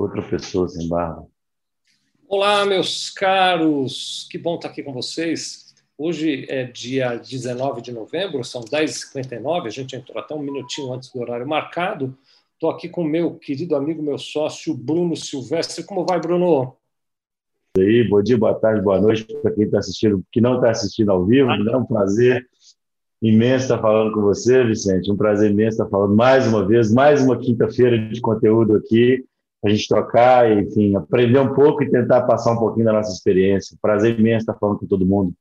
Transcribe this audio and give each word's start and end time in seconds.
outra 0.00 0.22
pessoa 0.22 0.68
sem 0.68 0.88
barba. 0.88 1.26
Olá, 2.26 2.64
meus 2.64 3.10
caros, 3.10 4.26
que 4.30 4.38
bom 4.38 4.54
estar 4.54 4.68
aqui 4.68 4.82
com 4.82 4.92
vocês. 4.92 5.74
Hoje 5.98 6.46
é 6.48 6.64
dia 6.64 7.16
19 7.16 7.82
de 7.82 7.92
novembro, 7.92 8.42
são 8.42 8.62
10h59, 8.62 9.66
a 9.66 9.70
gente 9.70 9.94
entrou 9.94 10.18
até 10.18 10.34
um 10.34 10.40
minutinho 10.40 10.92
antes 10.92 11.12
do 11.12 11.20
horário 11.20 11.46
marcado. 11.46 12.16
Estou 12.54 12.70
aqui 12.70 12.88
com 12.88 13.04
meu 13.04 13.34
querido 13.34 13.76
amigo, 13.76 14.02
meu 14.02 14.16
sócio, 14.16 14.74
Bruno 14.74 15.16
Silvestre. 15.16 15.84
Como 15.84 16.06
vai, 16.06 16.18
Bruno? 16.18 16.76
E 17.76 17.82
aí, 17.82 18.08
bom 18.08 18.22
dia, 18.22 18.38
boa 18.38 18.54
tarde, 18.54 18.82
boa 18.82 19.00
noite 19.00 19.24
para 19.24 19.52
quem 19.52 19.64
está 19.64 19.78
assistindo, 19.78 20.24
que 20.32 20.40
não 20.40 20.56
está 20.56 20.70
assistindo 20.70 21.10
ao 21.10 21.24
vivo. 21.24 21.50
É 21.50 21.76
um 21.76 21.84
prazer 21.84 22.46
imenso 23.20 23.64
estar 23.64 23.78
falando 23.78 24.14
com 24.14 24.22
você, 24.22 24.64
Vicente. 24.64 25.10
Um 25.10 25.16
prazer 25.16 25.50
imenso 25.50 25.82
estar 25.82 25.88
falando 25.88 26.14
mais 26.14 26.46
uma 26.46 26.66
vez, 26.66 26.92
mais 26.92 27.22
uma 27.22 27.38
quinta-feira 27.38 27.98
de 27.98 28.20
conteúdo 28.20 28.76
aqui, 28.76 29.24
a 29.62 29.68
gente 29.68 29.86
trocar, 29.88 30.50
enfim, 30.50 30.96
aprender 30.96 31.38
um 31.38 31.54
pouco 31.54 31.82
e 31.82 31.90
tentar 31.90 32.22
passar 32.22 32.52
um 32.52 32.58
pouquinho 32.58 32.86
da 32.86 32.92
nossa 32.92 33.12
experiência. 33.12 33.76
Prazer 33.80 34.18
imenso 34.18 34.42
estar 34.42 34.54
falando 34.54 34.78
com 34.78 34.86
todo 34.86 35.06
mundo. 35.06 35.34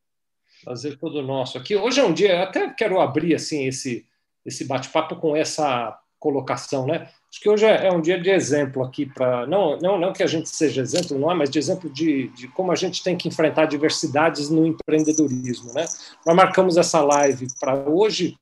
Prazer 0.63 0.97
todo 0.97 1.21
nosso 1.21 1.57
aqui. 1.57 1.75
Hoje 1.75 2.01
é 2.01 2.03
um 2.03 2.13
dia, 2.13 2.43
até 2.43 2.69
quero 2.69 2.99
abrir 2.99 3.33
assim 3.35 3.65
esse 3.65 4.05
esse 4.45 4.65
bate-papo 4.65 5.17
com 5.17 5.35
essa 5.35 5.97
colocação, 6.17 6.85
né? 6.85 7.07
Acho 7.31 7.41
que 7.41 7.49
hoje 7.49 7.65
é, 7.65 7.87
é 7.87 7.91
um 7.91 8.01
dia 8.01 8.19
de 8.19 8.29
exemplo 8.29 8.83
aqui 8.83 9.05
para 9.05 9.45
não, 9.47 9.77
não 9.77 9.97
não 9.97 10.11
que 10.11 10.23
a 10.23 10.27
gente 10.27 10.49
seja 10.49 10.81
exemplo, 10.81 11.17
não 11.17 11.31
é, 11.31 11.35
mas 11.35 11.49
de 11.49 11.59
exemplo 11.59 11.89
de, 11.89 12.27
de 12.29 12.47
como 12.49 12.71
a 12.71 12.75
gente 12.75 13.03
tem 13.03 13.15
que 13.15 13.27
enfrentar 13.27 13.65
diversidades 13.65 14.49
no 14.49 14.65
empreendedorismo, 14.65 15.73
né? 15.73 15.85
Nós 16.25 16.35
marcamos 16.35 16.77
essa 16.77 17.01
live 17.01 17.47
para 17.59 17.75
hoje, 17.75 18.37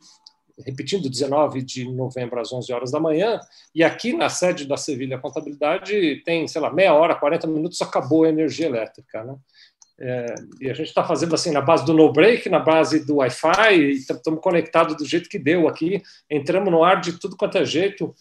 repetindo, 0.66 1.10
19 1.10 1.62
de 1.62 1.90
novembro 1.92 2.40
às 2.40 2.52
11 2.52 2.72
horas 2.74 2.92
da 2.92 3.00
manhã, 3.00 3.40
e 3.74 3.84
aqui 3.84 4.14
na 4.14 4.30
sede 4.30 4.66
da 4.66 4.78
Sevilha 4.78 5.20
Contabilidade 5.20 6.22
tem, 6.24 6.48
sei 6.48 6.62
lá, 6.62 6.72
meia 6.72 6.94
hora, 6.94 7.16
40 7.16 7.48
minutos, 7.48 7.82
acabou 7.82 8.24
a 8.24 8.30
energia 8.30 8.68
elétrica, 8.68 9.24
né? 9.24 9.36
É, 10.00 10.36
e 10.62 10.70
a 10.70 10.74
gente 10.76 10.90
está 10.90 11.04
fazendo 11.04 11.34
assim 11.34 11.50
na 11.50 11.60
base 11.60 11.84
do 11.84 11.92
no 11.92 12.14
break, 12.14 12.48
na 12.50 12.60
base 12.60 13.04
do 13.04 13.16
Wi-Fi, 13.16 13.92
estamos 13.92 14.40
conectados 14.42 14.96
do 14.96 15.06
jeito 15.06 15.28
que 15.28 15.40
deu 15.40 15.68
aqui. 15.68 16.04
Entramos 16.30 16.72
no 16.72 16.84
ar 16.84 17.02
de 17.02 17.14
tudo 17.14 17.36
quanto 17.36 17.58
é 17.58 17.66
jeito, 17.66 18.14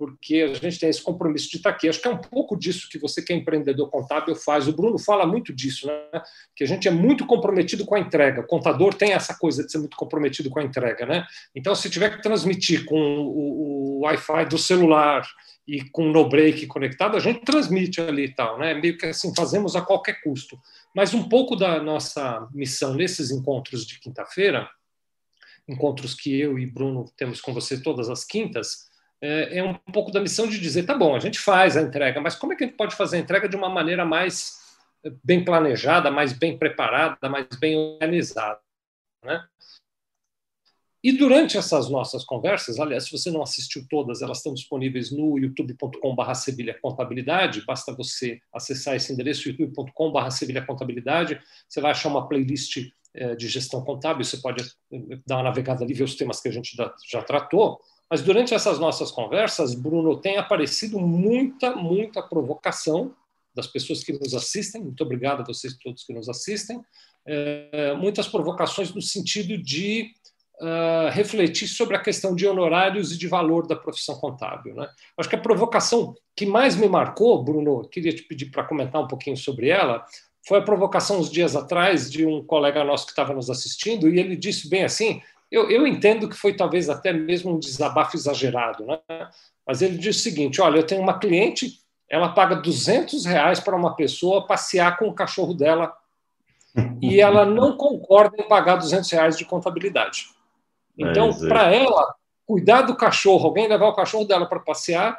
porque 0.00 0.36
a 0.50 0.54
gente 0.54 0.80
tem 0.80 0.88
esse 0.88 1.02
compromisso 1.02 1.50
de 1.50 1.58
estar 1.58 1.68
aqui. 1.68 1.86
Acho 1.86 2.00
que 2.00 2.08
é 2.08 2.10
um 2.10 2.16
pouco 2.16 2.56
disso 2.56 2.88
que 2.88 2.98
você, 2.98 3.20
que 3.20 3.34
é 3.34 3.36
empreendedor 3.36 3.90
contábil, 3.90 4.34
faz. 4.34 4.66
O 4.66 4.72
Bruno 4.72 4.98
fala 4.98 5.26
muito 5.26 5.52
disso, 5.52 5.86
né? 5.86 6.22
que 6.56 6.64
a 6.64 6.66
gente 6.66 6.88
é 6.88 6.90
muito 6.90 7.26
comprometido 7.26 7.84
com 7.84 7.94
a 7.94 8.00
entrega. 8.00 8.40
O 8.40 8.46
contador 8.46 8.94
tem 8.94 9.12
essa 9.12 9.34
coisa 9.34 9.62
de 9.62 9.70
ser 9.70 9.76
muito 9.76 9.98
comprometido 9.98 10.48
com 10.48 10.58
a 10.58 10.62
entrega. 10.62 11.04
Né? 11.04 11.26
Então, 11.54 11.74
se 11.74 11.90
tiver 11.90 12.16
que 12.16 12.22
transmitir 12.22 12.86
com 12.86 12.96
o, 12.98 13.98
o 13.98 14.00
Wi-Fi 14.04 14.46
do 14.46 14.56
celular 14.56 15.22
e 15.68 15.82
com 15.90 16.08
o 16.08 16.12
no 16.12 16.26
break 16.26 16.66
conectado, 16.66 17.18
a 17.18 17.20
gente 17.20 17.44
transmite 17.44 18.00
ali 18.00 18.24
e 18.24 18.34
tal. 18.34 18.58
Né? 18.58 18.72
Meio 18.72 18.96
que 18.96 19.04
assim, 19.04 19.34
fazemos 19.36 19.76
a 19.76 19.82
qualquer 19.82 20.22
custo. 20.22 20.58
Mas 20.96 21.12
um 21.12 21.28
pouco 21.28 21.54
da 21.54 21.82
nossa 21.82 22.48
missão 22.54 22.94
nesses 22.94 23.30
encontros 23.30 23.84
de 23.84 24.00
quinta-feira, 24.00 24.66
encontros 25.68 26.14
que 26.14 26.40
eu 26.40 26.58
e 26.58 26.64
Bruno 26.64 27.04
temos 27.18 27.38
com 27.42 27.52
você 27.52 27.82
todas 27.82 28.08
as 28.08 28.24
quintas, 28.24 28.88
é, 29.20 29.58
é 29.58 29.64
um 29.64 29.74
pouco 29.74 30.10
da 30.10 30.20
missão 30.20 30.46
de 30.46 30.58
dizer, 30.58 30.84
tá 30.84 30.96
bom, 30.96 31.14
a 31.14 31.20
gente 31.20 31.38
faz 31.38 31.76
a 31.76 31.82
entrega, 31.82 32.20
mas 32.20 32.34
como 32.34 32.52
é 32.52 32.56
que 32.56 32.64
a 32.64 32.66
gente 32.66 32.76
pode 32.76 32.94
fazer 32.94 33.16
a 33.16 33.20
entrega 33.20 33.48
de 33.48 33.56
uma 33.56 33.68
maneira 33.68 34.04
mais 34.04 34.58
bem 35.24 35.44
planejada, 35.44 36.10
mais 36.10 36.32
bem 36.32 36.58
preparada, 36.58 37.28
mais 37.28 37.46
bem 37.58 37.76
organizada, 37.76 38.60
né? 39.24 39.44
E 41.02 41.12
durante 41.12 41.56
essas 41.56 41.88
nossas 41.88 42.24
conversas, 42.24 42.78
aliás, 42.78 43.04
se 43.04 43.12
você 43.12 43.30
não 43.30 43.42
assistiu 43.42 43.86
todas, 43.88 44.20
elas 44.20 44.38
estão 44.38 44.52
disponíveis 44.52 45.10
no 45.10 45.38
youtube.com.br 45.38 46.34
Sevilha 46.34 46.78
Contabilidade. 46.78 47.64
Basta 47.64 47.94
você 47.94 48.38
acessar 48.52 48.96
esse 48.96 49.10
endereço, 49.10 49.48
youtube.com.br 49.48 50.30
Sevilha 50.30 50.64
Contabilidade. 50.64 51.40
Você 51.66 51.80
vai 51.80 51.92
achar 51.92 52.10
uma 52.10 52.28
playlist 52.28 52.92
eh, 53.14 53.34
de 53.34 53.48
gestão 53.48 53.82
contábil. 53.82 54.22
Você 54.22 54.36
pode 54.36 54.62
eh, 54.92 55.18
dar 55.26 55.36
uma 55.36 55.44
navegada 55.44 55.82
ali, 55.82 55.94
ver 55.94 56.04
os 56.04 56.16
temas 56.16 56.38
que 56.38 56.48
a 56.50 56.52
gente 56.52 56.76
já 56.76 57.22
tratou. 57.22 57.80
Mas 58.10 58.22
durante 58.22 58.52
essas 58.52 58.78
nossas 58.78 59.12
conversas, 59.12 59.74
Bruno, 59.74 60.16
tem 60.16 60.36
aparecido 60.36 60.98
muita, 60.98 61.76
muita 61.76 62.20
provocação 62.20 63.14
das 63.54 63.66
pessoas 63.66 64.02
que 64.02 64.12
nos 64.12 64.34
assistem. 64.34 64.82
Muito 64.82 65.02
obrigado 65.02 65.42
a 65.42 65.44
vocês 65.44 65.76
todos 65.76 66.04
que 66.04 66.12
nos 66.12 66.28
assistem. 66.28 66.80
É, 67.26 67.94
muitas 67.94 68.26
provocações 68.26 68.92
no 68.92 69.00
sentido 69.00 69.56
de 69.56 70.10
uh, 70.60 71.10
refletir 71.10 71.68
sobre 71.68 71.96
a 71.96 72.00
questão 72.00 72.34
de 72.34 72.46
honorários 72.46 73.12
e 73.12 73.18
de 73.18 73.26
valor 73.26 73.66
da 73.66 73.76
profissão 73.76 74.16
contábil. 74.16 74.74
Né? 74.74 74.88
Acho 75.16 75.28
que 75.28 75.36
a 75.36 75.40
provocação 75.40 76.14
que 76.34 76.46
mais 76.46 76.76
me 76.76 76.88
marcou, 76.88 77.42
Bruno, 77.42 77.88
queria 77.88 78.12
te 78.12 78.22
pedir 78.22 78.50
para 78.50 78.64
comentar 78.64 79.02
um 79.02 79.08
pouquinho 79.08 79.36
sobre 79.36 79.68
ela, 79.68 80.04
foi 80.46 80.58
a 80.58 80.62
provocação 80.62 81.20
uns 81.20 81.30
dias 81.30 81.54
atrás 81.54 82.10
de 82.10 82.24
um 82.24 82.44
colega 82.44 82.82
nosso 82.84 83.06
que 83.06 83.12
estava 83.12 83.34
nos 83.34 83.50
assistindo, 83.50 84.08
e 84.08 84.18
ele 84.18 84.36
disse 84.36 84.68
bem 84.68 84.84
assim: 84.84 85.20
eu, 85.50 85.68
eu 85.68 85.86
entendo 85.86 86.28
que 86.28 86.36
foi 86.36 86.54
talvez 86.54 86.88
até 86.88 87.12
mesmo 87.12 87.54
um 87.54 87.58
desabafo 87.58 88.16
exagerado, 88.16 88.86
né? 88.86 88.98
mas 89.66 89.82
ele 89.82 89.98
disse 89.98 90.20
o 90.20 90.22
seguinte: 90.22 90.60
olha, 90.60 90.78
eu 90.78 90.86
tenho 90.86 91.02
uma 91.02 91.18
cliente, 91.18 91.80
ela 92.08 92.28
paga 92.30 92.56
200 92.56 93.24
reais 93.24 93.60
para 93.60 93.76
uma 93.76 93.96
pessoa 93.96 94.46
passear 94.46 94.96
com 94.96 95.08
o 95.08 95.14
cachorro 95.14 95.54
dela 95.54 95.92
e 97.02 97.20
ela 97.20 97.44
não 97.44 97.76
concorda 97.76 98.36
em 98.40 98.48
pagar 98.48 98.76
200 98.76 99.10
reais 99.10 99.36
de 99.36 99.44
contabilidade. 99.44 100.26
Então, 100.96 101.30
é 101.30 101.48
para 101.48 101.74
ela, 101.74 102.14
cuidar 102.46 102.82
do 102.82 102.96
cachorro, 102.96 103.46
alguém 103.46 103.68
levar 103.68 103.88
o 103.88 103.94
cachorro 103.94 104.24
dela 104.24 104.46
para 104.46 104.60
passear, 104.60 105.18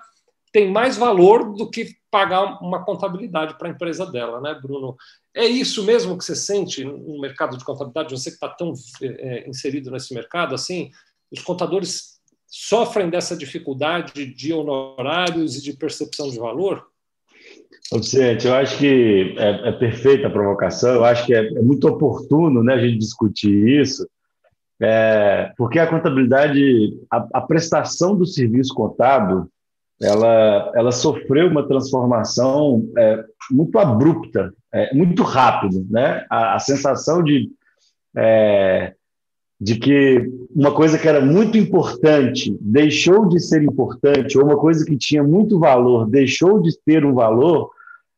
tem 0.51 0.69
mais 0.69 0.97
valor 0.97 1.53
do 1.53 1.69
que 1.69 1.95
pagar 2.11 2.61
uma 2.61 2.83
contabilidade 2.83 3.57
para 3.57 3.69
a 3.69 3.71
empresa 3.71 4.05
dela, 4.05 4.41
né, 4.41 4.53
Bruno? 4.61 4.95
É 5.33 5.45
isso 5.45 5.83
mesmo 5.83 6.17
que 6.17 6.25
você 6.25 6.35
sente 6.35 6.83
no 6.83 7.19
mercado 7.19 7.57
de 7.57 7.63
contabilidade? 7.63 8.11
Você 8.11 8.29
que 8.29 8.35
está 8.35 8.49
tão 8.49 8.73
é, 9.01 9.49
inserido 9.49 9.89
nesse 9.89 10.13
mercado, 10.13 10.53
assim, 10.53 10.91
os 11.31 11.41
contadores 11.41 12.19
sofrem 12.45 13.09
dessa 13.09 13.35
dificuldade 13.35 14.25
de 14.25 14.53
honorários 14.53 15.55
e 15.55 15.61
de 15.61 15.73
percepção 15.73 16.29
de 16.29 16.37
valor? 16.37 16.85
Vicente, 17.93 18.47
eu 18.47 18.53
acho 18.53 18.77
que 18.77 19.35
é, 19.37 19.69
é, 19.69 19.71
perfeita 19.73 20.27
a 20.27 20.31
provocação, 20.31 20.95
eu 20.95 21.05
acho 21.05 21.25
que 21.25 21.33
é, 21.33 21.45
é 21.45 21.61
muito 21.61 21.87
oportuno 21.87 22.63
né, 22.63 22.73
a 22.73 22.77
gente 22.79 22.99
discutir 22.99 23.81
isso, 23.81 24.07
é, 24.81 25.51
porque 25.57 25.77
a 25.77 25.87
contabilidade, 25.87 26.97
a, 27.11 27.27
a, 27.33 27.41
prestação 27.41 28.15
do 28.15 28.25
serviço 28.25 28.73
contábil, 28.73 29.47
ela, 30.01 30.71
ela 30.73 30.91
sofreu 30.91 31.47
uma 31.47 31.67
transformação 31.67 32.89
é, 32.97 33.23
muito 33.51 33.77
abrupta, 33.77 34.53
é, 34.73 34.93
muito 34.95 35.21
rápido, 35.23 35.85
né? 35.89 36.25
A, 36.29 36.55
a 36.55 36.59
sensação 36.59 37.23
de 37.23 37.49
é, 38.15 38.93
de 39.61 39.75
que 39.75 40.27
uma 40.55 40.73
coisa 40.73 40.97
que 40.97 41.07
era 41.07 41.23
muito 41.23 41.55
importante 41.55 42.57
deixou 42.59 43.29
de 43.29 43.39
ser 43.39 43.61
importante, 43.61 44.35
ou 44.35 44.43
uma 44.43 44.57
coisa 44.57 44.83
que 44.83 44.97
tinha 44.97 45.23
muito 45.23 45.59
valor 45.59 46.09
deixou 46.09 46.59
de 46.59 46.75
ter 46.83 47.05
um 47.05 47.13
valor, 47.13 47.69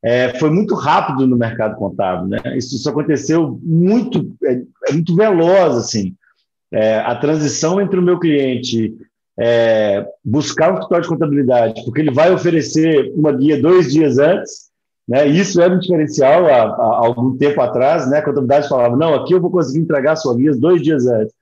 é, 0.02 0.30
foi 0.40 0.50
muito 0.50 0.74
rápido 0.74 1.28
no 1.28 1.38
mercado 1.38 1.76
contábil. 1.76 2.30
Né? 2.30 2.40
Isso, 2.58 2.76
isso 2.76 2.90
aconteceu 2.90 3.60
muito, 3.62 4.34
é, 4.44 4.62
é 4.88 4.94
muito 4.94 5.14
veloz. 5.16 5.76
Assim. 5.76 6.16
É, 6.72 7.00
a 7.00 7.14
transição 7.16 7.80
entre 7.80 8.00
o 8.00 8.04
meu 8.04 8.18
cliente 8.18 8.96
é, 9.40 10.06
buscar 10.24 10.72
um 10.72 10.76
escritório 10.76 11.04
de 11.04 11.10
contabilidade, 11.10 11.84
porque 11.86 12.02
ele 12.02 12.12
vai 12.12 12.32
oferecer 12.32 13.12
uma 13.16 13.32
guia 13.32 13.62
dois 13.62 13.92
dias 13.92 14.18
antes, 14.18 14.72
né? 15.08 15.28
isso 15.28 15.62
era 15.62 15.74
um 15.74 15.80
diferencial 15.80 16.46
há, 16.46 16.62
há, 16.62 17.06
algum 17.06 17.36
tempo 17.36 17.60
atrás, 17.62 18.10
né? 18.10 18.20
a 18.20 18.24
contabilidade 18.24 18.70
falava, 18.70 18.96
não, 18.96 19.14
aqui 19.16 19.34
eu 19.34 19.42
vou 19.42 19.52
conseguir 19.52 19.80
entregar 19.80 20.14
a 20.14 20.18
sua 20.18 20.36
guia 20.36 20.56
dois 20.56 20.82
dias 20.82 21.08
antes. 21.08 21.34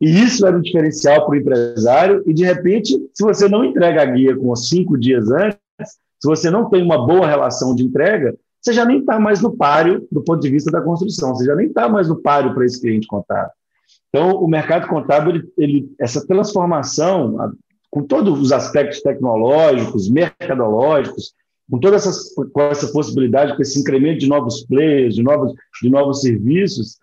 E 0.00 0.08
isso 0.08 0.46
era 0.46 0.56
um 0.56 0.60
diferencial 0.60 1.26
para 1.26 1.34
o 1.34 1.36
empresário, 1.36 2.22
e 2.26 2.32
de 2.32 2.44
repente, 2.44 2.96
se 3.12 3.24
você 3.24 3.48
não 3.48 3.64
entrega 3.64 4.02
a 4.02 4.06
guia 4.06 4.36
com 4.36 4.54
cinco 4.54 4.96
dias 4.98 5.28
antes, 5.30 5.58
se 6.20 6.26
você 6.26 6.50
não 6.50 6.68
tem 6.68 6.82
uma 6.82 7.04
boa 7.04 7.26
relação 7.26 7.74
de 7.74 7.84
entrega, 7.84 8.36
você 8.60 8.72
já 8.72 8.84
nem 8.84 9.00
está 9.00 9.18
mais 9.18 9.40
no 9.40 9.56
páreo 9.56 10.06
do 10.10 10.22
ponto 10.22 10.40
de 10.40 10.50
vista 10.50 10.70
da 10.70 10.80
construção, 10.80 11.34
você 11.34 11.44
já 11.44 11.54
nem 11.54 11.66
está 11.66 11.88
mais 11.88 12.08
no 12.08 12.20
páreo 12.20 12.54
para 12.54 12.64
esse 12.64 12.80
cliente 12.80 13.06
contábil. 13.06 13.52
Então, 14.08 14.36
o 14.36 14.48
mercado 14.48 14.88
contábil, 14.88 15.34
ele, 15.34 15.52
ele, 15.58 15.94
essa 16.00 16.26
transformação, 16.26 17.52
com 17.90 18.02
todos 18.02 18.40
os 18.40 18.52
aspectos 18.52 19.00
tecnológicos, 19.02 20.10
mercadológicos, 20.10 21.34
com 21.70 21.78
toda 21.78 21.96
essa, 21.96 22.10
com 22.52 22.62
essa 22.62 22.90
possibilidade, 22.90 23.54
com 23.54 23.62
esse 23.62 23.78
incremento 23.78 24.20
de 24.20 24.28
novos 24.28 24.64
players, 24.64 25.14
de 25.14 25.22
novos, 25.22 25.52
de 25.82 25.90
novos 25.90 26.22
serviços, 26.22 26.98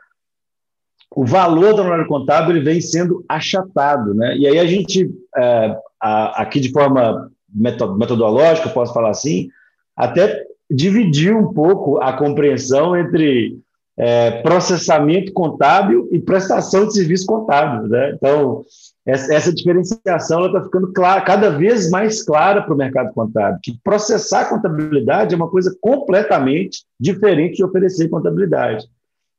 o 1.15 1.25
valor 1.25 1.73
do 1.73 1.81
honorário 1.81 2.07
contábil 2.07 2.55
ele 2.55 2.65
vem 2.65 2.81
sendo 2.81 3.23
achatado. 3.29 4.13
Né? 4.13 4.37
E 4.37 4.47
aí 4.47 4.59
a 4.59 4.65
gente, 4.65 5.09
é, 5.37 5.77
a, 6.01 6.41
aqui 6.41 6.59
de 6.59 6.71
forma 6.71 7.31
metodológica, 7.53 8.69
posso 8.69 8.93
falar 8.93 9.11
assim, 9.11 9.47
até 9.95 10.43
dividir 10.69 11.33
um 11.33 11.53
pouco 11.53 12.01
a 12.01 12.11
compreensão 12.13 12.97
entre 12.97 13.57
é, 13.97 14.41
processamento 14.41 15.31
contábil 15.31 16.07
e 16.11 16.19
prestação 16.19 16.87
de 16.87 16.93
serviço 16.93 17.25
contábil. 17.25 17.87
Né? 17.87 18.13
Então, 18.15 18.65
essa 19.05 19.53
diferenciação 19.53 20.47
está 20.47 20.63
ficando 20.63 20.91
clara, 20.91 21.21
cada 21.21 21.51
vez 21.51 21.91
mais 21.91 22.23
clara 22.23 22.63
para 22.63 22.73
o 22.73 22.77
mercado 22.77 23.13
contábil, 23.13 23.59
que 23.61 23.79
processar 23.83 24.49
contabilidade 24.49 25.33
é 25.33 25.37
uma 25.37 25.49
coisa 25.49 25.75
completamente 25.79 26.83
diferente 26.99 27.57
de 27.57 27.63
oferecer 27.63 28.09
contabilidade. 28.09 28.85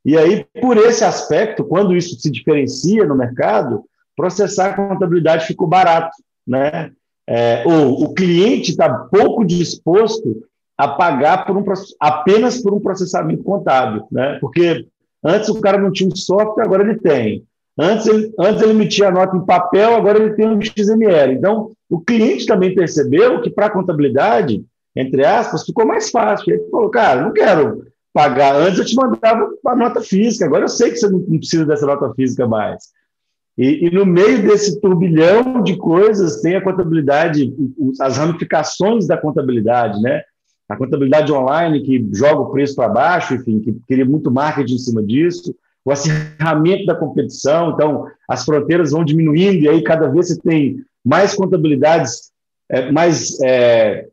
E 0.05 0.17
aí, 0.17 0.45
por 0.61 0.77
esse 0.77 1.03
aspecto, 1.03 1.65
quando 1.65 1.95
isso 1.95 2.17
se 2.17 2.31
diferencia 2.31 3.05
no 3.05 3.15
mercado, 3.15 3.83
processar 4.15 4.73
contabilidade 4.73 5.45
ficou 5.45 5.67
barato, 5.67 6.15
né? 6.47 6.91
É, 7.29 7.61
ou 7.65 8.03
o 8.03 8.13
cliente 8.13 8.71
está 8.71 8.87
pouco 8.89 9.43
disposto 9.43 10.47
a 10.77 10.87
pagar 10.87 11.45
por 11.45 11.57
um, 11.57 11.63
apenas 11.99 12.61
por 12.61 12.73
um 12.73 12.79
processamento 12.79 13.43
contábil, 13.43 14.05
né? 14.11 14.37
Porque 14.39 14.85
antes 15.23 15.49
o 15.49 15.59
cara 15.59 15.77
não 15.77 15.91
tinha 15.91 16.09
um 16.09 16.15
software, 16.15 16.63
agora 16.63 16.83
ele 16.83 16.99
tem. 16.99 17.43
Antes 17.79 18.07
ele, 18.07 18.33
antes 18.39 18.61
ele 18.61 18.71
emitia 18.71 19.07
a 19.07 19.11
nota 19.11 19.35
em 19.35 19.45
papel, 19.45 19.95
agora 19.95 20.19
ele 20.19 20.33
tem 20.33 20.47
um 20.47 20.59
XML. 20.61 21.33
Então, 21.33 21.71
o 21.89 21.99
cliente 21.99 22.45
também 22.45 22.75
percebeu 22.75 23.41
que 23.41 23.49
para 23.49 23.67
a 23.67 23.71
contabilidade, 23.71 24.63
entre 24.95 25.25
aspas, 25.25 25.63
ficou 25.63 25.85
mais 25.85 26.09
fácil. 26.09 26.53
Ele 26.53 26.69
falou, 26.69 26.89
cara, 26.89 27.21
não 27.21 27.33
quero 27.33 27.85
pagar. 28.13 28.55
Antes 28.55 28.79
eu 28.79 28.85
te 28.85 28.95
mandava 28.95 29.47
a 29.65 29.75
nota 29.75 30.01
física, 30.01 30.45
agora 30.45 30.65
eu 30.65 30.69
sei 30.69 30.91
que 30.91 30.97
você 30.97 31.07
não 31.07 31.21
precisa 31.21 31.65
dessa 31.65 31.85
nota 31.85 32.11
física 32.15 32.47
mais. 32.47 32.85
E, 33.57 33.87
e, 33.87 33.91
no 33.91 34.05
meio 34.05 34.43
desse 34.43 34.79
turbilhão 34.79 35.63
de 35.63 35.77
coisas 35.77 36.41
tem 36.41 36.55
a 36.55 36.63
contabilidade, 36.63 37.51
as 37.99 38.17
ramificações 38.17 39.07
da 39.07 39.17
contabilidade, 39.17 39.99
né? 39.99 40.21
A 40.69 40.75
contabilidade 40.75 41.31
online 41.31 41.81
que 41.81 42.09
joga 42.13 42.41
o 42.41 42.51
preço 42.51 42.75
para 42.75 42.89
baixo, 42.89 43.35
enfim, 43.35 43.59
que 43.59 43.73
queria 43.87 44.05
muito 44.05 44.29
marketing 44.29 44.75
em 44.75 44.79
cima 44.79 45.03
disso 45.03 45.55
o 45.87 45.91
acirramento 45.91 46.85
da 46.85 46.93
competição, 46.93 47.69
então 47.69 48.07
as 48.27 48.43
fronteiras 48.43 48.91
vão 48.91 49.05
diminuindo 49.05 49.63
e 49.63 49.69
aí 49.69 49.81
cada 49.81 50.09
vez 50.09 50.27
você 50.27 50.41
tem 50.41 50.83
mais 51.03 51.33
contabilidades, 51.33 52.29
é, 52.69 52.91
mais 52.91 53.39
é, 53.41 54.05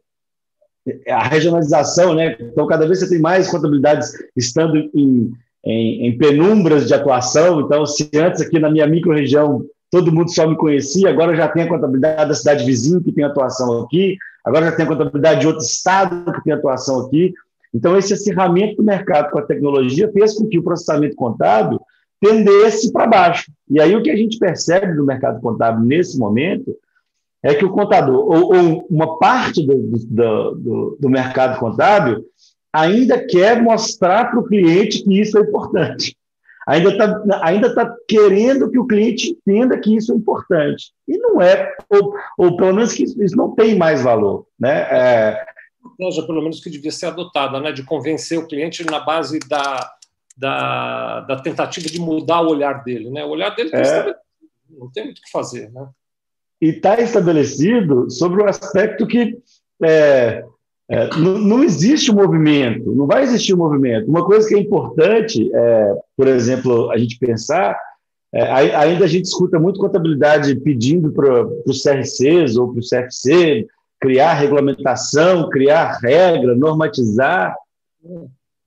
a 1.08 1.26
regionalização, 1.26 2.14
né? 2.14 2.36
Então 2.38 2.64
cada 2.68 2.86
vez 2.86 3.00
você 3.00 3.08
tem 3.08 3.18
mais 3.18 3.50
contabilidades 3.50 4.12
estando 4.36 4.76
em, 4.94 5.32
em, 5.64 6.06
em 6.06 6.16
penumbras 6.16 6.86
de 6.86 6.94
atuação. 6.94 7.62
Então 7.62 7.84
se 7.84 8.08
antes 8.14 8.40
aqui 8.40 8.60
na 8.60 8.70
minha 8.70 8.86
microrregião 8.86 9.66
todo 9.90 10.12
mundo 10.12 10.32
só 10.32 10.46
me 10.46 10.56
conhecia, 10.56 11.10
agora 11.10 11.34
já 11.34 11.48
tem 11.48 11.64
a 11.64 11.68
contabilidade 11.68 12.28
da 12.28 12.34
cidade 12.34 12.64
vizinha 12.64 13.02
que 13.02 13.10
tem 13.10 13.24
atuação 13.24 13.82
aqui, 13.82 14.16
agora 14.44 14.66
já 14.66 14.72
tem 14.76 14.84
a 14.84 14.88
contabilidade 14.88 15.40
de 15.40 15.46
outro 15.46 15.64
estado 15.64 16.32
que 16.32 16.44
tem 16.44 16.52
atuação 16.52 17.06
aqui. 17.06 17.32
Então, 17.72 17.96
esse 17.96 18.12
acirramento 18.12 18.76
do 18.76 18.84
mercado 18.84 19.30
com 19.30 19.38
a 19.38 19.46
tecnologia 19.46 20.10
fez 20.12 20.34
com 20.34 20.46
que 20.46 20.58
o 20.58 20.62
processamento 20.62 21.16
contábil 21.16 21.80
tendesse 22.20 22.92
para 22.92 23.06
baixo. 23.06 23.50
E 23.68 23.80
aí, 23.80 23.96
o 23.96 24.02
que 24.02 24.10
a 24.10 24.16
gente 24.16 24.38
percebe 24.38 24.94
no 24.94 25.04
mercado 25.04 25.40
contábil 25.40 25.84
nesse 25.84 26.18
momento 26.18 26.76
é 27.42 27.54
que 27.54 27.64
o 27.64 27.70
contador, 27.70 28.16
ou, 28.16 28.54
ou 28.54 28.86
uma 28.88 29.18
parte 29.18 29.66
do, 29.66 29.74
do, 29.76 30.54
do, 30.54 30.98
do 31.00 31.10
mercado 31.10 31.58
contábil, 31.58 32.24
ainda 32.72 33.24
quer 33.24 33.62
mostrar 33.62 34.30
para 34.30 34.40
o 34.40 34.44
cliente 34.44 35.04
que 35.04 35.20
isso 35.20 35.36
é 35.36 35.42
importante. 35.42 36.16
Ainda 36.66 36.90
está 36.90 37.40
ainda 37.42 37.74
tá 37.74 37.94
querendo 38.08 38.70
que 38.70 38.78
o 38.78 38.86
cliente 38.86 39.30
entenda 39.30 39.78
que 39.78 39.94
isso 39.96 40.12
é 40.12 40.16
importante. 40.16 40.92
E 41.06 41.18
não 41.18 41.40
é, 41.40 41.74
ou, 41.90 42.14
ou 42.38 42.56
pelo 42.56 42.74
menos 42.74 42.92
que 42.92 43.04
isso 43.04 43.36
não 43.36 43.54
tem 43.54 43.76
mais 43.76 44.02
valor. 44.02 44.46
Né? 44.58 44.86
É, 44.90 45.46
estratégia, 45.84 46.26
pelo 46.26 46.42
menos, 46.42 46.60
que 46.60 46.70
devia 46.70 46.90
ser 46.90 47.06
adotada, 47.06 47.60
né? 47.60 47.72
de 47.72 47.82
convencer 47.82 48.38
o 48.38 48.46
cliente 48.46 48.84
na 48.84 49.00
base 49.00 49.38
da, 49.40 49.92
da, 50.36 51.20
da 51.20 51.36
tentativa 51.40 51.86
de 51.86 52.00
mudar 52.00 52.40
o 52.40 52.48
olhar 52.48 52.82
dele. 52.82 53.10
Né? 53.10 53.24
O 53.24 53.30
olhar 53.30 53.50
dele 53.50 53.70
é. 53.72 54.14
não 54.70 54.90
tem 54.90 55.04
muito 55.04 55.18
o 55.18 55.22
que 55.22 55.30
fazer. 55.30 55.70
Né? 55.70 55.86
E 56.60 56.68
está 56.70 57.00
estabelecido 57.00 58.10
sobre 58.10 58.42
o 58.42 58.48
aspecto 58.48 59.06
que 59.06 59.38
é, 59.82 60.44
é, 60.88 61.08
não, 61.16 61.38
não, 61.38 61.64
existe 61.64 62.10
um 62.10 62.14
movimento, 62.14 62.94
não 62.94 63.06
vai 63.06 63.22
existir 63.22 63.54
um 63.54 63.58
movimento. 63.58 64.08
Uma 64.08 64.24
coisa 64.24 64.46
que 64.46 64.54
é 64.54 64.58
importante, 64.58 65.50
é, 65.54 65.94
por 66.16 66.28
exemplo, 66.28 66.90
a 66.90 66.98
gente 66.98 67.18
pensar, 67.18 67.78
é, 68.32 68.42
ainda 68.52 69.04
a 69.04 69.08
gente 69.08 69.24
escuta 69.24 69.58
muito 69.58 69.80
contabilidade 69.80 70.54
pedindo 70.56 71.10
para 71.12 71.46
os 71.66 71.82
CRCs 71.82 72.56
ou 72.56 72.72
para 72.72 72.80
o 72.80 72.82
CFC 72.82 73.66
criar 73.98 74.34
regulamentação, 74.34 75.48
criar 75.48 75.98
regra, 76.02 76.54
normatizar. 76.54 77.56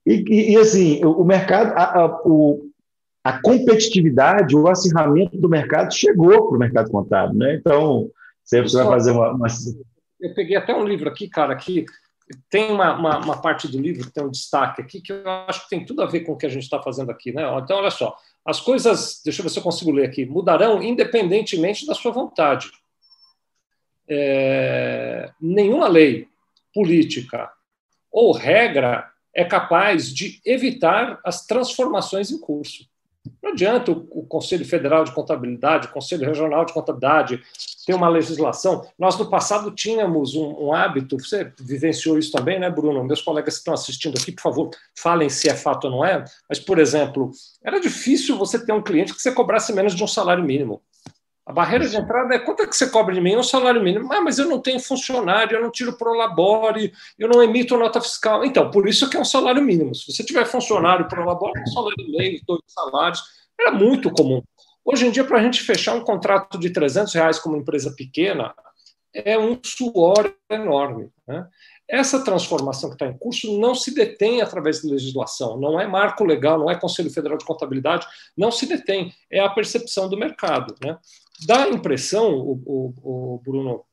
E, 0.03 0.23
e, 0.27 0.53
e 0.53 0.57
assim, 0.57 1.05
o, 1.05 1.23
mercado, 1.23 1.73
a, 1.77 1.99
a, 1.99 2.21
o, 2.25 2.71
a 3.23 3.39
competitividade, 3.39 4.55
o 4.55 4.67
acirramento 4.67 5.37
do 5.37 5.47
mercado 5.47 5.93
chegou 5.93 6.47
para 6.47 6.55
o 6.55 6.59
mercado 6.59 6.89
contábil. 6.89 7.37
Né? 7.37 7.55
Então, 7.55 8.09
você 8.43 8.61
vai 8.61 8.85
fazer 8.85 9.11
uma, 9.11 9.33
uma, 9.33 9.47
Eu 10.19 10.33
peguei 10.33 10.55
até 10.55 10.73
um 10.73 10.85
livro 10.85 11.07
aqui, 11.07 11.27
cara, 11.29 11.55
que 11.55 11.85
tem 12.49 12.71
uma, 12.71 12.95
uma, 12.95 13.17
uma, 13.19 13.41
parte 13.41 13.67
do 13.67 13.79
livro 13.79 14.05
que 14.05 14.13
tem 14.13 14.23
um 14.23 14.31
destaque 14.31 14.81
aqui 14.81 15.01
que 15.01 15.13
eu 15.13 15.29
acho 15.47 15.63
que 15.63 15.69
tem 15.69 15.85
tudo 15.85 16.01
a 16.01 16.05
ver 16.05 16.21
com 16.21 16.33
o 16.33 16.37
que 16.37 16.45
a 16.45 16.49
gente 16.49 16.63
está 16.63 16.81
fazendo 16.81 17.09
aqui. 17.09 17.31
Né? 17.31 17.43
Então, 17.59 17.77
olha 17.77 17.89
só, 17.89 18.17
as 18.45 18.59
coisas, 18.59 19.21
deixa 19.23 19.41
eu 19.41 19.43
ver 19.43 19.49
se 19.49 19.59
eu 19.59 19.63
consigo 19.63 19.91
ler 19.91 20.05
aqui, 20.05 20.25
mudarão 20.25 20.81
independentemente 20.81 21.85
da 21.85 21.93
sua 21.93 22.11
vontade 22.11 22.69
é, 24.07 25.31
nenhuma 25.39 25.87
lei 25.87 26.27
política 26.73 27.51
ou 28.11 28.31
regra 28.31 29.11
é 29.33 29.43
capaz 29.43 30.13
de 30.13 30.41
evitar 30.45 31.19
as 31.23 31.45
transformações 31.45 32.31
em 32.31 32.39
curso. 32.39 32.87
Não 33.41 33.51
adianta 33.51 33.91
o, 33.91 34.25
Conselho 34.27 34.65
Federal 34.65 35.03
de 35.03 35.11
Contabilidade, 35.11 35.87
o 35.87 35.91
Conselho 35.91 36.25
Regional 36.25 36.65
de 36.65 36.73
Contabilidade 36.73 37.41
ter 37.85 37.93
uma 37.93 38.09
legislação. 38.09 38.85
Nós, 38.99 39.17
no 39.17 39.29
passado, 39.29 39.71
tínhamos 39.71 40.35
um, 40.35 40.65
um, 40.65 40.73
hábito, 40.73 41.17
você 41.17 41.51
vivenciou 41.59 42.19
isso 42.19 42.31
também, 42.31 42.59
né, 42.59 42.69
Bruno? 42.69 43.03
Meus 43.03 43.21
colegas 43.21 43.53
que 43.53 43.59
estão 43.59 43.73
assistindo 43.73 44.17
aqui, 44.17 44.31
por 44.31 44.41
favor, 44.41 44.69
falem 44.97 45.29
se 45.29 45.47
é 45.49 45.55
fato 45.55 45.85
ou 45.85 45.91
não 45.91 46.05
é. 46.05 46.25
Mas, 46.49 46.59
por 46.59 46.79
exemplo, 46.79 47.31
era 47.63 47.79
difícil 47.79 48.37
você 48.37 48.63
ter 48.63 48.73
um 48.73 48.83
cliente 48.83 49.13
que 49.13 49.21
você 49.21 49.31
cobrasse 49.31 49.71
menos 49.73 49.95
de 49.95 50.03
um 50.03 50.07
salário 50.07 50.43
mínimo. 50.43 50.81
A 51.47 51.53
barreira 51.53 51.87
de 51.87 51.95
entrada 51.95 52.35
é 52.35 52.39
quanto 52.39 52.61
é 52.61 52.67
que 52.67 52.75
você 52.75 52.89
cobra 52.89 53.13
de 53.13 53.21
mim? 53.21 53.31
É 53.31 53.39
um 53.39 53.43
salário 53.43 53.81
mínimo. 53.81 54.11
Ah, 54.11 54.19
mas 54.19 54.37
eu 54.37 54.49
não 54.49 54.59
tenho 54.59 54.81
funcionário, 54.81 55.55
eu 55.55 55.61
não 55.61 55.71
tiro 55.71 55.97
pro 55.97 56.13
labore, 56.13 56.91
eu 57.17 57.29
não 57.29 57.41
emito 57.41 57.77
nota 57.77 58.01
fiscal. 58.01 58.43
Então, 58.43 58.69
por 58.69 58.85
isso 58.85 59.09
que 59.09 59.15
é 59.15 59.19
um 59.19 59.25
salário 59.25 59.61
mínimo. 59.61 59.95
Se 59.95 60.11
você 60.11 60.25
tiver 60.25 60.43
funcionário 60.43 61.07
pro 61.07 61.23
labore, 61.23 61.57
é 61.57 61.63
um 61.63 61.67
salário 61.67 62.11
meio, 62.11 62.41
dois 62.45 62.61
salários. 62.67 63.23
Era 63.57 63.71
muito 63.71 64.11
comum. 64.11 64.43
Hoje 64.83 65.07
em 65.07 65.09
dia, 65.09 65.23
para 65.23 65.39
a 65.39 65.41
gente 65.41 65.63
fechar 65.63 65.95
um 65.95 66.03
contrato 66.03 66.59
de 66.59 66.69
300 66.69 67.13
reais 67.13 67.39
como 67.39 67.55
empresa 67.55 67.93
pequena, 67.95 68.53
é 69.13 69.39
um 69.39 69.57
suor 69.63 70.33
enorme. 70.49 71.09
Né? 71.25 71.47
Essa 71.89 72.21
transformação 72.23 72.89
que 72.89 72.95
está 72.95 73.07
em 73.07 73.17
curso 73.17 73.57
não 73.59 73.73
se 73.73 73.93
detém 73.93 74.41
através 74.41 74.81
de 74.81 74.89
legislação, 74.89 75.57
não 75.57 75.79
é 75.79 75.87
marco 75.87 76.25
legal, 76.25 76.59
não 76.59 76.69
é 76.69 76.75
Conselho 76.75 77.09
Federal 77.09 77.37
de 77.37 77.45
Contabilidade, 77.45 78.05
não 78.35 78.51
se 78.51 78.65
detém, 78.65 79.13
é 79.31 79.39
a 79.39 79.49
percepção 79.49 80.09
do 80.09 80.17
mercado. 80.17 80.75
Né? 80.83 80.97
Dá 81.45 81.63
a 81.63 81.69
impressão, 81.69 82.33
o, 82.33 82.61
o, 82.65 83.35
o 83.35 83.41
Bruno, 83.43 83.85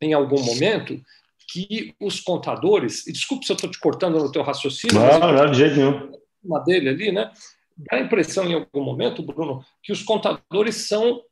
em 0.00 0.12
algum 0.12 0.42
momento, 0.42 1.00
que 1.48 1.94
os 2.00 2.20
contadores, 2.20 3.06
e 3.06 3.12
desculpe 3.12 3.46
se 3.46 3.52
eu 3.52 3.56
estou 3.56 3.70
te 3.70 3.78
cortando 3.78 4.18
no 4.18 4.32
teu 4.32 4.42
raciocínio, 4.42 4.96
não, 4.96 5.32
não, 5.32 5.50
de 5.50 5.58
jeito 5.58 5.76
nenhum. 5.76 6.12
Uma 6.44 6.58
dele 6.60 6.88
ali, 6.88 7.12
né? 7.12 7.30
Dá 7.76 7.96
a 7.96 8.00
impressão 8.00 8.46
em 8.46 8.54
algum 8.54 8.82
momento, 8.82 9.22
Bruno, 9.22 9.64
que 9.82 9.92
os 9.92 10.02
contadores 10.02 10.88
são 10.88 11.22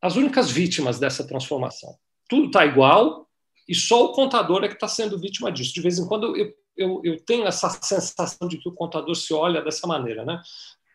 as 0.00 0.16
únicas 0.16 0.50
vítimas 0.50 0.98
dessa 0.98 1.26
transformação. 1.26 1.96
Tudo 2.28 2.46
está 2.46 2.66
igual 2.66 3.25
e 3.68 3.74
só 3.74 4.04
o 4.04 4.12
contador 4.12 4.64
é 4.64 4.68
que 4.68 4.74
está 4.74 4.88
sendo 4.88 5.18
vítima 5.18 5.50
disso. 5.50 5.74
De 5.74 5.80
vez 5.80 5.98
em 5.98 6.06
quando 6.06 6.36
eu, 6.36 6.52
eu, 6.76 7.00
eu 7.04 7.24
tenho 7.24 7.46
essa 7.46 7.68
sensação 7.82 8.48
de 8.48 8.58
que 8.58 8.68
o 8.68 8.74
contador 8.74 9.14
se 9.14 9.32
olha 9.34 9.62
dessa 9.62 9.86
maneira, 9.86 10.24
né? 10.24 10.40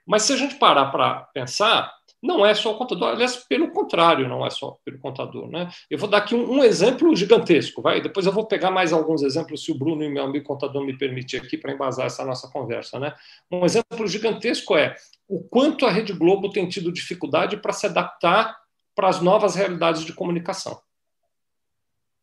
Mas 0.06 0.24
se 0.24 0.34
a 0.34 0.38
gente 0.38 0.56
parar 0.56 0.88
para 0.88 1.22
pensar, 1.34 1.94
não 2.22 2.46
é 2.46 2.54
só 2.54 2.74
o 2.74 2.78
contador, 2.78 3.10
aliás, 3.10 3.36
pelo 3.36 3.72
contrário, 3.72 4.28
não 4.28 4.46
é 4.46 4.50
só 4.50 4.78
pelo 4.86 5.00
contador. 5.00 5.50
Né? 5.50 5.70
Eu 5.90 5.98
vou 5.98 6.08
dar 6.08 6.20
aqui 6.20 6.36
um, 6.36 6.58
um 6.58 6.64
exemplo 6.64 7.16
gigantesco, 7.16 7.82
vai? 7.82 8.00
depois 8.00 8.26
eu 8.26 8.32
vou 8.32 8.46
pegar 8.46 8.70
mais 8.70 8.94
alguns 8.94 9.24
exemplos, 9.24 9.64
se 9.64 9.72
o 9.72 9.78
Bruno 9.78 10.04
e 10.04 10.10
meu 10.10 10.24
amigo 10.24 10.46
contador 10.46 10.84
me 10.84 10.98
permitir 10.98 11.38
aqui, 11.38 11.58
para 11.58 11.72
embasar 11.72 12.06
essa 12.06 12.24
nossa 12.24 12.48
conversa. 12.50 13.00
Né? 13.00 13.14
Um 13.52 13.66
exemplo 13.66 14.08
gigantesco 14.08 14.76
é 14.78 14.96
o 15.28 15.42
quanto 15.42 15.86
a 15.86 15.92
Rede 15.92 16.14
Globo 16.14 16.52
tem 16.52 16.68
tido 16.70 16.92
dificuldade 16.92 17.58
para 17.58 17.74
se 17.74 17.88
adaptar 17.88 18.56
para 18.94 19.08
as 19.08 19.22
novas 19.22 19.56
realidades 19.56 20.04
de 20.04 20.14
comunicação. 20.14 20.80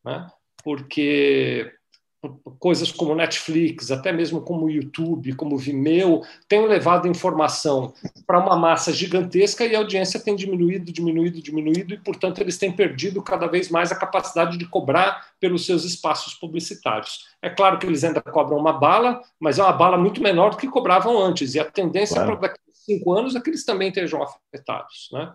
Né? 0.04 0.30
Porque 0.62 1.72
coisas 2.58 2.90
como 2.90 3.14
Netflix, 3.14 3.90
até 3.92 4.10
mesmo 4.10 4.40
como 4.40 4.68
YouTube, 4.68 5.34
como 5.34 5.56
Vimeo, 5.56 6.22
têm 6.48 6.66
levado 6.66 7.06
informação 7.06 7.92
para 8.26 8.40
uma 8.40 8.56
massa 8.56 8.92
gigantesca 8.92 9.64
e 9.64 9.74
a 9.74 9.78
audiência 9.78 10.18
tem 10.18 10.34
diminuído, 10.34 10.92
diminuído, 10.92 11.40
diminuído 11.40 11.94
e, 11.94 11.98
portanto, 11.98 12.40
eles 12.40 12.58
têm 12.58 12.72
perdido 12.72 13.22
cada 13.22 13.46
vez 13.46 13.70
mais 13.70 13.92
a 13.92 13.96
capacidade 13.96 14.58
de 14.58 14.66
cobrar 14.66 15.28
pelos 15.38 15.64
seus 15.64 15.84
espaços 15.84 16.34
publicitários. 16.34 17.28
É 17.40 17.48
claro 17.48 17.78
que 17.78 17.86
eles 17.86 18.02
ainda 18.02 18.20
cobram 18.20 18.58
uma 18.58 18.72
bala, 18.72 19.20
mas 19.38 19.58
é 19.58 19.62
uma 19.62 19.72
bala 19.72 19.96
muito 19.96 20.20
menor 20.20 20.50
do 20.50 20.56
que 20.56 20.66
cobravam 20.66 21.18
antes 21.18 21.54
e 21.54 21.60
a 21.60 21.64
tendência 21.64 22.16
claro. 22.16 22.38
para 22.38 22.48
daqui 22.48 22.60
a 22.68 22.74
cinco 22.74 23.12
anos 23.12 23.36
é 23.36 23.40
que 23.40 23.50
eles 23.50 23.64
também 23.64 23.88
estejam 23.88 24.22
afetados. 24.22 25.08
Né? 25.12 25.32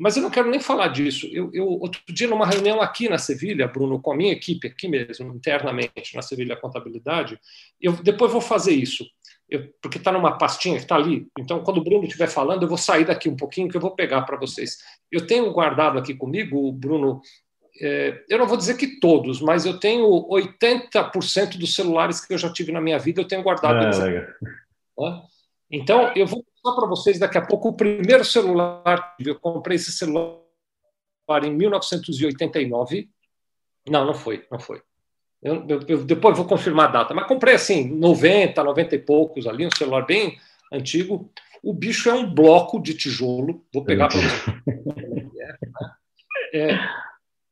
Mas 0.00 0.16
eu 0.16 0.22
não 0.22 0.30
quero 0.30 0.48
nem 0.48 0.58
falar 0.58 0.88
disso. 0.88 1.28
Eu, 1.30 1.50
eu, 1.52 1.66
outro 1.66 2.00
dia, 2.08 2.26
numa 2.26 2.46
reunião 2.46 2.80
aqui 2.80 3.06
na 3.06 3.18
Sevilha, 3.18 3.68
Bruno, 3.68 4.00
com 4.00 4.12
a 4.12 4.16
minha 4.16 4.32
equipe, 4.32 4.66
aqui 4.66 4.88
mesmo, 4.88 5.34
internamente, 5.34 6.14
na 6.14 6.22
Sevilha 6.22 6.56
Contabilidade, 6.56 7.38
eu 7.78 7.92
depois 7.92 8.32
vou 8.32 8.40
fazer 8.40 8.72
isso, 8.72 9.04
eu, 9.46 9.68
porque 9.82 9.98
está 9.98 10.10
numa 10.10 10.38
pastinha 10.38 10.76
que 10.76 10.84
está 10.84 10.96
ali. 10.96 11.28
Então, 11.38 11.62
quando 11.62 11.78
o 11.78 11.84
Bruno 11.84 12.04
estiver 12.04 12.28
falando, 12.28 12.62
eu 12.62 12.68
vou 12.68 12.78
sair 12.78 13.04
daqui 13.04 13.28
um 13.28 13.36
pouquinho, 13.36 13.68
que 13.68 13.76
eu 13.76 13.80
vou 13.80 13.94
pegar 13.94 14.22
para 14.22 14.38
vocês. 14.38 14.78
Eu 15.12 15.26
tenho 15.26 15.52
guardado 15.52 15.98
aqui 15.98 16.14
comigo, 16.14 16.72
Bruno, 16.72 17.20
é, 17.78 18.24
eu 18.26 18.38
não 18.38 18.46
vou 18.46 18.56
dizer 18.56 18.78
que 18.78 18.98
todos, 19.00 19.38
mas 19.42 19.66
eu 19.66 19.78
tenho 19.78 20.06
80% 20.30 21.58
dos 21.58 21.74
celulares 21.74 22.24
que 22.24 22.32
eu 22.32 22.38
já 22.38 22.50
tive 22.50 22.72
na 22.72 22.80
minha 22.80 22.98
vida, 22.98 23.20
eu 23.20 23.28
tenho 23.28 23.42
guardado. 23.42 23.84
Ah, 24.98 25.22
então, 25.70 26.10
eu 26.16 26.26
vou 26.26 26.42
mostrar 26.62 26.80
para 26.80 26.88
vocês 26.88 27.18
daqui 27.18 27.38
a 27.38 27.46
pouco 27.46 27.68
o 27.68 27.72
primeiro 27.72 28.24
celular. 28.24 29.16
Eu 29.18 29.38
comprei 29.38 29.76
esse 29.76 29.92
celular 29.92 30.38
em 31.44 31.54
1989. 31.54 33.08
Não, 33.88 34.04
não 34.04 34.14
foi, 34.14 34.46
não 34.50 34.58
foi. 34.58 34.82
Eu, 35.42 35.66
eu, 35.66 35.80
eu, 35.88 36.04
depois 36.04 36.36
vou 36.36 36.46
confirmar 36.46 36.88
a 36.88 36.92
data, 36.92 37.14
mas 37.14 37.26
comprei 37.26 37.54
assim, 37.54 37.88
90, 37.88 38.62
90 38.62 38.94
e 38.94 38.98
poucos 38.98 39.46
ali, 39.46 39.66
um 39.66 39.70
celular 39.76 40.04
bem 40.04 40.38
antigo. 40.70 41.30
O 41.62 41.72
bicho 41.72 42.10
é 42.10 42.14
um 42.14 42.32
bloco 42.32 42.80
de 42.80 42.94
tijolo. 42.94 43.64
Vou 43.72 43.84
pegar 43.84 44.08
para 44.08 44.20
vocês. 44.20 44.60
É, 46.52 46.76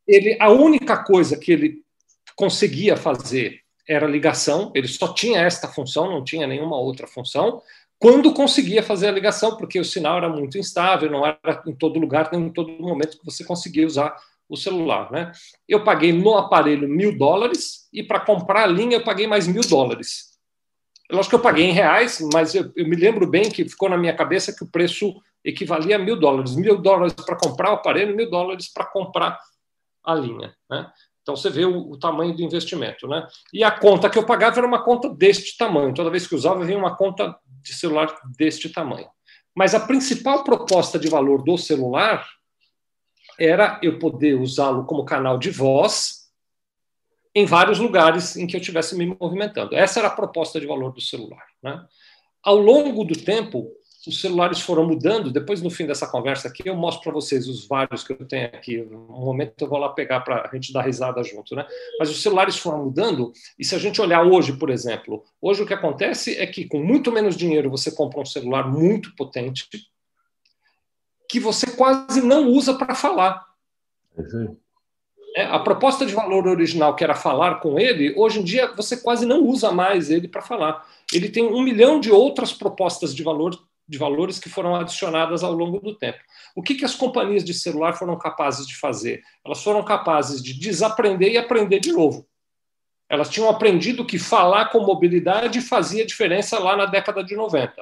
ele, 0.08 0.36
a 0.40 0.50
única 0.50 1.04
coisa 1.04 1.38
que 1.38 1.52
ele 1.52 1.84
conseguia 2.34 2.96
fazer 2.96 3.60
era 3.86 4.06
ligação, 4.06 4.72
ele 4.74 4.88
só 4.88 5.14
tinha 5.14 5.40
esta 5.40 5.68
função, 5.68 6.10
não 6.10 6.24
tinha 6.24 6.46
nenhuma 6.46 6.76
outra 6.76 7.06
função 7.06 7.62
quando 7.98 8.32
conseguia 8.32 8.82
fazer 8.82 9.08
a 9.08 9.12
ligação, 9.12 9.56
porque 9.56 9.80
o 9.80 9.84
sinal 9.84 10.18
era 10.18 10.28
muito 10.28 10.56
instável, 10.56 11.10
não 11.10 11.26
era 11.26 11.62
em 11.66 11.74
todo 11.74 11.98
lugar, 11.98 12.30
nem 12.30 12.42
em 12.42 12.52
todo 12.52 12.70
momento 12.80 13.18
que 13.18 13.24
você 13.24 13.44
conseguia 13.44 13.86
usar 13.86 14.16
o 14.48 14.56
celular. 14.56 15.10
Né? 15.10 15.32
Eu 15.68 15.82
paguei 15.82 16.12
no 16.12 16.36
aparelho 16.36 16.88
mil 16.88 17.16
dólares 17.16 17.88
e 17.92 18.02
para 18.02 18.20
comprar 18.20 18.62
a 18.62 18.66
linha 18.66 18.96
eu 18.96 19.04
paguei 19.04 19.26
mais 19.26 19.48
mil 19.48 19.62
dólares. 19.62 20.28
Lógico 21.10 21.30
que 21.30 21.36
eu 21.36 21.42
paguei 21.42 21.64
em 21.64 21.72
reais, 21.72 22.20
mas 22.32 22.54
eu, 22.54 22.70
eu, 22.76 22.86
me 22.86 22.94
lembro 22.94 23.26
bem 23.26 23.50
que 23.50 23.68
ficou 23.68 23.88
na 23.88 23.96
minha 23.96 24.14
cabeça 24.14 24.54
que 24.54 24.62
o 24.62 24.70
preço 24.70 25.14
equivalia 25.44 25.96
a 25.96 25.98
mil 25.98 26.18
dólares. 26.18 26.54
Mil 26.54 26.76
dólares 26.80 27.14
para 27.14 27.36
comprar 27.36 27.70
o 27.70 27.74
aparelho, 27.74 28.14
mil 28.14 28.30
dólares 28.30 28.70
para 28.72 28.84
comprar 28.84 29.38
a 30.04 30.14
linha. 30.14 30.54
Né? 30.70 30.86
Então 31.22 31.34
você 31.34 31.50
vê 31.50 31.64
o, 31.64 31.90
o, 31.90 31.98
tamanho 31.98 32.34
do 32.34 32.42
investimento, 32.42 33.06
né? 33.06 33.26
E 33.52 33.62
a 33.62 33.70
conta 33.70 34.08
que 34.08 34.18
eu 34.18 34.24
pagava 34.24 34.58
era 34.58 34.66
uma 34.66 34.82
conta 34.82 35.10
deste 35.10 35.58
tamanho. 35.58 35.92
Toda 35.92 36.10
vez 36.10 36.26
que 36.26 36.34
usava, 36.34 36.64
vinha 36.64 36.78
uma 36.78 36.96
conta 36.96 37.38
de 37.62 37.74
celular 37.74 38.14
deste 38.36 38.68
tamanho. 38.68 39.08
Mas 39.54 39.74
a 39.74 39.80
principal 39.80 40.44
proposta 40.44 40.98
de 40.98 41.08
valor 41.08 41.42
do 41.42 41.56
celular 41.58 42.26
era 43.38 43.78
eu 43.82 43.98
poder 43.98 44.34
usá-lo 44.34 44.84
como 44.84 45.04
canal 45.04 45.38
de 45.38 45.50
voz 45.50 46.28
em 47.34 47.46
vários 47.46 47.78
lugares 47.78 48.36
em 48.36 48.46
que 48.46 48.56
eu 48.56 48.60
estivesse 48.60 48.96
me 48.96 49.16
movimentando. 49.20 49.76
Essa 49.76 50.00
era 50.00 50.08
a 50.08 50.14
proposta 50.14 50.60
de 50.60 50.66
valor 50.66 50.92
do 50.92 51.00
celular. 51.00 51.44
Né? 51.62 51.84
Ao 52.42 52.56
longo 52.56 53.04
do 53.04 53.14
tempo, 53.14 53.70
os 54.08 54.20
celulares 54.20 54.60
foram 54.60 54.86
mudando. 54.86 55.30
Depois, 55.30 55.62
no 55.62 55.70
fim 55.70 55.86
dessa 55.86 56.06
conversa 56.06 56.48
aqui, 56.48 56.68
eu 56.68 56.74
mostro 56.74 57.04
para 57.04 57.12
vocês 57.12 57.48
os 57.48 57.66
vários 57.66 58.02
que 58.02 58.12
eu 58.12 58.26
tenho 58.26 58.46
aqui. 58.46 58.80
Um 58.82 59.24
momento 59.24 59.64
eu 59.64 59.68
vou 59.68 59.78
lá 59.78 59.90
pegar 59.90 60.20
para 60.20 60.48
a 60.48 60.54
gente 60.54 60.72
dar 60.72 60.82
risada 60.82 61.22
junto, 61.22 61.54
né? 61.54 61.66
Mas 61.98 62.10
os 62.10 62.22
celulares 62.22 62.56
foram 62.56 62.84
mudando. 62.84 63.32
E 63.58 63.64
se 63.64 63.74
a 63.74 63.78
gente 63.78 64.00
olhar 64.00 64.24
hoje, 64.24 64.52
por 64.54 64.70
exemplo, 64.70 65.22
hoje 65.40 65.62
o 65.62 65.66
que 65.66 65.74
acontece 65.74 66.36
é 66.36 66.46
que 66.46 66.66
com 66.66 66.82
muito 66.82 67.12
menos 67.12 67.36
dinheiro 67.36 67.70
você 67.70 67.90
compra 67.90 68.20
um 68.20 68.26
celular 68.26 68.68
muito 68.68 69.14
potente 69.14 69.68
que 71.28 71.38
você 71.38 71.66
quase 71.72 72.22
não 72.22 72.48
usa 72.48 72.74
para 72.74 72.94
falar. 72.94 73.44
É, 75.36 75.44
a 75.44 75.58
proposta 75.58 76.06
de 76.06 76.14
valor 76.14 76.46
original, 76.46 76.96
que 76.96 77.04
era 77.04 77.14
falar 77.14 77.60
com 77.60 77.78
ele, 77.78 78.14
hoje 78.16 78.40
em 78.40 78.44
dia 78.44 78.72
você 78.74 78.96
quase 78.96 79.26
não 79.26 79.44
usa 79.44 79.70
mais 79.70 80.10
ele 80.10 80.26
para 80.26 80.42
falar. 80.42 80.84
Ele 81.12 81.28
tem 81.28 81.44
um 81.44 81.62
milhão 81.62 82.00
de 82.00 82.10
outras 82.10 82.52
propostas 82.52 83.14
de 83.14 83.22
valor 83.22 83.56
de 83.88 83.96
valores 83.96 84.38
que 84.38 84.50
foram 84.50 84.76
adicionadas 84.76 85.42
ao 85.42 85.52
longo 85.52 85.80
do 85.80 85.94
tempo. 85.94 86.18
O 86.54 86.62
que, 86.62 86.74
que 86.74 86.84
as 86.84 86.94
companhias 86.94 87.42
de 87.42 87.54
celular 87.54 87.94
foram 87.94 88.18
capazes 88.18 88.66
de 88.66 88.76
fazer? 88.76 89.22
Elas 89.44 89.62
foram 89.62 89.82
capazes 89.82 90.42
de 90.42 90.52
desaprender 90.52 91.32
e 91.32 91.38
aprender 91.38 91.80
de 91.80 91.92
novo. 91.92 92.28
Elas 93.08 93.30
tinham 93.30 93.48
aprendido 93.48 94.04
que 94.04 94.18
falar 94.18 94.66
com 94.66 94.80
mobilidade 94.80 95.62
fazia 95.62 96.04
diferença 96.04 96.58
lá 96.58 96.76
na 96.76 96.84
década 96.84 97.24
de 97.24 97.34
90. 97.34 97.74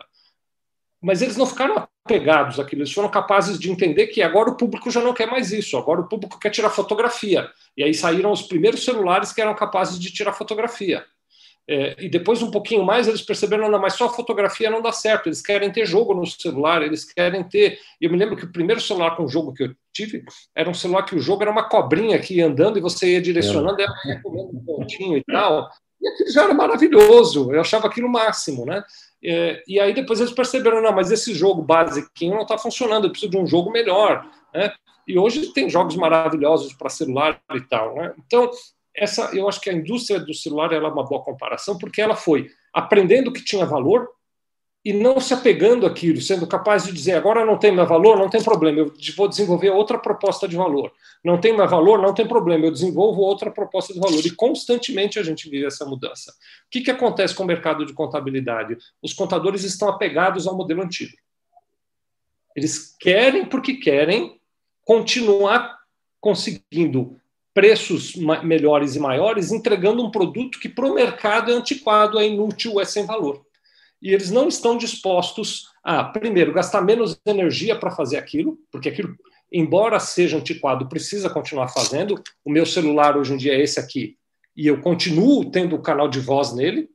Mas 1.02 1.20
eles 1.20 1.36
não 1.36 1.46
ficaram 1.46 1.88
apegados 2.04 2.60
àquilo, 2.60 2.82
eles 2.82 2.92
foram 2.92 3.08
capazes 3.08 3.58
de 3.58 3.70
entender 3.70 4.06
que 4.06 4.22
agora 4.22 4.50
o 4.50 4.56
público 4.56 4.90
já 4.90 5.02
não 5.02 5.12
quer 5.12 5.26
mais 5.26 5.52
isso, 5.52 5.76
agora 5.76 6.00
o 6.00 6.08
público 6.08 6.38
quer 6.38 6.50
tirar 6.50 6.70
fotografia. 6.70 7.50
E 7.76 7.82
aí 7.82 7.92
saíram 7.92 8.30
os 8.30 8.42
primeiros 8.42 8.84
celulares 8.84 9.32
que 9.32 9.40
eram 9.40 9.54
capazes 9.54 9.98
de 9.98 10.12
tirar 10.12 10.32
fotografia. 10.32 11.04
É, 11.68 11.96
e 11.98 12.08
depois, 12.08 12.42
um 12.42 12.50
pouquinho 12.50 12.84
mais, 12.84 13.08
eles 13.08 13.22
perceberam, 13.22 13.68
não, 13.68 13.80
mas 13.80 13.94
só 13.94 14.08
fotografia 14.08 14.70
não 14.70 14.80
dá 14.80 14.92
certo, 14.92 15.26
eles 15.26 15.42
querem 15.42 15.70
ter 15.72 15.84
jogo 15.84 16.14
no 16.14 16.24
celular, 16.24 16.82
eles 16.82 17.04
querem 17.04 17.42
ter... 17.42 17.78
Eu 18.00 18.10
me 18.10 18.16
lembro 18.16 18.36
que 18.36 18.44
o 18.44 18.52
primeiro 18.52 18.80
celular 18.80 19.16
com 19.16 19.26
jogo 19.26 19.52
que 19.52 19.64
eu 19.64 19.74
tive 19.92 20.24
era 20.54 20.70
um 20.70 20.74
celular 20.74 21.02
que 21.02 21.16
o 21.16 21.20
jogo 21.20 21.42
era 21.42 21.50
uma 21.50 21.68
cobrinha 21.68 22.18
que 22.20 22.36
ia 22.36 22.46
andando 22.46 22.78
e 22.78 22.80
você 22.80 23.12
ia 23.12 23.20
direcionando, 23.20 23.80
é. 23.80 23.86
ia 24.06 24.22
comendo 24.22 24.50
um 24.52 24.64
pontinho 24.64 25.16
e 25.16 25.24
tal. 25.24 25.68
E 26.00 26.08
aquilo 26.08 26.30
já 26.30 26.44
era 26.44 26.54
maravilhoso, 26.54 27.52
eu 27.52 27.60
achava 27.60 27.88
aquilo 27.88 28.06
o 28.06 28.12
máximo, 28.12 28.64
né? 28.64 28.84
É, 29.24 29.62
e 29.66 29.80
aí 29.80 29.92
depois 29.92 30.20
eles 30.20 30.32
perceberam, 30.32 30.80
não, 30.80 30.92
mas 30.92 31.10
esse 31.10 31.34
jogo 31.34 31.62
basiquinho 31.62 32.34
não 32.34 32.42
está 32.42 32.56
funcionando, 32.56 33.06
eu 33.06 33.10
preciso 33.10 33.30
de 33.30 33.38
um 33.38 33.46
jogo 33.46 33.72
melhor, 33.72 34.24
né? 34.54 34.72
E 35.08 35.18
hoje 35.18 35.52
tem 35.52 35.70
jogos 35.70 35.96
maravilhosos 35.96 36.72
para 36.74 36.90
celular 36.90 37.40
e 37.54 37.60
tal, 37.62 37.94
né? 37.94 38.12
Então, 38.24 38.50
essa, 38.96 39.30
eu 39.34 39.48
acho 39.48 39.60
que 39.60 39.70
a 39.70 39.72
indústria 39.72 40.18
do 40.18 40.32
celular 40.32 40.72
é 40.72 40.78
uma 40.78 41.04
boa 41.04 41.22
comparação, 41.22 41.76
porque 41.76 42.00
ela 42.00 42.16
foi 42.16 42.48
aprendendo 42.72 43.32
que 43.32 43.44
tinha 43.44 43.66
valor 43.66 44.08
e 44.84 44.92
não 44.92 45.18
se 45.18 45.34
apegando 45.34 45.84
àquilo, 45.84 46.20
sendo 46.20 46.46
capaz 46.46 46.84
de 46.84 46.92
dizer 46.92 47.14
agora 47.14 47.44
não 47.44 47.58
tem 47.58 47.72
mais 47.72 47.88
valor, 47.88 48.16
não 48.16 48.30
tem 48.30 48.40
problema, 48.40 48.78
eu 48.78 48.92
vou 49.16 49.26
desenvolver 49.26 49.70
outra 49.70 49.98
proposta 49.98 50.46
de 50.46 50.56
valor. 50.56 50.92
Não 51.24 51.40
tem 51.40 51.52
mais 51.52 51.68
valor, 51.68 52.00
não 52.00 52.14
tem 52.14 52.24
problema, 52.24 52.66
eu 52.66 52.70
desenvolvo 52.70 53.20
outra 53.20 53.50
proposta 53.50 53.92
de 53.92 53.98
valor. 53.98 54.24
E 54.24 54.30
constantemente 54.30 55.18
a 55.18 55.24
gente 55.24 55.50
vive 55.50 55.66
essa 55.66 55.84
mudança. 55.84 56.30
O 56.30 56.70
que, 56.70 56.82
que 56.82 56.90
acontece 56.90 57.34
com 57.34 57.42
o 57.42 57.46
mercado 57.46 57.84
de 57.84 57.92
contabilidade? 57.92 58.76
Os 59.02 59.12
contadores 59.12 59.64
estão 59.64 59.88
apegados 59.88 60.46
ao 60.46 60.56
modelo 60.56 60.82
antigo. 60.82 61.16
Eles 62.54 62.96
querem, 63.00 63.44
porque 63.44 63.74
querem, 63.74 64.40
continuar 64.84 65.76
conseguindo 66.20 67.20
preços 67.56 68.14
melhores 68.44 68.96
e 68.96 69.00
maiores, 69.00 69.50
entregando 69.50 70.04
um 70.04 70.10
produto 70.10 70.60
que 70.60 70.68
para 70.68 70.84
o 70.84 70.92
mercado 70.92 71.50
é 71.50 71.54
antiquado, 71.54 72.18
é 72.18 72.28
inútil, 72.28 72.78
é 72.78 72.84
sem 72.84 73.06
valor. 73.06 73.46
E 74.02 74.12
eles 74.12 74.30
não 74.30 74.46
estão 74.46 74.76
dispostos 74.76 75.70
a, 75.82 76.04
primeiro, 76.04 76.52
gastar 76.52 76.82
menos 76.82 77.18
energia 77.24 77.74
para 77.74 77.90
fazer 77.90 78.18
aquilo, 78.18 78.58
porque 78.70 78.90
aquilo, 78.90 79.16
embora 79.50 79.98
seja 79.98 80.36
antiquado, 80.36 80.86
precisa 80.86 81.30
continuar 81.30 81.68
fazendo. 81.68 82.22
O 82.44 82.50
meu 82.50 82.66
celular 82.66 83.16
hoje 83.16 83.32
em 83.32 83.38
dia 83.38 83.54
é 83.54 83.62
esse 83.62 83.80
aqui, 83.80 84.18
e 84.54 84.66
eu 84.66 84.82
continuo 84.82 85.50
tendo 85.50 85.76
o 85.76 85.82
canal 85.82 86.10
de 86.10 86.20
voz 86.20 86.52
nele, 86.54 86.90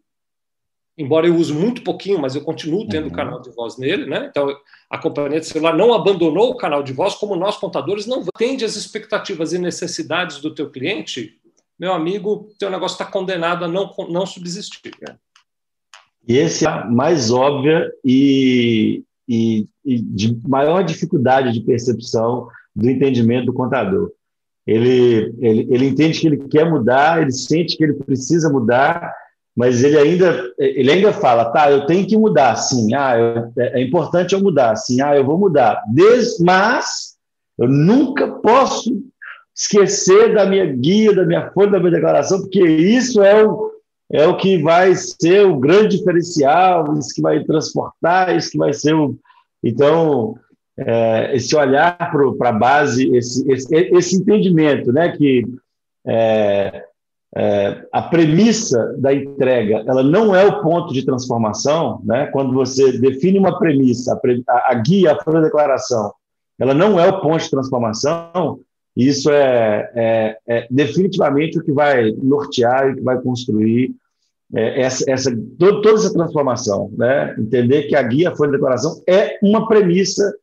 embora 0.98 1.28
eu 1.28 1.36
use 1.36 1.54
muito 1.54 1.84
pouquinho, 1.84 2.20
mas 2.20 2.36
eu 2.36 2.42
continuo 2.42 2.88
tendo 2.88 3.06
uhum. 3.06 3.12
canal 3.12 3.42
de 3.42 3.50
voz 3.52 3.78
nele, 3.78 4.06
né? 4.06 4.28
Então, 4.30 4.56
a 4.90 4.98
companhia 4.98 5.40
de 5.40 5.48
celular 5.48 5.76
não 5.76 5.94
abandonou 5.94 6.52
o 6.52 6.58
canal 6.58 6.84
de 6.84 6.94
voz, 6.94 7.16
como 7.16 7.36
nós, 7.36 7.58
contadores, 7.58 8.06
não 8.06 8.24
atende 8.34 8.66
as 8.66 8.76
expectativas 8.76 9.54
e 9.54 9.58
necessidades 9.58 10.40
do 10.40 10.54
teu 10.54 10.70
cliente, 10.70 11.40
meu 11.80 11.94
amigo, 11.94 12.50
teu 12.60 12.70
negócio 12.70 12.94
está 12.94 13.06
condenado 13.06 13.66
a 13.66 13.68
não, 13.68 13.92
não 14.08 14.24
subsistir. 14.24 14.92
E 16.28 16.38
esse 16.38 16.64
é 16.64 16.70
a 16.70 16.86
mais 16.86 17.32
óbvia 17.32 17.92
e, 18.06 19.04
e, 19.28 19.68
e 19.84 20.00
de 20.00 20.40
maior 20.48 20.84
dificuldade 20.84 21.52
de 21.52 21.62
percepção 21.62 22.48
do 22.76 22.88
entendimento 22.88 23.48
do 23.48 23.54
contador. 23.54 24.12
Ele, 24.68 25.34
ele, 25.40 25.68
ele 25.72 25.88
entende 25.88 26.20
que 26.20 26.28
ele 26.28 26.48
quer 26.50 26.70
mudar, 26.70 27.20
ele 27.20 27.32
sente 27.32 27.76
que 27.76 27.84
ele 27.84 27.94
precisa 27.94 28.48
mudar, 28.48 29.12
mas 29.56 29.84
ele 29.84 29.98
ainda, 29.98 30.54
ele 30.58 30.92
ainda 30.92 31.12
fala, 31.12 31.46
tá, 31.46 31.70
eu 31.70 31.86
tenho 31.86 32.08
que 32.08 32.18
mudar, 32.18 32.56
sim, 32.56 32.94
ah, 32.94 33.18
eu, 33.18 33.52
é, 33.58 33.80
é 33.80 33.84
importante 33.84 34.34
eu 34.34 34.42
mudar, 34.42 34.76
sim, 34.76 35.02
ah, 35.02 35.16
eu 35.16 35.26
vou 35.26 35.38
mudar, 35.38 35.84
Des, 35.94 36.40
mas 36.40 37.18
eu 37.58 37.68
nunca 37.68 38.28
posso 38.28 39.04
esquecer 39.56 40.34
da 40.34 40.46
minha 40.46 40.66
guia, 40.66 41.14
da 41.14 41.26
minha 41.26 41.52
folha, 41.52 41.72
da 41.72 41.80
minha 41.80 41.92
declaração, 41.92 42.40
porque 42.40 42.64
isso 42.66 43.22
é 43.22 43.46
o, 43.46 43.72
é 44.12 44.26
o 44.26 44.38
que 44.38 44.62
vai 44.62 44.96
ser 44.96 45.46
o 45.46 45.60
grande 45.60 45.98
diferencial, 45.98 46.98
isso 46.98 47.14
que 47.14 47.22
vai 47.22 47.44
transportar, 47.44 48.36
isso 48.36 48.52
que 48.52 48.58
vai 48.58 48.74
ser 48.74 48.96
o... 48.96 49.18
Então, 49.64 50.36
é, 50.78 51.36
esse 51.36 51.56
olhar 51.56 51.98
para 52.38 52.50
a 52.50 52.54
base, 52.54 53.14
esse, 53.16 53.52
esse, 53.52 53.76
esse 53.76 54.16
entendimento, 54.16 54.92
né, 54.94 55.16
que... 55.16 55.46
É, 56.08 56.86
é, 57.36 57.88
a 57.94 58.02
premissa 58.02 58.94
da 58.98 59.14
entrega 59.14 59.84
ela 59.88 60.04
não 60.04 60.36
é 60.36 60.46
o 60.46 60.62
ponto 60.62 60.94
de 60.94 61.06
transformação, 61.06 62.02
né? 62.04 62.28
quando 62.28 62.54
você 62.54 62.98
define 62.98 63.40
uma 63.40 63.58
premissa, 63.58 64.20
a, 64.48 64.72
a 64.72 64.76
guia, 64.76 65.12
a 65.12 65.40
declaração, 65.40 66.14
ela 66.60 66.74
não 66.74 67.00
é 67.00 67.08
o 67.08 67.22
ponto 67.22 67.42
de 67.42 67.50
transformação, 67.50 68.60
isso 68.96 69.32
é, 69.32 69.92
é, 69.96 70.38
é 70.48 70.68
definitivamente 70.70 71.58
o 71.58 71.64
que 71.64 71.72
vai 71.72 72.12
nortear 72.22 72.90
e 72.90 72.96
que 72.96 73.02
vai 73.02 73.20
construir 73.22 73.96
é, 74.54 74.82
essa, 74.82 75.10
essa, 75.10 75.32
toda, 75.58 75.92
essa 75.92 76.12
transformação. 76.12 76.92
Né? 76.98 77.34
Entender 77.40 77.84
que 77.84 77.96
a 77.96 78.04
guia 78.04 78.36
foi 78.36 78.48
de 78.48 78.54
declaração 78.54 79.02
é 79.08 79.40
uma 79.42 79.68
premissa 79.68 80.36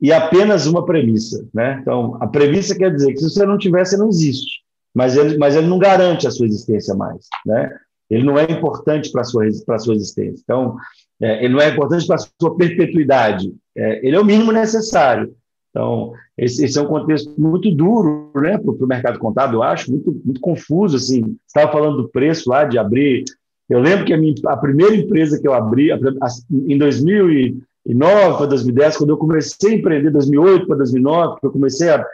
e 0.00 0.10
apenas 0.12 0.66
uma 0.66 0.86
premissa. 0.86 1.46
Né? 1.52 1.78
Então, 1.82 2.16
a 2.20 2.26
premissa 2.26 2.74
quer 2.74 2.92
dizer 2.94 3.12
que 3.12 3.18
se 3.18 3.28
você 3.28 3.44
não 3.44 3.58
tiver, 3.58 3.84
você 3.84 3.98
não 3.98 4.08
existe. 4.08 4.60
Mas 4.94 5.16
ele, 5.16 5.38
mas 5.38 5.56
ele 5.56 5.66
não 5.66 5.78
garante 5.78 6.26
a 6.26 6.30
sua 6.30 6.46
existência 6.46 6.94
mais. 6.94 7.28
Né? 7.46 7.70
Ele 8.10 8.24
não 8.24 8.38
é 8.38 8.44
importante 8.44 9.10
para 9.12 9.20
a 9.20 9.24
sua, 9.24 9.44
a 9.46 9.78
sua 9.78 9.94
existência. 9.94 10.42
Então, 10.42 10.76
é, 11.20 11.44
ele 11.44 11.54
não 11.54 11.60
é 11.60 11.68
importante 11.68 12.06
para 12.06 12.16
a 12.16 12.18
sua 12.18 12.56
perpetuidade. 12.56 13.52
É, 13.76 14.06
ele 14.06 14.16
é 14.16 14.20
o 14.20 14.24
mínimo 14.24 14.50
necessário. 14.50 15.34
Então, 15.70 16.12
esse, 16.36 16.64
esse 16.64 16.78
é 16.78 16.82
um 16.82 16.86
contexto 16.86 17.32
muito 17.38 17.70
duro 17.74 18.32
né, 18.36 18.58
para 18.58 18.70
o 18.72 18.88
mercado 18.88 19.18
contábil, 19.18 19.58
eu 19.58 19.62
acho, 19.62 19.90
muito, 19.90 20.20
muito 20.24 20.40
confuso. 20.40 20.96
Assim. 20.96 21.22
Você 21.22 21.58
estava 21.58 21.70
falando 21.70 21.98
do 21.98 22.08
preço 22.08 22.50
lá 22.50 22.64
de 22.64 22.78
abrir. 22.78 23.24
Eu 23.68 23.80
lembro 23.80 24.04
que 24.04 24.12
a, 24.12 24.18
minha, 24.18 24.34
a 24.46 24.56
primeira 24.56 24.96
empresa 24.96 25.40
que 25.40 25.46
eu 25.46 25.54
abri, 25.54 25.92
a, 25.92 25.96
a, 25.96 26.28
em 26.50 26.76
2009 26.76 28.36
para 28.36 28.46
2010, 28.46 28.96
quando 28.96 29.10
eu 29.10 29.16
comecei 29.16 29.74
a 29.74 29.76
empreender, 29.76 30.10
2008 30.10 30.66
para 30.66 30.76
2009, 30.78 31.40
que 31.40 31.46
eu 31.46 31.52
comecei 31.52 31.88
a. 31.90 32.04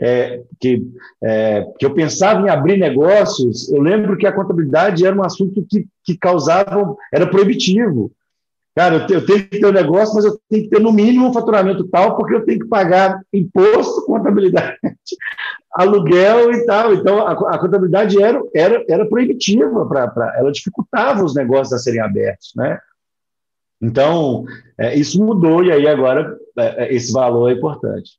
É, 0.00 0.42
que, 0.58 0.82
é, 1.22 1.64
que 1.78 1.86
eu 1.86 1.94
pensava 1.94 2.40
em 2.40 2.50
abrir 2.50 2.76
negócios, 2.76 3.70
eu 3.70 3.80
lembro 3.80 4.16
que 4.16 4.26
a 4.26 4.32
contabilidade 4.32 5.06
era 5.06 5.14
um 5.14 5.22
assunto 5.22 5.64
que, 5.68 5.86
que 6.04 6.16
causava, 6.16 6.96
era 7.12 7.26
proibitivo. 7.26 8.10
Cara, 8.74 9.06
eu, 9.08 9.16
eu 9.16 9.26
tenho 9.26 9.48
que 9.48 9.60
ter 9.60 9.66
um 9.66 9.72
negócio, 9.72 10.14
mas 10.14 10.24
eu 10.24 10.38
tenho 10.48 10.64
que 10.64 10.70
ter 10.70 10.80
no 10.80 10.92
mínimo 10.92 11.28
um 11.28 11.32
faturamento 11.32 11.86
tal, 11.88 12.16
porque 12.16 12.34
eu 12.34 12.44
tenho 12.44 12.60
que 12.60 12.68
pagar 12.68 13.20
imposto, 13.32 14.04
contabilidade, 14.06 14.78
aluguel 15.74 16.52
e 16.52 16.64
tal. 16.64 16.94
Então, 16.94 17.26
a, 17.26 17.32
a 17.32 17.58
contabilidade 17.58 18.20
era, 18.20 18.40
era, 18.54 18.84
era 18.88 19.08
proibitiva, 19.08 19.86
pra, 19.86 20.08
pra, 20.08 20.34
ela 20.38 20.50
dificultava 20.50 21.22
os 21.22 21.34
negócios 21.34 21.72
a 21.74 21.78
serem 21.78 22.00
abertos, 22.00 22.52
né? 22.56 22.78
Então, 23.80 24.44
é, 24.78 24.96
isso 24.96 25.22
mudou 25.22 25.62
e 25.64 25.72
aí 25.72 25.86
agora 25.88 26.38
é, 26.56 26.84
é 26.84 26.94
esse 26.94 27.12
valor 27.12 27.50
é 27.50 27.54
importante. 27.54 28.12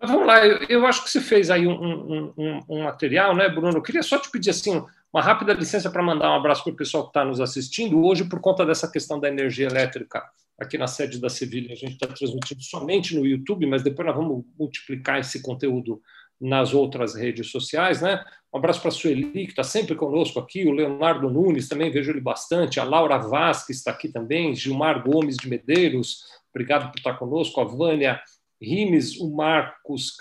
Vamos 0.00 0.26
lá, 0.26 0.46
eu, 0.46 0.58
eu, 0.68 0.86
acho 0.86 1.02
que 1.02 1.10
você 1.10 1.20
fez 1.20 1.50
aí 1.50 1.66
um, 1.66 1.72
um, 1.72 2.32
um, 2.36 2.60
um, 2.68 2.82
material, 2.84 3.34
né, 3.34 3.48
Bruno? 3.48 3.78
Eu 3.78 3.82
queria 3.82 4.02
só 4.02 4.16
te 4.18 4.30
pedir 4.30 4.50
assim, 4.50 4.84
uma 5.12 5.20
rápida 5.20 5.52
licença 5.52 5.90
para 5.90 6.02
mandar 6.02 6.30
um 6.30 6.36
abraço 6.36 6.62
para 6.62 6.72
o 6.72 6.76
pessoal 6.76 7.04
que 7.04 7.10
está 7.10 7.24
nos 7.24 7.40
assistindo. 7.40 8.04
Hoje, 8.04 8.24
por 8.24 8.40
conta 8.40 8.64
dessa 8.64 8.88
questão 8.90 9.18
da 9.18 9.28
energia 9.28 9.66
elétrica, 9.66 10.22
aqui 10.58 10.78
na 10.78 10.86
sede 10.86 11.20
da 11.20 11.28
Sevilha, 11.28 11.72
a 11.72 11.76
gente 11.76 11.94
está 11.94 12.06
transmitindo 12.06 12.62
somente 12.62 13.16
no 13.16 13.26
YouTube, 13.26 13.66
mas 13.66 13.82
depois 13.82 14.06
nós 14.06 14.16
vamos 14.16 14.44
multiplicar 14.56 15.18
esse 15.18 15.42
conteúdo 15.42 16.00
nas 16.40 16.72
outras 16.72 17.16
redes 17.16 17.50
sociais, 17.50 18.00
né? 18.00 18.24
Um 18.52 18.58
abraço 18.58 18.80
para 18.80 18.88
a 18.88 18.92
Sueli, 18.92 19.30
que 19.32 19.50
está 19.50 19.64
sempre 19.64 19.96
conosco 19.96 20.38
aqui, 20.38 20.64
o 20.64 20.72
Leonardo 20.72 21.28
Nunes, 21.28 21.68
também 21.68 21.90
vejo 21.90 22.12
ele 22.12 22.20
bastante, 22.20 22.78
a 22.78 22.84
Laura 22.84 23.18
Vaz, 23.18 23.64
que 23.66 23.72
está 23.72 23.90
aqui 23.90 24.08
também, 24.08 24.54
Gilmar 24.54 25.02
Gomes 25.02 25.36
de 25.36 25.48
Medeiros, 25.48 26.24
obrigado 26.50 26.90
por 26.90 26.98
estar 26.98 27.14
conosco, 27.14 27.60
a 27.60 27.64
Vânia 27.64 28.20
Rimes, 28.60 29.18
o 29.20 29.30
Marcos, 29.30 30.16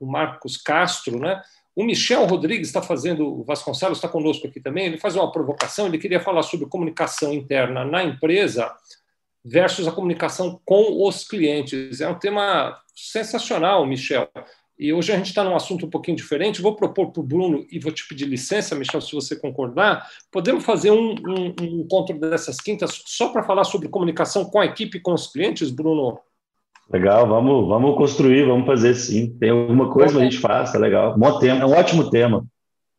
o 0.00 0.06
Marcos 0.06 0.56
Castro, 0.56 1.18
né? 1.18 1.42
O 1.74 1.84
Michel 1.84 2.26
Rodrigues 2.26 2.68
está 2.68 2.82
fazendo, 2.82 3.26
o 3.26 3.44
Vasconcelos 3.44 3.98
está 3.98 4.08
conosco 4.08 4.46
aqui 4.46 4.60
também, 4.60 4.86
ele 4.86 4.98
faz 4.98 5.16
uma 5.16 5.32
provocação, 5.32 5.86
ele 5.86 5.96
queria 5.96 6.20
falar 6.20 6.42
sobre 6.42 6.66
comunicação 6.66 7.32
interna 7.32 7.82
na 7.82 8.04
empresa 8.04 8.70
versus 9.44 9.88
a 9.88 9.92
comunicação 9.92 10.60
com 10.64 11.06
os 11.06 11.26
clientes. 11.26 12.00
É 12.00 12.08
um 12.08 12.18
tema 12.18 12.78
sensacional, 12.94 13.86
Michel. 13.86 14.28
E 14.78 14.92
hoje 14.92 15.12
a 15.12 15.16
gente 15.16 15.28
está 15.28 15.44
num 15.44 15.56
assunto 15.56 15.86
um 15.86 15.90
pouquinho 15.90 16.16
diferente. 16.16 16.60
Vou 16.60 16.76
propor 16.76 17.10
para 17.12 17.20
o 17.20 17.24
Bruno, 17.24 17.66
e 17.70 17.78
vou 17.78 17.92
te 17.92 18.06
pedir 18.06 18.26
licença, 18.26 18.74
Michel, 18.74 19.00
se 19.00 19.14
você 19.14 19.36
concordar, 19.36 20.08
podemos 20.30 20.64
fazer 20.64 20.90
um, 20.90 21.14
um, 21.14 21.54
um 21.60 21.80
encontro 21.80 22.18
dessas 22.18 22.60
quintas 22.60 23.02
só 23.06 23.28
para 23.28 23.42
falar 23.42 23.64
sobre 23.64 23.88
comunicação 23.88 24.44
com 24.44 24.60
a 24.60 24.66
equipe 24.66 24.98
e 24.98 25.00
com 25.00 25.14
os 25.14 25.28
clientes, 25.28 25.70
Bruno? 25.70 26.18
Legal, 26.92 27.26
vamos, 27.26 27.66
vamos 27.68 27.96
construir, 27.96 28.44
vamos 28.44 28.66
fazer 28.66 28.94
sim. 28.94 29.36
Tem 29.38 29.48
alguma 29.48 29.90
coisa 29.90 30.14
que 30.14 30.20
a 30.20 30.24
gente 30.24 30.38
faça, 30.38 30.78
legal. 30.78 31.16
Bom 31.16 31.38
tema, 31.38 31.60
é 31.62 31.66
um 31.66 31.72
ótimo 31.72 32.10
tema. 32.10 32.44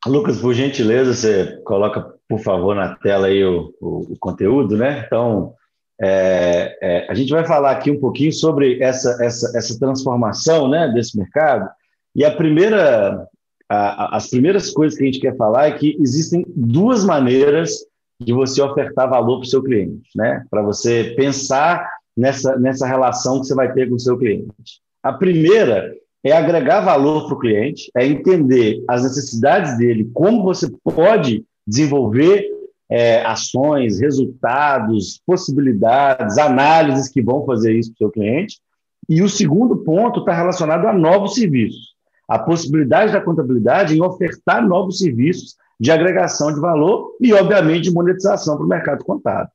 Lucas, 0.06 0.40
por 0.40 0.54
gentileza, 0.54 1.14
você 1.14 1.60
coloca, 1.64 2.14
por 2.28 2.38
favor, 2.38 2.76
na 2.76 2.94
tela 2.96 3.26
aí 3.26 3.44
o, 3.44 3.74
o, 3.80 4.12
o 4.12 4.16
conteúdo, 4.18 4.76
né? 4.76 5.02
Então, 5.04 5.54
é, 6.00 6.78
é, 6.82 7.06
a 7.10 7.14
gente 7.14 7.30
vai 7.30 7.44
falar 7.44 7.70
aqui 7.70 7.90
um 7.90 7.98
pouquinho 7.98 8.32
sobre 8.32 8.82
essa, 8.82 9.16
essa, 9.24 9.56
essa 9.56 9.78
transformação 9.78 10.68
né, 10.68 10.88
desse 10.88 11.16
mercado. 11.16 11.68
E 12.14 12.24
a 12.24 12.30
primeira, 12.30 13.26
a, 13.68 14.16
as 14.16 14.28
primeiras 14.28 14.70
coisas 14.70 14.96
que 14.96 15.04
a 15.04 15.06
gente 15.06 15.20
quer 15.20 15.36
falar 15.36 15.68
é 15.68 15.72
que 15.72 15.96
existem 16.00 16.44
duas 16.54 17.04
maneiras 17.04 17.72
de 18.20 18.32
você 18.32 18.62
ofertar 18.62 19.08
valor 19.08 19.38
para 19.38 19.46
o 19.46 19.50
seu 19.50 19.62
cliente, 19.62 20.08
né? 20.16 20.42
Para 20.50 20.62
você 20.62 21.14
pensar 21.16 21.86
nessa, 22.16 22.58
nessa 22.58 22.86
relação 22.86 23.40
que 23.40 23.46
você 23.46 23.54
vai 23.54 23.70
ter 23.72 23.88
com 23.88 23.96
o 23.96 24.00
seu 24.00 24.16
cliente. 24.16 24.80
A 25.02 25.12
primeira 25.12 25.94
é 26.24 26.32
agregar 26.32 26.80
valor 26.80 27.26
para 27.26 27.34
o 27.34 27.38
cliente, 27.38 27.90
é 27.94 28.06
entender 28.06 28.82
as 28.88 29.02
necessidades 29.02 29.76
dele, 29.76 30.10
como 30.14 30.42
você 30.42 30.66
pode 30.82 31.44
desenvolver 31.66 32.55
é, 32.90 33.24
ações, 33.24 34.00
resultados, 34.00 35.20
possibilidades, 35.26 36.38
análises 36.38 37.08
que 37.08 37.22
vão 37.22 37.44
fazer 37.44 37.74
isso 37.74 37.90
para 37.90 37.94
o 37.94 37.98
seu 37.98 38.10
cliente. 38.10 38.60
E 39.08 39.22
o 39.22 39.28
segundo 39.28 39.78
ponto 39.78 40.20
está 40.20 40.32
relacionado 40.32 40.86
a 40.86 40.92
novos 40.92 41.34
serviços. 41.34 41.94
A 42.28 42.38
possibilidade 42.38 43.12
da 43.12 43.20
contabilidade 43.20 43.96
em 43.96 44.02
ofertar 44.02 44.66
novos 44.66 44.98
serviços 44.98 45.56
de 45.78 45.90
agregação 45.92 46.52
de 46.52 46.60
valor 46.60 47.16
e, 47.20 47.32
obviamente, 47.32 47.84
de 47.84 47.92
monetização 47.92 48.56
para 48.56 48.66
o 48.66 48.68
mercado 48.68 49.04
contábil. 49.04 49.50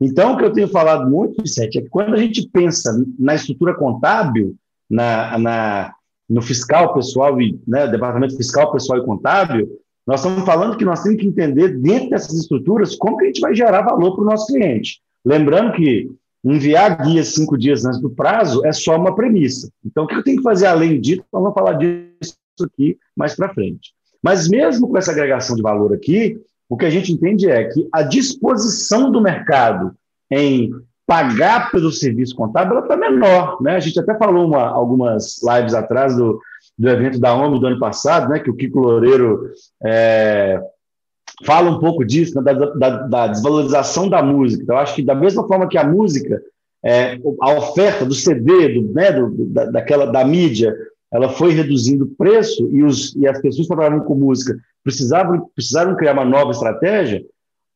Então, 0.00 0.32
o 0.32 0.36
que 0.36 0.44
eu 0.44 0.52
tenho 0.52 0.68
falado 0.68 1.08
muito, 1.08 1.42
Vicente, 1.42 1.78
é 1.78 1.82
que 1.82 1.88
quando 1.88 2.14
a 2.14 2.18
gente 2.18 2.48
pensa 2.48 2.92
na 3.18 3.34
estrutura 3.34 3.74
contábil, 3.74 4.56
na, 4.88 5.38
na 5.38 5.92
no 6.28 6.42
fiscal 6.42 6.92
pessoal 6.92 7.40
e 7.40 7.60
né, 7.66 7.86
departamento 7.86 8.36
fiscal 8.36 8.72
pessoal 8.72 8.98
e 8.98 9.04
contábil, 9.04 9.68
nós 10.06 10.20
estamos 10.20 10.44
falando 10.44 10.76
que 10.76 10.84
nós 10.84 11.02
temos 11.02 11.20
que 11.20 11.26
entender, 11.26 11.78
dentro 11.78 12.10
dessas 12.10 12.32
estruturas, 12.34 12.94
como 12.94 13.16
que 13.16 13.24
a 13.24 13.26
gente 13.26 13.40
vai 13.40 13.54
gerar 13.54 13.82
valor 13.82 14.14
para 14.14 14.22
o 14.22 14.26
nosso 14.26 14.46
cliente. 14.46 15.00
Lembrando 15.24 15.72
que 15.72 16.08
enviar 16.44 17.04
guia 17.04 17.24
cinco 17.24 17.58
dias 17.58 17.84
antes 17.84 18.00
do 18.00 18.10
prazo 18.10 18.64
é 18.64 18.72
só 18.72 18.96
uma 18.96 19.16
premissa. 19.16 19.68
Então, 19.84 20.04
o 20.04 20.06
que 20.06 20.14
eu 20.14 20.22
tenho 20.22 20.36
que 20.36 20.44
fazer 20.44 20.66
além 20.66 21.00
disso? 21.00 21.24
Vamos 21.32 21.52
falar 21.52 21.72
disso 21.72 22.36
aqui 22.62 22.96
mais 23.16 23.34
para 23.34 23.52
frente. 23.52 23.92
Mas 24.22 24.48
mesmo 24.48 24.88
com 24.88 24.96
essa 24.96 25.10
agregação 25.10 25.56
de 25.56 25.62
valor 25.62 25.92
aqui, 25.92 26.40
o 26.68 26.76
que 26.76 26.86
a 26.86 26.90
gente 26.90 27.12
entende 27.12 27.50
é 27.50 27.64
que 27.64 27.88
a 27.92 28.02
disposição 28.02 29.10
do 29.10 29.20
mercado 29.20 29.92
em 30.30 30.70
pagar 31.06 31.70
pelo 31.70 31.92
serviço 31.92 32.34
contábil 32.34 32.78
está 32.78 32.96
menor. 32.96 33.60
Né? 33.60 33.76
A 33.76 33.80
gente 33.80 33.98
até 33.98 34.16
falou 34.16 34.46
uma, 34.46 34.62
algumas 34.68 35.40
lives 35.42 35.74
atrás 35.74 36.16
do, 36.16 36.40
do 36.78 36.88
evento 36.88 37.18
da 37.18 37.34
ONU 37.34 37.58
do 37.58 37.66
ano 37.66 37.78
passado, 37.78 38.28
né, 38.28 38.38
que 38.38 38.50
o 38.50 38.56
Kiko 38.56 38.80
Loureiro 38.80 39.50
é, 39.84 40.60
fala 41.44 41.70
um 41.70 41.78
pouco 41.78 42.04
disso, 42.04 42.34
né, 42.40 42.42
da, 42.42 42.52
da, 42.52 42.90
da, 43.06 43.26
desvalorização 43.28 44.08
da 44.08 44.22
música. 44.22 44.62
Então, 44.62 44.76
acho 44.76 44.94
que 44.94 45.02
da 45.02 45.14
mesma 45.14 45.46
forma 45.46 45.68
que 45.68 45.78
a 45.78 45.84
música, 45.84 46.40
é, 46.84 47.18
a 47.40 47.54
oferta 47.54 48.04
do 48.04 48.14
CD, 48.14 48.68
do, 48.74 48.92
né, 48.92 49.12
do, 49.12 49.46
da, 49.46 49.64
daquela, 49.66 50.06
da 50.06 50.24
mídia, 50.24 50.74
ela 51.12 51.28
foi 51.28 51.52
reduzindo 51.52 52.04
o 52.04 52.14
preço 52.16 52.68
e, 52.72 52.82
os, 52.82 53.14
e 53.16 53.26
as 53.26 53.40
pessoas 53.40 53.66
que 53.66 53.74
trabalhavam 53.74 54.04
com 54.04 54.14
música 54.14 54.56
precisavam, 54.82 55.48
precisaram 55.54 55.96
criar 55.96 56.12
uma 56.12 56.24
nova 56.24 56.50
estratégia, 56.50 57.24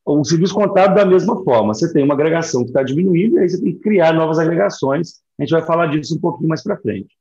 o 0.04 0.24
serviço 0.24 0.54
contábil 0.54 0.96
da 0.96 1.06
mesma 1.06 1.42
forma. 1.44 1.72
Você 1.72 1.92
tem 1.92 2.04
uma 2.04 2.14
agregação 2.14 2.62
que 2.62 2.70
está 2.70 2.82
diminuindo 2.82 3.36
e 3.36 3.38
aí 3.40 3.48
você 3.48 3.60
tem 3.60 3.72
que 3.72 3.80
criar 3.80 4.12
novas 4.12 4.38
agregações. 4.38 5.20
A 5.38 5.42
gente 5.42 5.52
vai 5.52 5.62
falar 5.62 5.86
disso 5.86 6.16
um 6.16 6.20
pouquinho 6.20 6.48
mais 6.48 6.62
para 6.62 6.76
frente. 6.76 7.19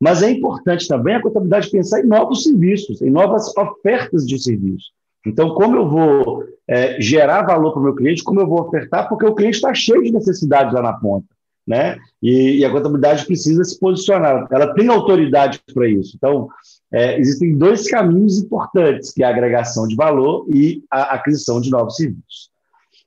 Mas 0.00 0.22
é 0.22 0.30
importante 0.30 0.88
também 0.88 1.14
a 1.14 1.22
contabilidade 1.22 1.70
pensar 1.70 2.00
em 2.00 2.06
novos 2.06 2.42
serviços, 2.42 3.02
em 3.02 3.10
novas 3.10 3.54
ofertas 3.54 4.26
de 4.26 4.42
serviço. 4.42 4.86
Então, 5.26 5.50
como 5.54 5.76
eu 5.76 5.88
vou 5.88 6.44
é, 6.66 6.98
gerar 6.98 7.42
valor 7.42 7.72
para 7.72 7.80
o 7.80 7.84
meu 7.84 7.94
cliente, 7.94 8.24
como 8.24 8.40
eu 8.40 8.46
vou 8.46 8.62
ofertar, 8.62 9.06
porque 9.08 9.26
o 9.26 9.34
cliente 9.34 9.56
está 9.56 9.74
cheio 9.74 10.02
de 10.02 10.10
necessidades 10.10 10.72
lá 10.72 10.80
na 10.80 10.94
ponta. 10.94 11.26
Né? 11.66 11.98
E, 12.22 12.58
e, 12.58 12.64
a 12.64 12.70
contabilidade 12.70 13.26
precisa 13.26 13.62
se 13.62 13.78
posicionar, 13.78 14.48
ela 14.50 14.74
tem 14.74 14.88
autoridade 14.88 15.60
para 15.72 15.86
isso. 15.86 16.16
Então, 16.16 16.48
é, 16.90 17.20
existem 17.20 17.56
dois 17.56 17.88
caminhos 17.88 18.38
importantes, 18.38 19.12
que 19.12 19.22
é 19.22 19.26
a 19.26 19.30
agregação 19.30 19.86
de 19.86 19.94
valor 19.94 20.46
e 20.48 20.82
a 20.90 21.14
aquisição 21.14 21.60
de 21.60 21.70
novos 21.70 21.96
serviços. 21.96 22.50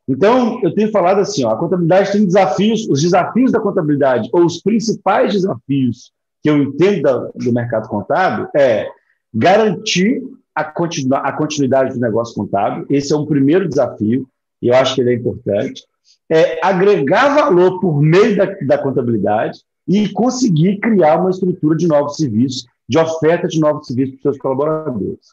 Então, 0.08 0.62
eu 0.64 0.74
tenho 0.74 0.92
falado 0.92 1.20
assim, 1.20 1.44
ó, 1.44 1.50
a 1.50 1.58
contabilidade 1.58 2.12
tem 2.12 2.26
desafios, 2.26 2.88
os 2.88 3.02
desafios 3.02 3.52
da 3.52 3.60
contabilidade, 3.60 4.30
ou 4.32 4.46
os 4.46 4.62
principais 4.62 5.34
desafios 5.34 6.13
que 6.44 6.50
eu 6.50 6.62
entendo 6.62 7.32
do 7.34 7.54
mercado 7.54 7.88
contábil, 7.88 8.48
é 8.56 8.88
garantir 9.34 10.22
a, 10.54 10.64
continu, 10.64 11.16
a 11.16 11.32
continuidade 11.32 11.94
do 11.94 12.00
negócio 12.00 12.36
contábil, 12.36 12.86
esse 12.90 13.14
é 13.14 13.18
um 13.18 13.26
primeiro 13.26 13.68
desafio, 13.68 14.28
e 14.62 14.68
eu 14.68 14.76
acho 14.76 14.94
que 14.94 15.02
ele 15.02 15.12
é 15.12 15.16
importante, 15.16 15.84
é 16.30 16.60
agregar 16.62 17.34
valor 17.34 17.80
por 17.80 18.02
meio 18.02 18.36
da, 18.36 18.46
da 18.46 18.78
contabilidade 18.78 19.60
e 19.88 20.10
conseguir 20.10 20.80
criar 20.80 21.20
uma 21.20 21.30
estrutura 21.30 21.76
de 21.76 21.88
novos 21.88 22.18
serviços 22.18 22.66
de 22.88 22.98
oferta 22.98 23.48
de 23.48 23.60
novos 23.60 23.88
serviços 23.88 24.16
para 24.16 24.18
os 24.18 24.22
seus 24.22 24.38
colaboradores. 24.38 25.28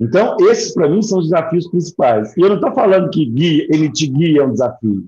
Então, 0.00 0.36
esses, 0.40 0.72
para 0.74 0.88
mim, 0.88 1.02
são 1.02 1.18
os 1.18 1.28
desafios 1.28 1.68
principais. 1.68 2.36
E 2.36 2.40
eu 2.40 2.48
não 2.48 2.56
estou 2.56 2.72
falando 2.72 3.10
que 3.10 3.24
guia, 3.26 3.66
emitir 3.70 4.10
guia 4.10 4.40
é 4.40 4.44
um 4.44 4.52
desafio. 4.52 5.04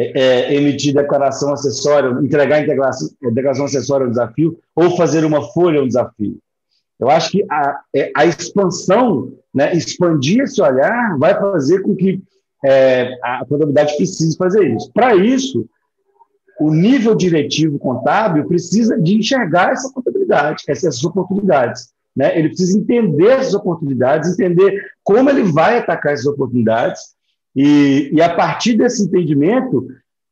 É, 0.00 0.12
é, 0.14 0.54
emitir 0.54 0.94
declaração 0.94 1.52
acessória, 1.52 2.10
entregar 2.22 2.64
declaração, 2.64 3.08
é, 3.20 3.30
declaração 3.32 3.64
acessória 3.64 4.06
um 4.06 4.10
desafio, 4.10 4.56
ou 4.76 4.96
fazer 4.96 5.24
uma 5.24 5.42
folha 5.50 5.82
um 5.82 5.88
desafio. 5.88 6.38
Eu 7.00 7.10
acho 7.10 7.32
que 7.32 7.44
a, 7.50 7.80
é, 7.92 8.12
a 8.16 8.24
expansão, 8.24 9.32
né, 9.52 9.74
expandir 9.74 10.44
esse 10.44 10.62
olhar, 10.62 11.18
vai 11.18 11.36
fazer 11.36 11.82
com 11.82 11.96
que 11.96 12.22
é, 12.64 13.12
a 13.24 13.44
contabilidade 13.44 13.96
precise 13.96 14.36
fazer 14.36 14.72
isso. 14.72 14.88
Para 14.92 15.16
isso, 15.16 15.68
o 16.60 16.72
nível 16.72 17.16
diretivo 17.16 17.76
contábil 17.76 18.46
precisa 18.46 19.00
de 19.00 19.16
enxergar 19.16 19.72
essa 19.72 19.92
contabilidade, 19.92 20.62
essas 20.68 21.02
oportunidades. 21.04 21.92
Né? 22.16 22.38
Ele 22.38 22.48
precisa 22.48 22.78
entender 22.78 23.30
essas 23.30 23.54
oportunidades, 23.54 24.32
entender 24.32 24.80
como 25.02 25.28
ele 25.28 25.42
vai 25.42 25.78
atacar 25.78 26.12
essas 26.12 26.26
oportunidades, 26.26 27.00
e, 27.54 28.10
e 28.12 28.22
a 28.22 28.34
partir 28.34 28.74
desse 28.74 29.02
entendimento, 29.02 29.86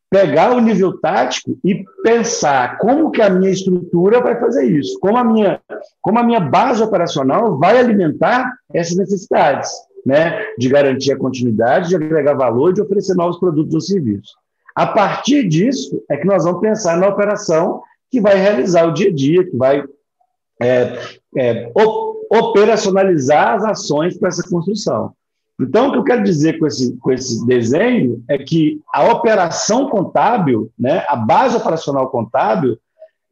pegar 0.09 0.55
o 0.55 0.61
nível 0.61 0.97
tático 0.99 1.57
e 1.63 1.83
pensar 2.03 2.77
como 2.77 3.11
que 3.11 3.21
a 3.21 3.29
minha 3.29 3.51
estrutura 3.51 4.21
vai 4.21 4.39
fazer 4.39 4.65
isso, 4.65 4.97
como 4.99 5.17
a 5.17 5.23
minha, 5.23 5.59
como 6.01 6.19
a 6.19 6.23
minha 6.23 6.39
base 6.39 6.81
operacional 6.81 7.57
vai 7.57 7.77
alimentar 7.77 8.53
essas 8.73 8.95
necessidades, 8.95 9.69
né? 10.05 10.45
de 10.57 10.69
garantir 10.69 11.11
a 11.11 11.17
continuidade, 11.17 11.89
de 11.89 11.95
agregar 11.95 12.35
valor, 12.35 12.73
de 12.73 12.81
oferecer 12.81 13.15
novos 13.15 13.37
produtos 13.37 13.73
ou 13.73 13.81
serviços. 13.81 14.33
A 14.73 14.87
partir 14.87 15.47
disso 15.47 16.01
é 16.09 16.15
que 16.15 16.27
nós 16.27 16.45
vamos 16.45 16.61
pensar 16.61 16.97
na 16.97 17.07
operação 17.07 17.81
que 18.09 18.21
vai 18.21 18.37
realizar 18.37 18.85
o 18.85 18.93
dia 18.93 19.09
a 19.09 19.13
dia, 19.13 19.43
que 19.43 19.57
vai 19.57 19.83
é, 20.61 20.99
é, 21.37 21.71
operacionalizar 22.31 23.55
as 23.55 23.63
ações 23.63 24.17
para 24.17 24.29
essa 24.29 24.47
construção. 24.47 25.13
Então, 25.59 25.87
o 25.87 25.91
que 25.91 25.97
eu 25.97 26.03
quero 26.03 26.23
dizer 26.23 26.59
com 26.59 26.67
esse, 26.67 26.95
com 26.97 27.11
esse 27.11 27.45
desenho 27.45 28.23
é 28.29 28.37
que 28.37 28.79
a 28.93 29.11
operação 29.11 29.89
contábil, 29.89 30.71
né, 30.77 31.03
a 31.07 31.15
base 31.15 31.57
operacional 31.57 32.09
contábil, 32.09 32.77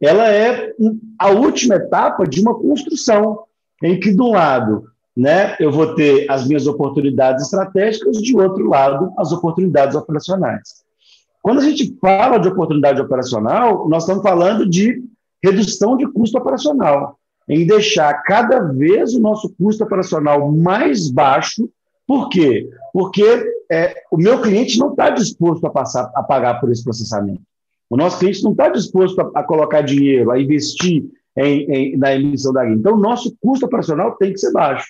ela 0.01 0.27
é 0.27 0.73
a 1.19 1.29
última 1.29 1.75
etapa 1.75 2.25
de 2.25 2.41
uma 2.41 2.55
construção, 2.55 3.43
em 3.83 3.99
que, 3.99 4.13
de 4.13 4.21
um 4.21 4.31
lado, 4.31 4.85
né, 5.15 5.55
eu 5.59 5.71
vou 5.71 5.93
ter 5.93 6.29
as 6.29 6.47
minhas 6.47 6.67
oportunidades 6.67 7.45
estratégicas, 7.45 8.17
de 8.17 8.35
outro 8.35 8.67
lado, 8.67 9.13
as 9.17 9.31
oportunidades 9.31 9.95
operacionais. 9.95 10.83
Quando 11.41 11.59
a 11.59 11.63
gente 11.63 11.95
fala 12.01 12.39
de 12.39 12.47
oportunidade 12.47 12.99
operacional, 12.99 13.87
nós 13.87 14.03
estamos 14.03 14.23
falando 14.23 14.67
de 14.67 15.03
redução 15.43 15.95
de 15.95 16.11
custo 16.11 16.39
operacional, 16.39 17.19
em 17.47 17.67
deixar 17.67 18.11
cada 18.23 18.59
vez 18.61 19.13
o 19.13 19.19
nosso 19.19 19.53
custo 19.55 19.83
operacional 19.83 20.51
mais 20.51 21.07
baixo. 21.07 21.69
Por 22.07 22.29
quê? 22.29 22.69
Porque 22.93 23.23
é, 23.71 23.95
o 24.11 24.17
meu 24.17 24.41
cliente 24.41 24.77
não 24.77 24.91
está 24.91 25.09
disposto 25.09 25.65
a, 25.65 25.69
passar, 25.69 26.11
a 26.15 26.23
pagar 26.23 26.59
por 26.59 26.71
esse 26.71 26.83
processamento. 26.83 27.41
O 27.89 27.97
nosso 27.97 28.19
cliente 28.19 28.43
não 28.43 28.51
está 28.51 28.69
disposto 28.69 29.19
a, 29.21 29.31
a, 29.39 29.43
colocar 29.43 29.81
dinheiro, 29.81 30.31
a 30.31 30.39
investir 30.39 31.05
em, 31.37 31.71
em, 31.71 31.97
na 31.97 32.15
emissão 32.15 32.53
da 32.53 32.63
guia. 32.63 32.75
Então, 32.75 32.93
o 32.93 32.99
nosso 32.99 33.35
custo 33.41 33.65
operacional 33.65 34.15
tem 34.17 34.33
que 34.33 34.39
ser 34.39 34.51
baixo. 34.51 34.87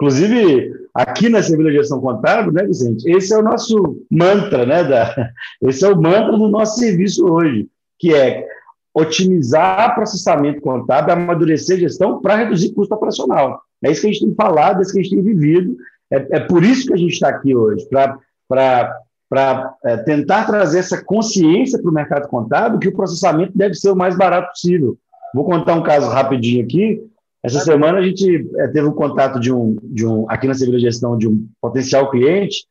Inclusive, 0.00 0.72
aqui 0.94 1.28
na 1.28 1.40
de 1.40 1.72
Gestão 1.72 2.00
Contábil, 2.00 2.52
né, 2.52 2.64
Vicente? 2.64 3.10
Esse 3.10 3.34
é 3.34 3.38
o 3.38 3.42
nosso 3.42 4.00
mantra, 4.08 4.64
né? 4.64 4.84
Da, 4.84 5.32
esse 5.62 5.84
é 5.84 5.88
o 5.88 6.00
mantra 6.00 6.36
do 6.36 6.48
nosso 6.48 6.78
serviço 6.78 7.26
hoje, 7.26 7.66
que 7.98 8.14
é 8.14 8.46
otimizar 8.94 9.94
processamento 9.94 10.60
contábil, 10.60 11.12
amadurecer 11.12 11.78
gestão 11.78 12.20
para 12.20 12.36
reduzir 12.36 12.72
custo 12.74 12.94
operacional. 12.94 13.60
É 13.82 13.90
isso 13.90 14.00
que 14.00 14.06
a 14.08 14.12
gente 14.12 14.24
tem 14.24 14.34
falado, 14.34 14.78
é 14.78 14.82
isso 14.82 14.92
que 14.92 15.00
a 15.00 15.02
gente 15.02 15.14
tem 15.14 15.22
vivido. 15.22 15.76
É, 16.10 16.36
é 16.36 16.40
por 16.40 16.64
isso 16.64 16.86
que 16.86 16.94
a 16.94 16.96
gente 16.96 17.12
está 17.12 17.28
aqui 17.28 17.54
hoje, 17.54 17.86
para 17.88 19.76
é, 19.84 19.96
tentar 19.98 20.46
trazer 20.46 20.78
essa 20.78 21.02
consciência 21.04 21.80
para 21.80 21.90
o 21.90 21.94
mercado 21.94 22.28
contábil 22.28 22.78
que 22.78 22.88
o 22.88 22.94
processamento 22.94 23.52
deve 23.56 23.74
ser 23.74 23.90
o 23.90 23.96
mais 23.96 24.16
barato 24.16 24.50
possível. 24.50 24.96
Vou 25.34 25.44
contar 25.44 25.74
um 25.74 25.82
caso 25.82 26.08
rapidinho 26.08 26.64
aqui. 26.64 27.02
Essa 27.42 27.60
semana 27.60 27.98
a 27.98 28.02
gente 28.02 28.48
é, 28.56 28.68
teve 28.68 28.86
um 28.88 28.92
contato 28.92 29.38
de 29.38 29.52
um, 29.52 29.76
de 29.82 30.06
um, 30.06 30.26
aqui 30.28 30.46
na 30.46 30.54
Segunda 30.54 30.80
Gestão, 30.80 31.16
de 31.16 31.28
um 31.28 31.46
potencial 31.60 32.10
cliente, 32.10 32.66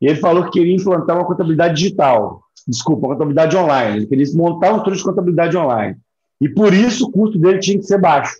e 0.00 0.06
ele 0.06 0.16
falou 0.16 0.44
que 0.44 0.52
queria 0.52 0.74
implantar 0.74 1.16
uma 1.16 1.26
contabilidade 1.26 1.74
digital, 1.74 2.42
desculpa, 2.66 3.06
uma 3.06 3.14
contabilidade 3.14 3.56
online. 3.56 3.96
Ele 3.98 4.06
queria 4.06 4.26
montar 4.34 4.72
um 4.72 4.82
truque 4.82 4.98
de 4.98 5.04
contabilidade 5.04 5.56
online. 5.56 5.96
E 6.40 6.48
por 6.48 6.72
isso 6.72 7.06
o 7.06 7.10
custo 7.10 7.38
dele 7.38 7.58
tinha 7.58 7.78
que 7.78 7.84
ser 7.84 7.98
baixo. 7.98 8.34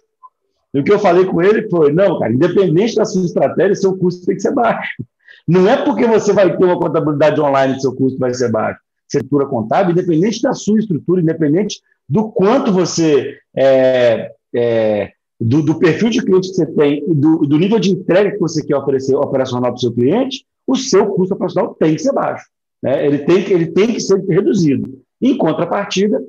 E 0.74 0.80
o 0.80 0.84
que 0.84 0.92
eu 0.92 0.98
falei 0.98 1.24
com 1.24 1.42
ele 1.42 1.68
foi: 1.68 1.92
não, 1.92 2.18
cara, 2.18 2.32
independente 2.32 2.94
da 2.94 3.04
sua 3.04 3.24
estratégia, 3.24 3.74
seu 3.74 3.96
custo 3.96 4.26
tem 4.26 4.36
que 4.36 4.42
ser 4.42 4.54
baixo. 4.54 5.02
Não 5.46 5.66
é 5.66 5.82
porque 5.82 6.06
você 6.06 6.32
vai 6.32 6.56
ter 6.56 6.64
uma 6.64 6.78
contabilidade 6.78 7.40
online 7.40 7.74
que 7.74 7.80
seu 7.80 7.94
custo 7.94 8.18
vai 8.18 8.34
ser 8.34 8.50
baixo. 8.50 8.80
Estrutura 9.06 9.46
contábil, 9.46 9.92
independente 9.92 10.42
da 10.42 10.52
sua 10.52 10.78
estrutura, 10.78 11.22
independente 11.22 11.80
do 12.06 12.30
quanto 12.30 12.70
você 12.70 13.38
é, 13.56 14.32
é, 14.54 15.12
do, 15.40 15.62
do, 15.62 15.78
perfil 15.78 16.10
de 16.10 16.22
cliente 16.22 16.50
que 16.50 16.56
você 16.56 16.66
tem 16.66 17.02
e 17.06 17.14
do, 17.14 17.38
do, 17.38 17.58
nível 17.58 17.78
de 17.78 17.90
entrega 17.90 18.32
que 18.32 18.38
você 18.38 18.64
quer 18.64 18.76
oferecer 18.76 19.14
operacional 19.14 19.70
para 19.70 19.76
o 19.76 19.80
seu 19.80 19.92
cliente, 19.92 20.44
o 20.66 20.76
seu 20.76 21.06
custo 21.06 21.34
operacional 21.34 21.74
tem 21.74 21.94
que 21.94 22.02
ser 22.02 22.12
baixo. 22.12 22.44
Né? 22.82 23.06
Ele, 23.06 23.18
tem, 23.18 23.50
ele 23.50 23.66
tem 23.68 23.94
que 23.94 24.00
ser 24.00 24.18
reduzido. 24.26 25.00
Em 25.20 25.36
contrapartida, 25.36 26.22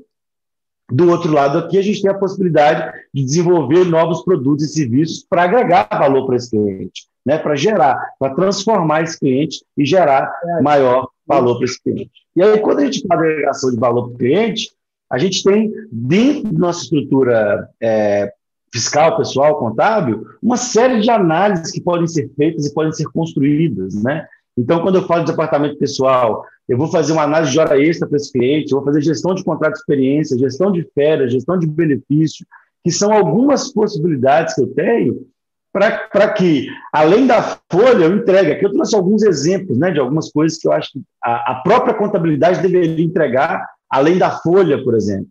do 0.92 1.10
outro 1.10 1.32
lado 1.32 1.58
aqui, 1.60 1.78
a 1.78 1.82
gente 1.82 2.02
tem 2.02 2.10
a 2.10 2.18
possibilidade 2.18 2.92
de 3.14 3.24
desenvolver 3.24 3.86
novos 3.86 4.24
produtos 4.24 4.66
e 4.66 4.70
serviços 4.70 5.26
para 5.28 5.44
agregar 5.44 5.88
valor 5.92 6.26
para 6.26 6.36
esse 6.36 6.50
cliente, 6.50 7.08
né? 7.26 7.38
para 7.38 7.56
gerar, 7.56 7.98
para 8.20 8.34
transformar 8.34 9.04
esse 9.04 9.20
cliente 9.20 9.64
e 9.78 9.86
gerar 9.86 10.32
maior 10.62 11.08
valor 11.28 11.56
para 11.58 11.66
esse 11.66 11.82
cliente. 11.82 12.12
E 12.36 12.42
aí, 12.42 12.60
quando 12.60 12.80
a 12.80 12.86
gente 12.86 13.06
fala 13.08 13.22
de 13.22 13.28
agregação 13.28 13.72
de 13.72 13.78
valor 13.78 14.08
para 14.08 14.16
o 14.16 14.18
cliente, 14.18 14.72
a 15.12 15.18
gente 15.18 15.44
tem, 15.44 15.72
dentro 15.92 16.52
da 16.54 16.60
nossa 16.60 16.84
estrutura 16.84 17.70
é, 17.82 18.32
fiscal, 18.72 19.18
pessoal, 19.18 19.58
contábil, 19.58 20.26
uma 20.42 20.58
série 20.58 21.02
de 21.02 21.10
análises 21.10 21.72
que 21.72 21.82
podem 21.82 22.08
ser 22.08 22.30
feitas 22.36 22.66
e 22.66 22.74
podem 22.74 22.92
ser 22.92 23.06
construídas, 23.06 23.96
né? 24.04 24.28
Então, 24.58 24.82
quando 24.82 24.96
eu 24.96 25.08
falo 25.08 25.24
de 25.24 25.32
departamento 25.32 25.78
pessoal, 25.78 26.44
eu 26.68 26.78
vou 26.78 26.88
fazer 26.88 27.14
uma 27.14 27.24
análise 27.24 27.52
de 27.52 27.60
hora 27.60 27.82
extra 27.82 28.08
para 28.08 28.18
esse 28.18 28.32
cliente, 28.32 28.74
vou 28.74 28.84
fazer 28.84 29.02
gestão 29.02 29.34
de 29.34 29.44
contrato 29.44 29.74
de 29.74 29.80
experiência, 29.80 30.38
gestão 30.38 30.72
de 30.72 30.88
férias, 30.94 31.32
gestão 31.32 31.58
de 31.58 31.66
benefício, 31.66 32.46
que 32.84 32.92
são 32.92 33.12
algumas 33.12 33.72
possibilidades 33.74 34.54
que 34.54 34.62
eu 34.62 34.68
tenho 34.74 35.26
para 35.72 36.34
que, 36.34 36.68
além 36.92 37.28
da 37.28 37.58
folha, 37.72 38.06
eu 38.06 38.16
entregue. 38.16 38.52
Aqui 38.52 38.66
eu 38.66 38.74
trouxe 38.74 38.96
alguns 38.96 39.24
exemplos 39.24 39.78
né, 39.78 39.92
de 39.92 40.00
algumas 40.00 40.32
coisas 40.32 40.58
que 40.58 40.68
eu 40.68 40.72
acho 40.72 40.92
que 40.92 41.02
a, 41.24 41.52
a 41.52 41.56
própria 41.62 41.94
contabilidade 41.94 42.62
deveria 42.62 43.04
entregar, 43.04 43.66
além 43.90 44.18
da 44.18 44.32
folha, 44.32 44.84
por 44.84 44.96
exemplo. 44.96 45.28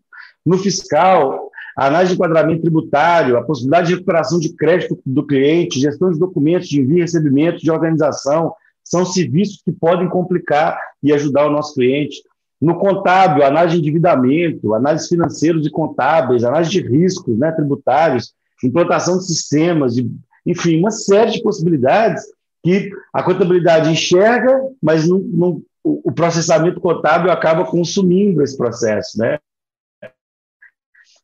No 0.47 0.57
fiscal, 0.57 1.51
a 1.77 1.87
análise 1.87 2.11
de 2.11 2.17
enquadramento 2.17 2.63
tributário, 2.63 3.37
a 3.37 3.43
possibilidade 3.43 3.89
de 3.89 3.95
recuperação 3.95 4.39
de 4.39 4.55
crédito 4.55 4.99
do 5.05 5.27
cliente, 5.27 5.81
gestão 5.81 6.11
de 6.11 6.19
documentos 6.19 6.69
de 6.69 6.81
envio 6.81 6.99
e 6.99 7.01
recebimento, 7.03 7.59
de 7.59 7.71
organização, 7.71 8.53
são 8.89 9.05
serviços 9.05 9.61
que 9.63 9.71
podem 9.71 10.09
complicar 10.09 10.79
e 11.03 11.13
ajudar 11.13 11.47
o 11.47 11.51
nosso 11.51 11.75
cliente. 11.75 12.23
No 12.61 12.79
contábil, 12.79 13.45
análise 13.45 13.77
de 13.77 13.83
endividamento, 13.83 14.75
análise 14.75 15.09
financeiros 15.09 15.67
e 15.67 15.71
contábeis, 15.71 16.43
análise 16.43 16.71
de 16.71 16.81
riscos 16.81 17.39
né, 17.39 17.53
tributários, 17.53 18.35
implantação 18.65 19.19
de 19.19 19.27
sistemas, 19.27 19.95
de, 19.95 20.11
enfim, 20.45 20.79
uma 20.79 20.91
série 20.91 21.33
de 21.33 21.43
possibilidades 21.43 22.25
que 22.65 22.91
a 23.13 23.23
contabilidade 23.23 23.91
enxerga, 23.91 24.61
mas 24.83 25.07
não, 25.07 25.19
não, 25.19 25.63
o 25.85 26.11
processamento 26.11 26.81
contábil 26.81 27.31
acaba 27.31 27.65
consumindo 27.65 28.43
esse 28.43 28.57
processo. 28.57 29.19
Né? 29.19 29.39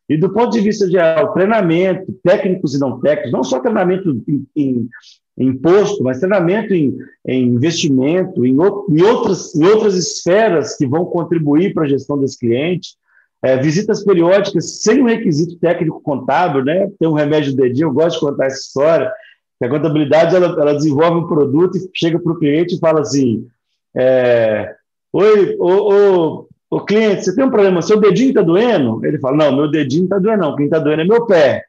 E 0.08 0.16
do 0.16 0.32
ponto 0.32 0.50
de 0.50 0.60
vista 0.60 0.88
geral, 0.88 1.32
treinamento, 1.32 2.12
técnicos 2.22 2.74
e 2.74 2.78
não 2.78 3.00
técnicos, 3.00 3.32
não 3.32 3.42
só 3.42 3.58
treinamento 3.58 4.22
em, 4.28 4.46
em, 4.54 4.88
imposto, 5.36 6.02
mas 6.02 6.20
treinamento 6.20 6.72
em, 6.72 6.96
em 7.26 7.42
investimento, 7.44 8.44
em, 8.44 8.52
em, 8.52 9.02
outras, 9.02 9.54
em 9.54 9.64
outras 9.64 9.94
esferas 9.96 10.76
que 10.76 10.86
vão 10.86 11.04
contribuir 11.04 11.74
para 11.74 11.84
a 11.84 11.88
gestão 11.88 12.18
desse 12.18 12.38
cliente, 12.38 12.96
é, 13.42 13.56
visitas 13.56 14.04
periódicas 14.04 14.82
sem 14.82 15.02
um 15.02 15.06
requisito 15.06 15.58
técnico 15.58 16.00
contábil, 16.00 16.64
né? 16.64 16.90
Tem 16.98 17.08
um 17.08 17.12
remédio 17.12 17.54
dedinho, 17.54 17.88
eu 17.88 17.92
gosto 17.92 18.18
de 18.18 18.26
contar 18.26 18.46
essa 18.46 18.60
história, 18.60 19.12
que 19.58 19.66
a 19.66 19.68
contabilidade 19.68 20.34
ela, 20.34 20.46
ela 20.46 20.74
desenvolve 20.74 21.18
um 21.18 21.26
produto 21.26 21.76
e 21.76 21.90
chega 21.92 22.18
para 22.18 22.32
o 22.32 22.38
cliente 22.38 22.76
e 22.76 22.78
fala 22.78 23.00
assim, 23.00 23.46
é, 23.94 24.74
Oi, 25.16 25.56
ô, 25.60 26.80
cliente, 26.80 27.22
você 27.22 27.36
tem 27.36 27.44
um 27.44 27.50
problema, 27.50 27.80
seu 27.80 28.00
dedinho 28.00 28.30
está 28.30 28.42
doendo? 28.42 29.06
Ele 29.06 29.16
fala, 29.20 29.36
não, 29.36 29.56
meu 29.56 29.70
dedinho 29.70 30.04
está 30.04 30.18
doendo, 30.18 30.42
não, 30.42 30.56
quem 30.56 30.64
está 30.64 30.80
doendo 30.80 31.02
é 31.02 31.04
meu 31.04 31.24
pé. 31.24 31.62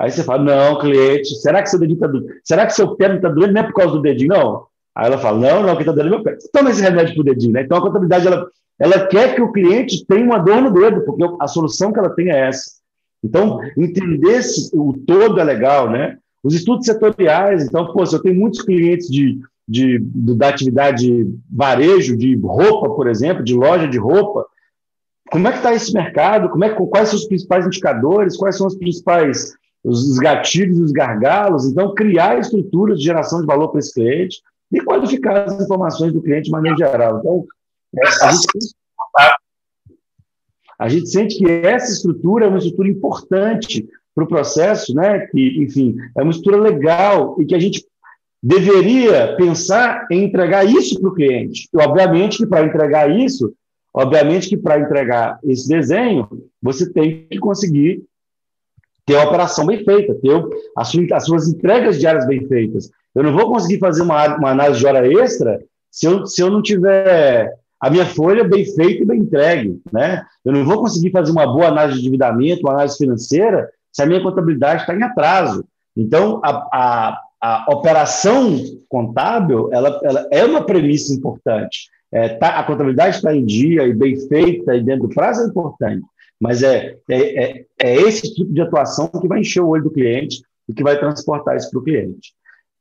Aí 0.00 0.10
você 0.10 0.24
fala, 0.24 0.42
não, 0.42 0.78
cliente, 0.78 1.34
será 1.36 1.62
que 1.62 1.68
seu 1.68 1.78
dedinho 1.78 1.96
está 1.96 2.06
doendo? 2.06 2.28
Será 2.42 2.66
que 2.66 2.72
seu 2.72 2.96
pé 2.96 3.08
não 3.08 3.16
está 3.16 3.28
doendo? 3.28 3.52
Não 3.52 3.60
é 3.60 3.64
por 3.64 3.74
causa 3.74 3.92
do 3.92 4.00
dedinho, 4.00 4.30
não? 4.30 4.66
Aí 4.94 5.06
ela 5.06 5.18
fala, 5.18 5.38
não, 5.38 5.62
não, 5.62 5.76
quem 5.76 5.80
está 5.80 5.92
doendo 5.92 6.08
é 6.08 6.10
meu 6.10 6.22
pé. 6.22 6.38
Toma 6.52 6.70
esse 6.70 6.82
remédio 6.82 7.14
para 7.14 7.20
o 7.20 7.24
dedinho, 7.24 7.52
né? 7.52 7.62
Então 7.62 7.76
a 7.76 7.82
contabilidade, 7.82 8.26
ela, 8.26 8.46
ela 8.78 9.06
quer 9.06 9.34
que 9.34 9.42
o 9.42 9.52
cliente 9.52 10.04
tenha 10.06 10.24
uma 10.24 10.38
dor 10.38 10.62
no 10.62 10.72
dedo, 10.72 11.02
porque 11.02 11.22
a 11.38 11.46
solução 11.46 11.92
que 11.92 11.98
ela 11.98 12.10
tem 12.10 12.30
é 12.30 12.48
essa. 12.48 12.80
Então, 13.22 13.60
entender 13.76 14.38
esse, 14.38 14.70
o 14.74 14.94
todo 15.06 15.38
é 15.38 15.44
legal, 15.44 15.90
né? 15.90 16.16
Os 16.42 16.54
estudos 16.54 16.86
setoriais, 16.86 17.64
então, 17.64 17.92
pô, 17.92 18.06
se 18.06 18.16
eu 18.16 18.22
tenho 18.22 18.34
muitos 18.34 18.62
clientes 18.62 19.10
de 19.10 19.38
de, 19.70 20.00
da 20.00 20.48
atividade 20.48 21.32
varejo, 21.48 22.16
de 22.16 22.34
roupa, 22.34 22.90
por 22.90 23.06
exemplo, 23.06 23.44
de 23.44 23.54
loja 23.54 23.86
de 23.86 23.98
roupa. 23.98 24.44
Como 25.30 25.46
é 25.46 25.52
que 25.52 25.58
está 25.58 25.72
esse 25.72 25.94
mercado? 25.94 26.50
Como 26.50 26.64
é, 26.64 26.70
quais 26.70 27.08
são 27.08 27.16
os 27.16 27.26
principais 27.26 27.64
indicadores? 27.64 28.36
Quais 28.36 28.56
são 28.56 28.66
os 28.66 28.74
principais 28.74 29.54
os 29.84 30.18
gatilhos 30.18 30.78
e 30.78 30.82
os 30.82 30.92
gargalos? 30.92 31.66
Então, 31.66 31.94
criar 31.94 32.38
estruturas 32.38 32.98
de 32.98 33.04
geração 33.04 33.40
de 33.40 33.46
valor 33.46 33.68
para 33.68 33.80
esse 33.80 33.94
cliente 33.94 34.42
e 34.72 34.80
qualificar 34.80 35.44
as 35.44 35.60
informações 35.60 36.12
do 36.12 36.22
cliente 36.22 36.44
de 36.44 36.50
maneira 36.50 36.76
geral. 36.76 37.18
Então, 37.18 37.44
a 38.22 38.30
gente, 38.30 38.74
a 40.78 40.88
gente 40.88 41.08
sente 41.08 41.38
que 41.38 41.50
essa 41.50 41.92
estrutura 41.92 42.46
é 42.46 42.48
uma 42.48 42.58
estrutura 42.58 42.88
importante 42.88 43.88
para 44.14 44.24
o 44.24 44.28
processo, 44.28 44.94
né? 44.94 45.26
que, 45.26 45.62
enfim, 45.62 45.96
é 46.16 46.22
uma 46.22 46.30
estrutura 46.30 46.62
legal 46.62 47.36
e 47.40 47.44
que 47.44 47.54
a 47.54 47.58
gente 47.58 47.84
deveria 48.42 49.34
pensar 49.36 50.06
em 50.10 50.24
entregar 50.24 50.64
isso 50.64 50.98
para 51.00 51.10
o 51.10 51.14
cliente. 51.14 51.68
E, 51.72 51.76
obviamente 51.76 52.38
que 52.38 52.46
para 52.46 52.64
entregar 52.64 53.10
isso, 53.10 53.52
obviamente 53.92 54.48
que 54.48 54.56
para 54.56 54.80
entregar 54.80 55.38
esse 55.44 55.68
desenho, 55.68 56.28
você 56.62 56.90
tem 56.90 57.26
que 57.30 57.38
conseguir 57.38 58.02
ter 59.06 59.16
a 59.16 59.24
operação 59.24 59.66
bem 59.66 59.84
feita, 59.84 60.14
ter 60.14 60.42
as 60.76 61.24
suas 61.24 61.48
entregas 61.48 61.98
diárias 61.98 62.26
bem 62.26 62.46
feitas. 62.46 62.90
Eu 63.14 63.22
não 63.22 63.32
vou 63.32 63.50
conseguir 63.50 63.78
fazer 63.78 64.02
uma, 64.02 64.36
uma 64.36 64.50
análise 64.50 64.80
de 64.80 64.86
hora 64.86 65.06
extra 65.06 65.60
se 65.90 66.06
eu, 66.06 66.26
se 66.26 66.40
eu 66.40 66.50
não 66.50 66.62
tiver 66.62 67.52
a 67.80 67.90
minha 67.90 68.06
folha 68.06 68.44
bem 68.44 68.64
feita 68.64 69.02
e 69.02 69.06
bem 69.06 69.20
entregue. 69.20 69.80
Né? 69.92 70.24
Eu 70.44 70.52
não 70.52 70.64
vou 70.64 70.80
conseguir 70.80 71.10
fazer 71.10 71.32
uma 71.32 71.46
boa 71.46 71.68
análise 71.68 71.98
de 71.98 72.06
endividamento, 72.06 72.62
uma 72.62 72.74
análise 72.74 72.98
financeira, 72.98 73.68
se 73.90 74.02
a 74.02 74.06
minha 74.06 74.22
contabilidade 74.22 74.82
está 74.82 74.94
em 74.94 75.02
atraso. 75.02 75.64
Então, 75.96 76.40
a, 76.44 76.50
a 76.72 77.20
a 77.40 77.72
operação 77.72 78.58
contábil 78.88 79.70
ela, 79.72 79.98
ela 80.04 80.28
é 80.30 80.44
uma 80.44 80.62
premissa 80.62 81.14
importante. 81.14 81.88
É, 82.12 82.28
tá, 82.28 82.58
a 82.58 82.64
contabilidade 82.64 83.16
está 83.16 83.34
em 83.34 83.44
dia 83.44 83.86
e 83.86 83.94
bem 83.94 84.16
feita 84.28 84.74
e 84.74 84.82
dentro 84.82 85.08
do 85.08 85.14
prazo 85.14 85.42
é 85.42 85.46
importante, 85.46 86.04
mas 86.40 86.62
é, 86.62 86.96
é, 87.08 87.44
é, 87.44 87.66
é 87.78 87.94
esse 87.96 88.34
tipo 88.34 88.52
de 88.52 88.60
atuação 88.60 89.08
que 89.08 89.28
vai 89.28 89.40
encher 89.40 89.60
o 89.60 89.68
olho 89.68 89.84
do 89.84 89.90
cliente 89.90 90.42
e 90.68 90.72
que 90.72 90.82
vai 90.82 90.98
transportar 90.98 91.56
isso 91.56 91.70
para 91.70 91.80
o 91.80 91.84
cliente. 91.84 92.32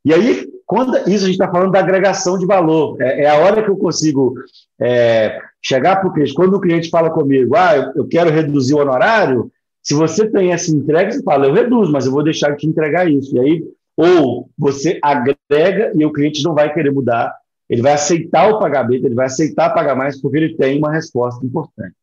E 0.05 0.13
aí, 0.13 0.47
quando 0.65 0.95
isso 1.09 1.25
a 1.25 1.27
gente 1.27 1.31
está 1.31 1.51
falando 1.51 1.71
da 1.71 1.79
agregação 1.79 2.37
de 2.37 2.45
valor, 2.45 3.01
é, 3.01 3.23
é, 3.23 3.29
a 3.29 3.37
hora 3.37 3.61
que 3.61 3.69
eu 3.69 3.77
consigo 3.77 4.35
é, 4.79 5.39
chegar 5.61 5.97
para 5.97 6.09
o 6.09 6.13
cliente. 6.13 6.33
Quando 6.33 6.53
o 6.53 6.61
cliente 6.61 6.89
fala 6.89 7.09
comigo, 7.09 7.55
ah, 7.55 7.75
eu, 7.75 8.03
eu 8.03 8.07
quero 8.07 8.29
reduzir 8.29 8.73
o 8.75 8.79
honorário, 8.79 9.51
se 9.83 9.93
você 9.93 10.29
tem 10.29 10.53
essa 10.53 10.71
entrega, 10.71 11.11
você 11.11 11.21
fala, 11.23 11.47
eu 11.47 11.53
reduzo, 11.53 11.91
mas 11.91 12.05
eu 12.05 12.11
vou 12.11 12.23
deixar 12.23 12.51
de 12.51 12.57
te 12.57 12.67
entregar 12.67 13.09
isso. 13.09 13.35
E 13.35 13.39
aí 13.39 13.63
ou 13.99 14.49
você 14.57 14.97
agrega 15.01 15.91
e 15.93 16.05
o 16.05 16.13
cliente 16.13 16.41
não 16.41 16.53
vai 16.53 16.73
querer 16.73 16.89
mudar, 16.89 17.35
ele 17.69 17.81
vai 17.81 17.91
aceitar 17.91 18.49
o 18.49 18.57
pagamento, 18.57 19.05
ele 19.05 19.13
vai 19.13 19.25
aceitar 19.25 19.73
pagar 19.73 19.93
mais 19.93 20.21
porque 20.21 20.37
ele 20.37 20.55
tem 20.55 20.77
uma 20.77 20.89
resposta 20.89 21.45
importante. 21.45 21.93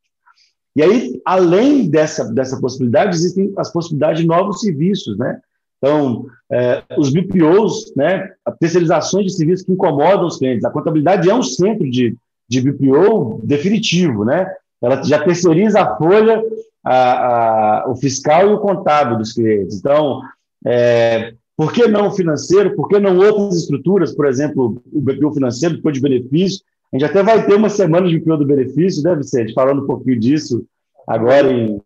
E 0.77 0.83
aí, 0.83 1.21
além 1.25 1.89
dessa, 1.89 2.31
dessa 2.33 2.61
possibilidade, 2.61 3.17
existem 3.17 3.51
as 3.57 3.73
possibilidades 3.73 4.21
de 4.21 4.27
novos 4.27 4.61
serviços, 4.61 5.17
né? 5.17 5.41
Então, 5.79 6.27
é, 6.53 6.83
os 6.99 7.11
BPOs, 7.11 7.93
né, 7.97 8.31
terceirizações 8.61 9.27
de 9.27 9.33
serviços 9.33 9.65
que 9.65 9.73
incomodam 9.73 10.27
os 10.27 10.39
clientes. 10.39 10.65
A 10.65 10.71
contabilidade 10.71 11.29
é 11.29 11.35
um 11.35 11.43
centro 11.43 11.91
de, 11.91 12.15
de 12.49 12.61
BPO 12.61 13.41
definitivo, 13.43 14.25
né? 14.25 14.47
Ela 14.83 15.03
já 15.03 15.23
terceiriza 15.25 15.81
a 15.81 15.97
folha, 15.97 16.43
a, 16.85 17.85
a, 17.85 17.91
o 17.91 17.97
fiscal 17.97 18.51
e 18.51 18.53
o 18.53 18.59
contábil 18.59 19.17
dos 19.17 19.33
clientes. 19.33 19.79
Então, 19.79 20.21
é, 20.65 21.33
por 21.57 21.73
que 21.73 21.89
não 21.89 22.09
o 22.09 22.13
financeiro? 22.13 22.77
Por 22.77 22.89
que 22.89 22.99
não 22.99 23.17
outras 23.17 23.57
estruturas? 23.57 24.15
Por 24.15 24.27
exemplo, 24.27 24.83
o 24.93 25.01
BPO 25.01 25.33
financeiro, 25.33 25.77
depois 25.77 25.95
de 25.95 26.03
benefício. 26.03 26.63
A 26.93 26.97
gente 26.97 27.11
até 27.11 27.23
vai 27.23 27.45
ter 27.45 27.55
uma 27.55 27.69
semana 27.69 28.09
de 28.09 28.19
do 28.19 28.47
benefício, 28.47 29.03
né, 29.03 29.15
Vicente? 29.15 29.53
Falando 29.53 29.83
um 29.83 29.87
pouquinho 29.87 30.19
disso 30.19 30.65
agora 31.07 31.51
em, 31.53 31.81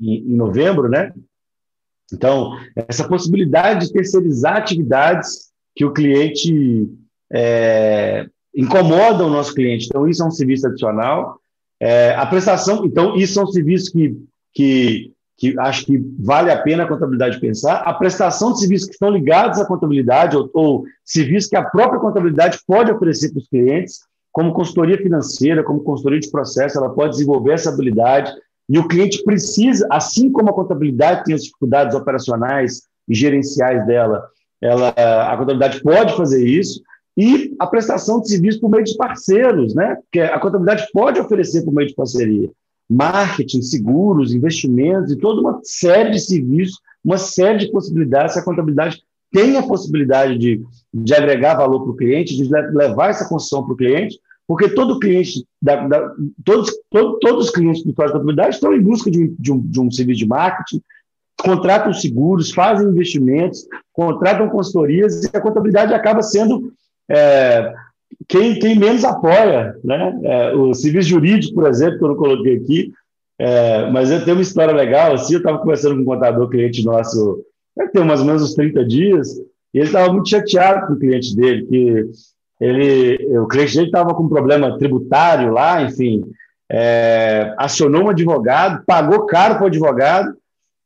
em, 0.00 0.32
em 0.32 0.36
novembro, 0.36 0.88
né? 0.88 1.12
Então, 2.12 2.52
essa 2.74 3.06
possibilidade 3.06 3.86
de 3.86 3.92
terceirizar 3.92 4.56
atividades 4.56 5.50
que 5.76 5.84
o 5.84 5.92
cliente 5.92 6.88
é, 7.30 8.26
incomoda 8.54 9.24
o 9.24 9.30
nosso 9.30 9.54
cliente. 9.54 9.86
Então, 9.86 10.08
isso 10.08 10.22
é 10.22 10.26
um 10.26 10.30
serviço 10.30 10.66
adicional. 10.66 11.38
É, 11.78 12.14
a 12.14 12.26
prestação, 12.26 12.84
então, 12.84 13.16
isso 13.16 13.38
é 13.38 13.42
um 13.44 13.46
serviço 13.46 13.92
que, 13.92 14.16
que 14.54 15.12
que 15.38 15.54
acho 15.60 15.86
que 15.86 15.98
vale 16.18 16.50
a 16.50 16.60
pena 16.60 16.82
a 16.82 16.88
contabilidade 16.88 17.38
pensar, 17.38 17.76
a 17.76 17.94
prestação 17.94 18.52
de 18.52 18.58
serviços 18.58 18.88
que 18.88 18.94
estão 18.94 19.08
ligados 19.08 19.60
à 19.60 19.64
contabilidade 19.64 20.36
ou, 20.36 20.50
ou 20.52 20.84
serviços 21.04 21.48
que 21.48 21.56
a 21.56 21.62
própria 21.62 22.00
contabilidade 22.00 22.58
pode 22.66 22.90
oferecer 22.90 23.30
para 23.30 23.38
os 23.38 23.48
clientes, 23.48 24.00
como 24.38 24.52
consultoria 24.52 24.96
financeira, 24.96 25.64
como 25.64 25.82
consultoria 25.82 26.20
de 26.20 26.30
processo, 26.30 26.78
ela 26.78 26.90
pode 26.90 27.10
desenvolver 27.10 27.54
essa 27.54 27.70
habilidade 27.70 28.32
e 28.70 28.78
o 28.78 28.86
cliente 28.86 29.24
precisa, 29.24 29.84
assim 29.90 30.30
como 30.30 30.48
a 30.48 30.52
contabilidade 30.52 31.24
tem 31.24 31.34
as 31.34 31.42
dificuldades 31.42 31.96
operacionais 31.96 32.82
e 33.08 33.16
gerenciais 33.16 33.84
dela, 33.84 34.28
ela, 34.62 34.90
a 34.90 35.36
contabilidade 35.36 35.82
pode 35.82 36.16
fazer 36.16 36.46
isso, 36.46 36.80
e 37.16 37.52
a 37.58 37.66
prestação 37.66 38.20
de 38.20 38.28
serviços 38.28 38.60
por 38.60 38.70
meio 38.70 38.84
de 38.84 38.96
parceiros, 38.96 39.74
né? 39.74 39.96
que 40.12 40.20
a 40.20 40.38
contabilidade 40.38 40.86
pode 40.92 41.18
oferecer 41.18 41.64
por 41.64 41.74
meio 41.74 41.88
de 41.88 41.96
parceria 41.96 42.48
marketing, 42.88 43.60
seguros, 43.60 44.32
investimentos 44.32 45.10
e 45.10 45.16
toda 45.16 45.40
uma 45.40 45.58
série 45.64 46.10
de 46.10 46.20
serviços, 46.20 46.78
uma 47.04 47.18
série 47.18 47.58
de 47.58 47.72
possibilidades. 47.72 48.36
A 48.36 48.44
contabilidade 48.44 49.02
tem 49.32 49.56
a 49.56 49.62
possibilidade 49.64 50.38
de, 50.38 50.62
de 50.94 51.14
agregar 51.14 51.56
valor 51.56 51.82
para 51.82 51.90
o 51.90 51.96
cliente, 51.96 52.36
de 52.36 52.48
levar 52.48 53.10
essa 53.10 53.28
construção 53.28 53.64
para 53.64 53.74
o 53.74 53.76
cliente, 53.76 54.16
porque 54.48 54.70
todo 54.70 54.98
cliente, 54.98 55.44
da, 55.60 55.86
da, 55.86 56.10
todos, 56.42 56.72
todo, 56.90 57.18
todos 57.18 57.44
os 57.46 57.50
clientes 57.50 57.82
do 57.84 57.90
de 57.90 57.94
contabilidade 57.94 58.54
estão 58.54 58.72
em 58.72 58.80
busca 58.80 59.10
de, 59.10 59.28
de, 59.38 59.52
um, 59.52 59.60
de 59.60 59.78
um 59.78 59.90
serviço 59.90 60.20
de 60.20 60.26
marketing, 60.26 60.82
contratam 61.36 61.92
seguros, 61.92 62.50
fazem 62.50 62.88
investimentos, 62.88 63.68
contratam 63.92 64.48
consultorias 64.48 65.22
e 65.22 65.36
a 65.36 65.40
contabilidade 65.40 65.92
acaba 65.92 66.22
sendo 66.22 66.72
é, 67.10 67.74
quem, 68.26 68.58
quem 68.58 68.74
menos 68.74 69.04
apoia, 69.04 69.76
né? 69.84 70.18
É, 70.24 70.54
o 70.54 70.72
serviço 70.72 71.10
jurídico, 71.10 71.54
por 71.54 71.68
exemplo, 71.68 71.98
que 71.98 72.04
eu 72.04 72.08
não 72.08 72.16
coloquei 72.16 72.56
aqui, 72.56 72.92
é, 73.38 73.90
mas 73.90 74.10
eu 74.10 74.24
tenho 74.24 74.38
uma 74.38 74.42
história 74.42 74.74
legal, 74.74 75.12
assim, 75.12 75.34
eu 75.34 75.38
estava 75.38 75.58
conversando 75.58 75.96
com 75.96 76.02
um 76.02 76.06
contador 76.06 76.48
cliente 76.48 76.84
nosso, 76.84 77.44
tem 77.92 78.04
mais 78.04 78.20
ou 78.20 78.26
menos 78.26 78.42
uns 78.42 78.54
30 78.54 78.84
dias, 78.86 79.36
e 79.74 79.78
ele 79.78 79.86
estava 79.86 80.10
muito 80.10 80.30
chateado 80.30 80.86
com 80.86 80.94
o 80.94 80.98
cliente 80.98 81.36
dele, 81.36 81.66
que 81.66 82.06
ele, 82.60 83.38
o 83.38 83.46
cliente 83.46 83.74
dele 83.74 83.86
estava 83.86 84.14
com 84.14 84.24
um 84.24 84.28
problema 84.28 84.76
tributário 84.78 85.52
lá, 85.52 85.82
enfim, 85.82 86.24
é, 86.70 87.54
acionou 87.56 88.04
um 88.04 88.10
advogado, 88.10 88.82
pagou 88.86 89.26
caro 89.26 89.54
para 89.54 89.64
o 89.64 89.68
advogado, 89.68 90.36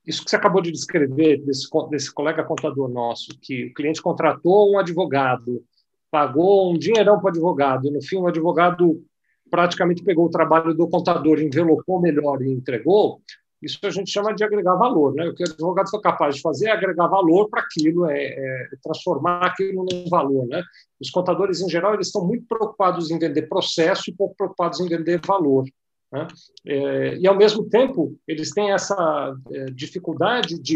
isso 0.06 0.24
que 0.24 0.30
você 0.30 0.36
acabou 0.36 0.60
de 0.60 0.72
descrever, 0.72 1.38
desse, 1.44 1.68
desse 1.90 2.12
colega 2.12 2.44
contador 2.44 2.88
nosso, 2.88 3.38
que 3.40 3.66
o 3.66 3.74
cliente 3.74 4.02
contratou 4.02 4.72
um 4.72 4.78
advogado, 4.78 5.64
pagou 6.10 6.72
um 6.72 6.78
dinheirão 6.78 7.18
para 7.18 7.26
o 7.26 7.28
advogado, 7.28 7.86
e 7.86 7.90
no 7.90 8.02
fim 8.02 8.16
o 8.16 8.26
advogado 8.26 9.02
praticamente 9.50 10.02
pegou 10.02 10.26
o 10.26 10.30
trabalho 10.30 10.74
do 10.74 10.88
contador, 10.88 11.38
envelopou 11.38 12.00
melhor 12.00 12.42
e 12.42 12.50
entregou, 12.50 13.20
isso 13.62 13.78
a 13.84 13.90
gente 13.90 14.10
chama 14.10 14.34
de 14.34 14.42
agregar 14.42 14.74
valor. 14.74 15.14
Né? 15.14 15.28
O 15.28 15.34
que 15.34 15.44
o 15.44 15.46
advogado 15.46 15.88
foi 15.88 16.00
capaz 16.00 16.34
de 16.34 16.40
fazer 16.42 16.66
é 16.66 16.72
agregar 16.72 17.06
valor 17.06 17.48
para 17.48 17.62
aquilo, 17.62 18.10
é, 18.10 18.18
é, 18.18 18.68
transformar 18.82 19.46
aquilo 19.46 19.86
num 19.90 20.08
valor. 20.08 20.46
Né? 20.48 20.62
Os 21.00 21.10
contadores, 21.10 21.60
em 21.60 21.68
geral, 21.68 21.94
eles 21.94 22.08
estão 22.08 22.26
muito 22.26 22.44
preocupados 22.46 23.10
em 23.10 23.18
vender 23.18 23.42
processo 23.42 24.10
e 24.10 24.14
pouco 24.14 24.34
preocupados 24.36 24.80
em 24.80 24.88
vender 24.88 25.20
valor. 25.24 25.64
Né? 26.12 26.28
É, 26.66 27.16
e, 27.16 27.26
ao 27.26 27.36
mesmo 27.36 27.68
tempo, 27.68 28.16
eles 28.28 28.50
têm 28.50 28.72
essa 28.72 29.34
é, 29.50 29.64
dificuldade 29.66 30.60
de 30.60 30.74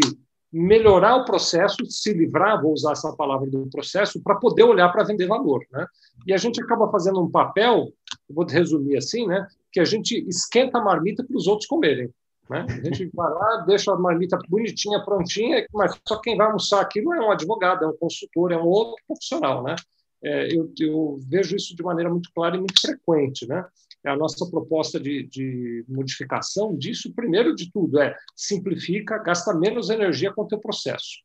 melhorar 0.51 1.17
o 1.17 1.25
processo, 1.25 1.85
se 1.85 2.13
livrar, 2.13 2.61
vou 2.61 2.73
usar 2.73 2.93
essa 2.93 3.13
palavra 3.15 3.49
do 3.49 3.69
processo, 3.69 4.21
para 4.23 4.35
poder 4.35 4.63
olhar 4.63 4.89
para 4.89 5.03
vender 5.03 5.27
valor. 5.27 5.63
Né? 5.71 5.85
E 6.25 6.33
a 6.33 6.37
gente 6.37 6.61
acaba 6.61 6.89
fazendo 6.89 7.21
um 7.21 7.29
papel, 7.29 7.91
vou 8.29 8.45
resumir 8.45 8.97
assim, 8.97 9.27
né, 9.27 9.45
que 9.71 9.79
a 9.79 9.85
gente 9.85 10.25
esquenta 10.27 10.79
a 10.79 10.83
marmita 10.83 11.23
para 11.23 11.37
os 11.37 11.47
outros 11.47 11.67
comerem. 11.67 12.09
Né? 12.49 12.65
A 12.69 12.83
gente 12.85 13.11
vai 13.13 13.29
lá, 13.29 13.57
deixa 13.67 13.91
a 13.91 13.97
marmita 13.97 14.39
bonitinha, 14.49 15.03
prontinha, 15.03 15.65
mas 15.73 15.99
só 16.07 16.17
quem 16.19 16.37
vai 16.37 16.47
almoçar 16.47 16.81
aquilo 16.81 17.13
é 17.13 17.19
um 17.19 17.31
advogado, 17.31 17.83
é 17.83 17.87
um 17.87 17.97
consultor, 17.97 18.51
é 18.51 18.57
um 18.57 18.65
outro 18.65 18.95
profissional. 19.05 19.63
Né? 19.63 19.75
É, 20.23 20.55
eu, 20.55 20.71
eu, 20.79 21.19
vejo 21.27 21.55
isso 21.55 21.75
de 21.75 21.83
maneira 21.83 22.09
muito 22.09 22.29
clara 22.33 22.55
e 22.55 22.59
muito 22.59 22.79
frequente. 22.79 23.45
Né? 23.47 23.65
A 24.05 24.15
nossa 24.15 24.49
proposta 24.49 24.99
de, 24.99 25.23
de 25.23 25.83
modificação 25.87 26.77
disso, 26.77 27.13
primeiro 27.13 27.55
de 27.55 27.71
tudo, 27.71 27.99
é 27.99 28.15
simplifica, 28.35 29.17
gasta 29.17 29.53
menos 29.53 29.89
energia 29.89 30.31
com 30.31 30.43
o 30.43 30.47
teu 30.47 30.59
processo. 30.59 31.21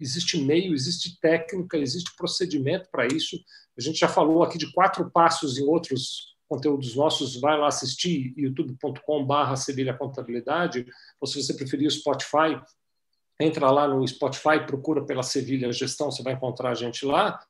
Existe 0.00 0.40
meio, 0.42 0.72
existe 0.74 1.20
técnica, 1.20 1.76
existe 1.76 2.14
procedimento 2.16 2.88
para 2.90 3.06
isso. 3.06 3.36
A 3.76 3.82
gente 3.82 3.98
já 3.98 4.08
falou 4.08 4.42
aqui 4.42 4.56
de 4.56 4.72
quatro 4.72 5.10
passos 5.10 5.58
em 5.58 5.64
outros 5.64 6.32
conteúdos 6.48 6.94
nossos, 6.94 7.40
vai 7.40 7.58
lá 7.58 7.68
assistir 7.68 8.34
youtube.com/barra 8.36 9.56
Sevilha 9.56 9.94
Contabilidade, 9.94 10.86
ou 11.20 11.26
se 11.26 11.42
você 11.42 11.54
preferir 11.54 11.88
o 11.88 11.90
Spotify, 11.90 12.60
entra 13.40 13.70
lá 13.70 13.88
no 13.88 14.06
Spotify, 14.06 14.66
procura 14.66 15.04
pela 15.04 15.22
Sevilha 15.22 15.72
Gestão, 15.72 16.10
você 16.10 16.22
vai 16.22 16.34
encontrar 16.34 16.70
a 16.70 16.74
gente 16.74 17.04
lá 17.06 17.40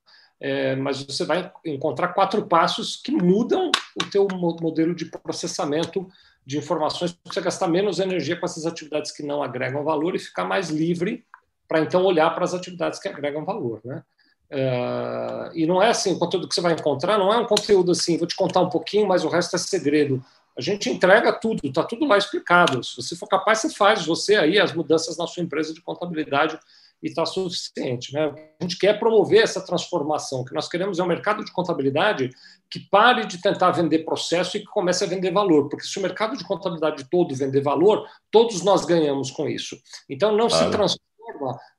é, 0.42 0.74
mas 0.74 1.00
você 1.04 1.24
vai 1.24 1.52
encontrar 1.64 2.08
quatro 2.08 2.44
passos 2.48 2.96
que 2.96 3.12
mudam 3.12 3.70
o 4.00 4.10
teu 4.10 4.26
modelo 4.30 4.94
de 4.94 5.06
processamento 5.06 6.08
de 6.44 6.58
informações 6.58 7.16
você 7.24 7.40
gastar 7.40 7.68
menos 7.68 7.98
energia 7.98 8.36
com 8.36 8.44
essas 8.44 8.66
atividades 8.66 9.12
que 9.12 9.22
não 9.22 9.42
agregam 9.42 9.84
valor 9.84 10.14
e 10.14 10.18
ficar 10.18 10.44
mais 10.44 10.70
livre 10.70 11.24
para 11.68 11.80
então 11.80 12.04
olhar 12.04 12.30
para 12.34 12.44
as 12.44 12.52
atividades 12.52 12.98
que 12.98 13.08
agregam 13.08 13.44
valor, 13.44 13.80
né? 13.84 14.02
É, 14.50 15.50
e 15.54 15.66
não 15.66 15.82
é 15.82 15.88
assim, 15.88 16.12
o 16.12 16.18
conteúdo 16.18 16.46
que 16.46 16.54
você 16.54 16.60
vai 16.60 16.74
encontrar 16.74 17.16
não 17.16 17.32
é 17.32 17.38
um 17.38 17.46
conteúdo 17.46 17.92
assim, 17.92 18.18
vou 18.18 18.26
te 18.26 18.36
contar 18.36 18.60
um 18.60 18.68
pouquinho, 18.68 19.08
mas 19.08 19.24
o 19.24 19.28
resto 19.28 19.56
é 19.56 19.58
segredo. 19.58 20.22
A 20.56 20.60
gente 20.60 20.90
entrega 20.90 21.32
tudo, 21.32 21.60
está 21.64 21.82
tudo 21.82 22.04
lá 22.04 22.18
explicado. 22.18 22.84
Se 22.84 22.94
você 22.96 23.16
for 23.16 23.26
capaz, 23.26 23.60
você 23.60 23.70
faz 23.70 24.04
você 24.04 24.36
aí 24.36 24.58
as 24.58 24.74
mudanças 24.74 25.16
na 25.16 25.26
sua 25.26 25.42
empresa 25.42 25.72
de 25.72 25.80
contabilidade 25.80 26.58
e 27.02 27.08
está 27.08 27.26
suficiente. 27.26 28.12
Né? 28.12 28.32
A 28.60 28.64
gente 28.64 28.78
quer 28.78 28.98
promover 28.98 29.42
essa 29.42 29.64
transformação. 29.64 30.40
O 30.40 30.44
que 30.44 30.54
nós 30.54 30.68
queremos 30.68 30.98
é 30.98 31.02
um 31.02 31.06
mercado 31.06 31.44
de 31.44 31.52
contabilidade 31.52 32.30
que 32.70 32.80
pare 32.80 33.26
de 33.26 33.40
tentar 33.40 33.70
vender 33.72 34.04
processo 34.04 34.56
e 34.56 34.60
que 34.60 34.66
comece 34.66 35.04
a 35.04 35.06
vender 35.06 35.30
valor, 35.30 35.68
porque 35.68 35.84
se 35.84 35.98
o 35.98 36.02
mercado 36.02 36.36
de 36.36 36.44
contabilidade 36.44 37.06
todo 37.10 37.34
vender 37.34 37.60
valor, 37.60 38.06
todos 38.30 38.62
nós 38.62 38.84
ganhamos 38.84 39.30
com 39.30 39.48
isso. 39.48 39.76
Então, 40.08 40.36
não 40.36 40.48
claro. 40.48 40.64
se 40.64 40.70
transforma 40.70 41.11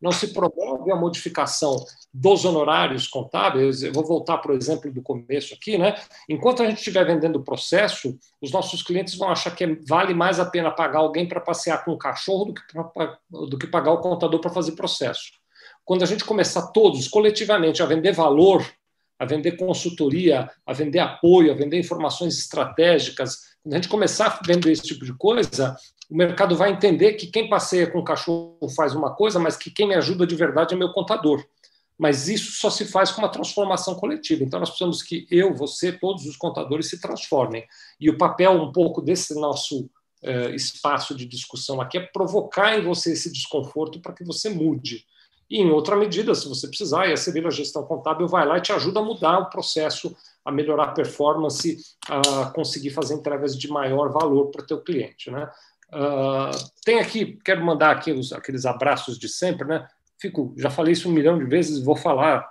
não 0.02 0.12
se 0.12 0.34
promove 0.34 0.92
a 0.92 0.96
modificação 0.96 1.76
dos 2.14 2.46
honorários 2.46 3.08
contábeis. 3.08 3.84
Eu 3.84 3.92
vou 3.94 4.06
voltar 4.06 4.38
para 4.38 4.52
o 4.52 4.56
exemplo 4.56 4.92
do 4.92 5.02
começo 5.02 5.54
aqui, 5.54 5.78
né? 5.78 5.96
Enquanto 6.30 6.62
a 6.62 6.66
gente 6.66 6.78
estiver 6.78 7.06
vendendo 7.06 7.38
o 7.38 7.44
processo, 7.44 8.18
os 8.42 8.52
nossos 8.52 8.84
clientes 8.84 9.16
vão 9.16 9.30
achar 9.30 9.56
que 9.56 9.66
vale 9.88 10.14
mais 10.14 10.40
a 10.40 10.46
pena 10.46 10.72
pagar 10.72 11.00
alguém 11.00 11.28
para 11.28 11.40
passear 11.40 11.84
com 11.84 11.94
um 11.94 11.98
cachorro 11.98 12.46
do 12.46 12.54
que, 12.54 12.62
pra, 12.94 13.18
do 13.30 13.58
que 13.58 13.68
pagar 13.68 13.92
o 13.92 14.02
contador 14.02 14.40
para 14.40 14.52
fazer 14.52 14.74
processo. 14.74 15.32
Quando 15.86 16.04
a 16.04 16.08
gente 16.08 16.24
começar 16.24 16.68
todos 16.68 17.08
coletivamente 17.08 17.82
a 17.82 17.86
vender 17.86 18.14
valor, 18.14 18.66
a 19.20 19.26
vender 19.26 19.54
consultoria, 19.54 20.50
a 20.66 20.74
vender 20.74 21.00
apoio, 21.00 21.52
a 21.52 21.56
vender 21.56 21.80
informações 21.80 22.38
estratégicas, 22.38 23.54
quando 23.64 23.74
a 23.74 23.78
gente 23.78 23.90
começar 23.90 24.28
a 24.28 24.46
vender 24.46 24.72
esse 24.72 24.84
tipo 24.84 25.06
de 25.06 25.14
coisa, 25.14 25.76
o 26.14 26.16
mercado 26.16 26.56
vai 26.56 26.72
entender 26.72 27.14
que 27.14 27.26
quem 27.26 27.50
passeia 27.50 27.88
com 27.88 27.98
o 27.98 28.04
cachorro 28.04 28.70
faz 28.76 28.94
uma 28.94 29.16
coisa, 29.16 29.40
mas 29.40 29.58
que 29.58 29.72
quem 29.72 29.88
me 29.88 29.96
ajuda 29.96 30.28
de 30.28 30.36
verdade 30.36 30.76
é 30.76 30.78
meu 30.78 30.94
contador. 30.94 31.44
Mas 31.98 32.28
isso 32.28 32.52
só 32.52 32.70
se 32.70 32.86
faz 32.86 33.10
com 33.10 33.20
uma 33.20 33.32
transformação 33.32 33.96
coletiva. 33.96 34.44
Então, 34.44 34.60
nós 34.60 34.70
precisamos 34.70 35.02
que 35.02 35.26
eu, 35.32 35.56
você, 35.56 35.92
todos 35.92 36.28
os 36.28 36.38
contadores 36.38 36.88
se 36.88 37.02
transformem. 37.02 37.66
E 38.00 38.12
o 38.12 38.18
papel 38.18 38.52
um 38.52 38.72
pouco 38.72 39.02
desse 39.02 39.34
nosso 39.34 39.90
eh, 40.22 40.52
espaço 40.54 41.16
de 41.16 41.26
discussão 41.26 41.82
aqui 41.82 41.98
é 41.98 42.02
provocar 42.02 42.78
em 42.78 42.84
você 42.84 43.14
esse 43.14 43.34
desconforto 43.34 44.00
para 44.00 44.14
que 44.14 44.24
você 44.24 44.50
mude. 44.50 45.08
E, 45.50 45.58
em 45.62 45.72
outra 45.72 45.96
medida, 45.96 46.36
se 46.36 46.48
você 46.48 46.68
precisar, 46.68 47.08
e 47.08 47.14
a 47.14 47.18
Sevilha 47.18 47.50
Gestão 47.50 47.88
Contábil 47.88 48.28
vai 48.28 48.46
lá 48.46 48.60
e 48.60 48.62
te 48.62 48.72
ajuda 48.72 49.00
a 49.00 49.04
mudar 49.04 49.40
o 49.40 49.50
processo, 49.50 50.16
a 50.46 50.52
melhorar 50.52 50.84
a 50.84 50.92
performance, 50.92 51.80
a 52.08 52.52
conseguir 52.52 52.92
fazer 52.92 53.16
entregas 53.16 53.58
de 53.58 53.68
maior 53.68 54.12
valor 54.12 54.52
para 54.52 54.62
o 54.62 54.68
teu 54.68 54.80
cliente. 54.80 55.32
Né? 55.32 55.50
Uh, 55.94 56.52
tem 56.84 57.00
aqui, 57.00 57.38
quero 57.46 57.64
mandar 57.64 57.92
aqui 57.92 58.12
os, 58.12 58.34
aqueles 58.34 58.66
abraços 58.66 59.18
de 59.20 59.30
sempre, 59.30 59.68
né? 59.68 59.88
Fico, 60.20 60.54
já 60.58 60.70
falei 60.70 60.94
isso 60.94 61.10
um 61.10 61.14
milhão 61.14 61.38
de 61.38 61.46
vezes, 61.46 61.84
vou 61.84 61.96
falar 61.96 62.48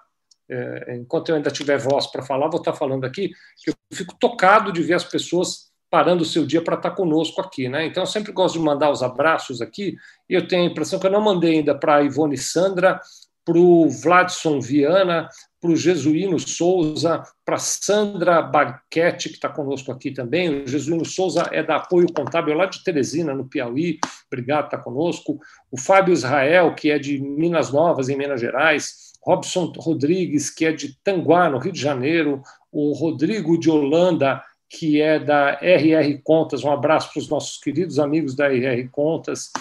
é, 0.53 0.97
enquanto 0.97 1.31
eu 1.31 1.37
ainda 1.37 1.51
tiver 1.51 1.79
voz 1.79 2.07
para 2.07 2.23
falar, 2.23 2.49
vou 2.49 2.61
estar 2.61 2.75
falando 2.75 3.05
aqui 3.05 3.33
que 3.65 3.71
eu 3.71 3.75
fico 3.93 4.15
tocado 4.19 4.71
de 4.71 4.83
ver 4.83 4.95
as 4.95 5.05
pessoas 5.05 5.73
parando 5.89 6.23
o 6.23 6.27
seu 6.27 6.47
dia 6.47 6.63
para 6.63 6.77
estar 6.77 6.91
conosco 6.91 7.41
aqui, 7.41 7.69
né? 7.69 7.87
Então 7.87 8.03
eu 8.03 8.07
sempre 8.07 8.33
gosto 8.33 8.59
de 8.59 8.65
mandar 8.65 8.91
os 8.91 9.03
abraços 9.03 9.61
aqui 9.61 9.97
e 10.29 10.35
eu 10.35 10.47
tenho 10.47 10.65
a 10.65 10.67
impressão 10.67 10.99
que 10.99 11.07
eu 11.07 11.11
não 11.11 11.21
mandei 11.21 11.59
ainda 11.59 11.75
para 11.75 11.97
a 11.97 12.03
Ivone 12.03 12.37
Sandra, 12.37 13.01
para 13.45 13.59
o 13.59 13.89
Vladson 13.89 14.61
Viana, 14.61 15.29
para 15.63 15.71
o 15.71 15.77
Jesuíno 15.77 16.41
Souza, 16.41 17.23
para 17.45 17.57
Sandra 17.57 18.43
Barquete, 18.43 19.29
que 19.29 19.37
está 19.37 19.49
conosco 19.49 19.93
aqui 19.93 20.11
também. 20.11 20.65
O 20.65 20.67
Jesuíno 20.67 21.05
Souza 21.05 21.49
é 21.53 21.63
da 21.63 21.77
Apoio 21.77 22.13
Contábil 22.13 22.57
lá 22.57 22.67
de 22.67 22.83
Teresina, 22.83 23.33
no 23.33 23.47
Piauí. 23.47 24.01
Obrigado, 24.27 24.65
está 24.65 24.77
conosco. 24.77 25.39
O 25.71 25.79
Fábio 25.79 26.13
Israel, 26.13 26.75
que 26.75 26.91
é 26.91 26.99
de 26.99 27.21
Minas 27.21 27.73
Novas, 27.73 28.09
em 28.09 28.17
Minas 28.17 28.41
Gerais. 28.41 29.13
Robson 29.25 29.73
Rodrigues, 29.77 30.51
que 30.51 30.67
é 30.67 30.73
de 30.73 30.99
Tanguá, 31.05 31.49
no 31.49 31.59
Rio 31.59 31.73
de 31.73 31.81
Janeiro. 31.81 32.43
O 32.73 32.93
Rodrigo 32.93 33.57
de 33.57 33.71
Holanda, 33.71 34.43
que 34.69 35.01
é 35.01 35.21
da 35.21 35.61
RR 35.63 36.21
Contas. 36.25 36.65
Um 36.65 36.73
abraço 36.73 37.13
para 37.13 37.21
os 37.21 37.29
nossos 37.29 37.57
queridos 37.59 38.01
amigos 38.01 38.35
da 38.35 38.49
RR 38.49 38.89
Contas. 38.91 39.53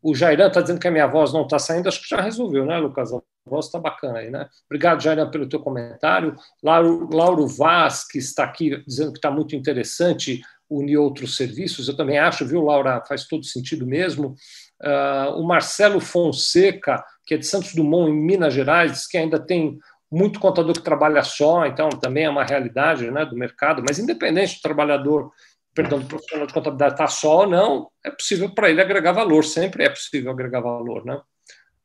O 0.03 0.15
Jairan 0.15 0.49
está 0.49 0.63
dizendo 0.63 0.81
que 0.81 0.89
a 0.89 0.91
minha 0.91 1.07
voz 1.07 1.33
não 1.33 1.43
está 1.43 1.59
saindo, 1.59 1.89
acho 1.89 2.03
que 2.03 2.09
já 2.09 2.21
resolveu, 2.21 2.65
né, 2.65 2.79
Lucas? 2.79 3.11
Voz 3.51 3.67
está 3.67 3.79
bacana 3.79 4.21
aí, 4.21 4.31
né? 4.31 4.49
Obrigado, 4.67 5.03
Jairan, 5.03 5.31
pelo 5.31 5.49
teu 5.49 5.61
comentário. 5.61 6.35
Lauro, 6.63 7.09
Lauro 7.13 7.47
Vaz, 7.47 8.07
que 8.07 8.19
está 8.19 8.45
aqui 8.45 8.83
dizendo 8.87 9.13
que 9.13 9.19
está 9.19 9.31
muito 9.31 9.55
interessante 9.57 10.41
unir 10.69 10.97
outros 10.97 11.37
serviços. 11.37 11.89
Eu 11.89 11.97
também 11.97 12.19
acho, 12.19 12.47
viu, 12.47 12.63
Laura? 12.63 13.03
Faz 13.07 13.27
todo 13.27 13.45
sentido 13.45 13.87
mesmo. 13.87 14.37
Uh, 14.81 15.37
o 15.37 15.47
Marcelo 15.47 16.01
Fonseca, 16.01 17.05
que 17.27 17.35
é 17.35 17.37
de 17.37 17.47
Santos 17.47 17.75
Dumont, 17.75 18.11
em 18.11 18.15
Minas 18.15 18.55
Gerais, 18.55 18.93
diz 18.93 19.07
que 19.07 19.19
ainda 19.19 19.39
tem 19.39 19.79
muito 20.11 20.41
contador 20.41 20.73
que 20.75 20.83
trabalha 20.83 21.23
só, 21.23 21.67
então 21.67 21.89
também 21.89 22.25
é 22.25 22.31
uma 22.31 22.45
realidade 22.45 23.11
né, 23.11 23.25
do 23.25 23.37
mercado, 23.37 23.83
mas 23.87 23.99
independente 23.99 24.57
do 24.57 24.63
trabalhor 24.63 25.31
perdão, 25.75 26.01
do 26.01 26.07
profissional 26.07 26.47
de 26.47 26.53
contabilidade 26.53 26.95
está 26.95 27.07
só 27.07 27.41
ou 27.41 27.47
não, 27.47 27.91
é 28.05 28.11
possível 28.11 28.51
para 28.51 28.71
ele 28.71 28.81
agregar 28.81 29.13
valor, 29.13 29.45
sempre 29.45 29.85
é 29.85 29.89
possível 29.89 30.31
agregar 30.31 30.61
valor. 30.61 31.05
Né? 31.05 31.21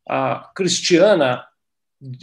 A 0.07 0.51
Cristiana 0.55 1.45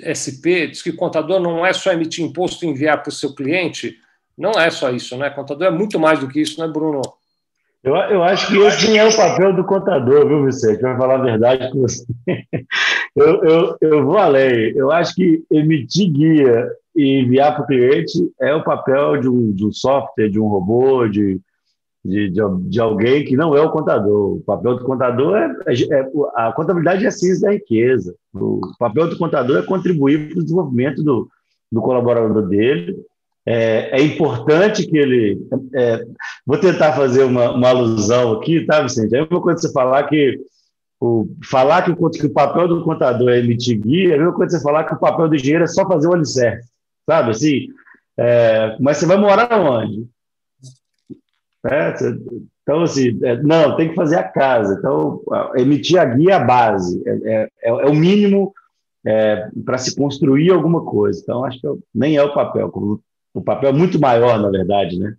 SP 0.03 0.69
diz 0.69 0.83
que 0.83 0.93
contador 0.93 1.41
não 1.41 1.65
é 1.65 1.73
só 1.73 1.93
emitir 1.93 2.25
imposto 2.25 2.65
e 2.65 2.69
enviar 2.69 3.03
para 3.03 3.11
o 3.11 3.13
seu 3.13 3.35
cliente, 3.35 3.97
não 4.37 4.53
é 4.53 4.71
só 4.71 4.91
isso, 4.91 5.17
né? 5.17 5.31
Contador 5.31 5.67
é 5.67 5.71
muito 5.71 5.99
mais 5.99 6.21
do 6.21 6.29
que 6.29 6.41
isso, 6.41 6.61
né, 6.61 6.67
Bruno? 6.67 7.03
Eu, 7.83 7.97
eu 7.97 8.23
acho 8.23 8.47
que 8.47 8.59
esse 8.59 8.97
é 8.97 9.05
o 9.05 9.17
papel 9.17 9.55
do 9.55 9.65
contador, 9.65 10.27
viu, 10.27 10.45
Vicente? 10.45 10.81
Vai 10.81 10.97
falar 10.97 11.17
a 11.17 11.23
verdade 11.23 11.71
com 11.71 11.81
você. 11.81 12.05
Eu, 13.15 13.45
eu, 13.45 13.77
eu 13.83 14.07
vou 14.07 14.17
além. 14.17 14.73
Eu 14.75 14.91
acho 14.91 15.15
que 15.15 15.45
emitir 15.51 16.11
guia 16.11 16.67
e 16.97 17.21
enviar 17.21 17.55
para 17.55 17.65
o 17.65 17.67
cliente 17.67 18.33
é 18.41 18.55
o 18.55 18.65
papel 18.65 19.21
de 19.21 19.29
um, 19.29 19.53
de 19.53 19.67
um 19.67 19.71
software, 19.71 20.31
de 20.31 20.41
um 20.41 20.49
robô, 20.49 21.07
de, 21.07 21.39
de, 22.05 22.31
de, 22.31 22.41
de, 22.69 22.81
alguém 22.81 23.25
que 23.25 23.37
não 23.37 23.57
é 23.57 23.61
o 23.61 23.71
contador. 23.71 24.37
O 24.37 24.41
papel 24.41 24.77
do 24.77 24.85
contador 24.85 25.37
é, 25.37 25.53
é, 25.69 26.01
é 26.01 26.11
a 26.35 26.53
contabilidade 26.53 27.05
é 27.05 27.09
a 27.09 27.13
ciência 27.13 27.43
da 27.43 27.53
riqueza. 27.53 28.15
O 28.35 28.61
papel 28.79 29.09
do 29.09 29.17
contador 29.17 29.59
é 29.59 29.63
contribuir 29.63 30.31
para 30.31 30.41
o 30.41 30.43
desenvolvimento 30.43 31.03
do, 31.03 31.29
do 31.71 31.81
colaborador 31.81 32.49
dele. 32.49 32.97
É, 33.47 34.01
é 34.01 34.03
importante 34.03 34.87
que 34.87 34.97
ele. 34.97 35.47
É, 35.75 36.05
vou 36.47 36.59
tentar 36.59 36.93
fazer 36.93 37.25
uma, 37.25 37.53
uma, 37.53 37.69
alusão 37.69 38.33
aqui, 38.33 38.65
tá, 38.65 38.83
Vicente? 38.83 39.17
É 39.17 39.23
uma 39.23 39.41
coisa 39.41 39.61
você 39.61 39.73
falar 39.73 40.05
que 40.05 40.39
o, 41.01 41.27
falar 41.51 41.83
que 41.83 41.91
o, 41.91 42.11
que 42.11 42.27
o 42.27 42.33
papel 42.33 42.69
do 42.69 42.85
contador 42.85 43.31
é 43.31 43.39
emitir 43.39 43.81
guia, 43.81 44.13
é 44.13 44.15
a 44.15 44.19
mesma 44.19 44.33
coisa 44.33 44.57
você 44.57 44.63
falar 44.63 44.85
que 44.85 44.95
o 44.95 44.99
papel 44.99 45.29
do 45.29 45.35
engenheiro 45.35 45.65
é 45.65 45.69
só 45.69 45.87
fazer 45.87 46.07
o 46.07 46.15
alicerce, 46.15 46.69
sabe? 47.05 47.31
Assim, 47.31 47.67
é, 48.17 48.77
mas 48.81 48.99
você 48.99 49.07
vai 49.07 49.17
morar 49.17 49.61
onde? 49.61 50.07
É, 51.65 51.95
então, 52.63 52.83
assim, 52.83 53.19
é, 53.23 53.41
não, 53.43 53.77
tem 53.77 53.89
que 53.91 53.95
fazer 53.95 54.17
a 54.17 54.25
casa. 54.25 54.77
Então, 54.79 55.21
emitir 55.57 56.01
a 56.01 56.05
guia 56.05 56.33
é 56.33 56.35
a 56.35 56.45
base, 56.45 57.03
é, 57.07 57.11
é, 57.11 57.49
é, 57.63 57.69
é 57.69 57.87
o 57.87 57.95
mínimo 57.95 58.53
é, 59.05 59.49
para 59.65 59.79
se 59.79 59.95
construir 59.97 60.51
alguma 60.51 60.85
coisa. 60.85 61.21
Então, 61.23 61.45
acho 61.45 61.61
que 61.61 61.69
nem 61.95 62.17
é 62.17 62.23
o 62.23 62.35
papel. 62.35 62.73
O 63.35 63.41
papel 63.41 63.71
é 63.71 63.73
muito 63.73 63.99
maior, 63.99 64.41
na 64.41 64.51
verdade, 64.51 64.99
né? 64.99 65.15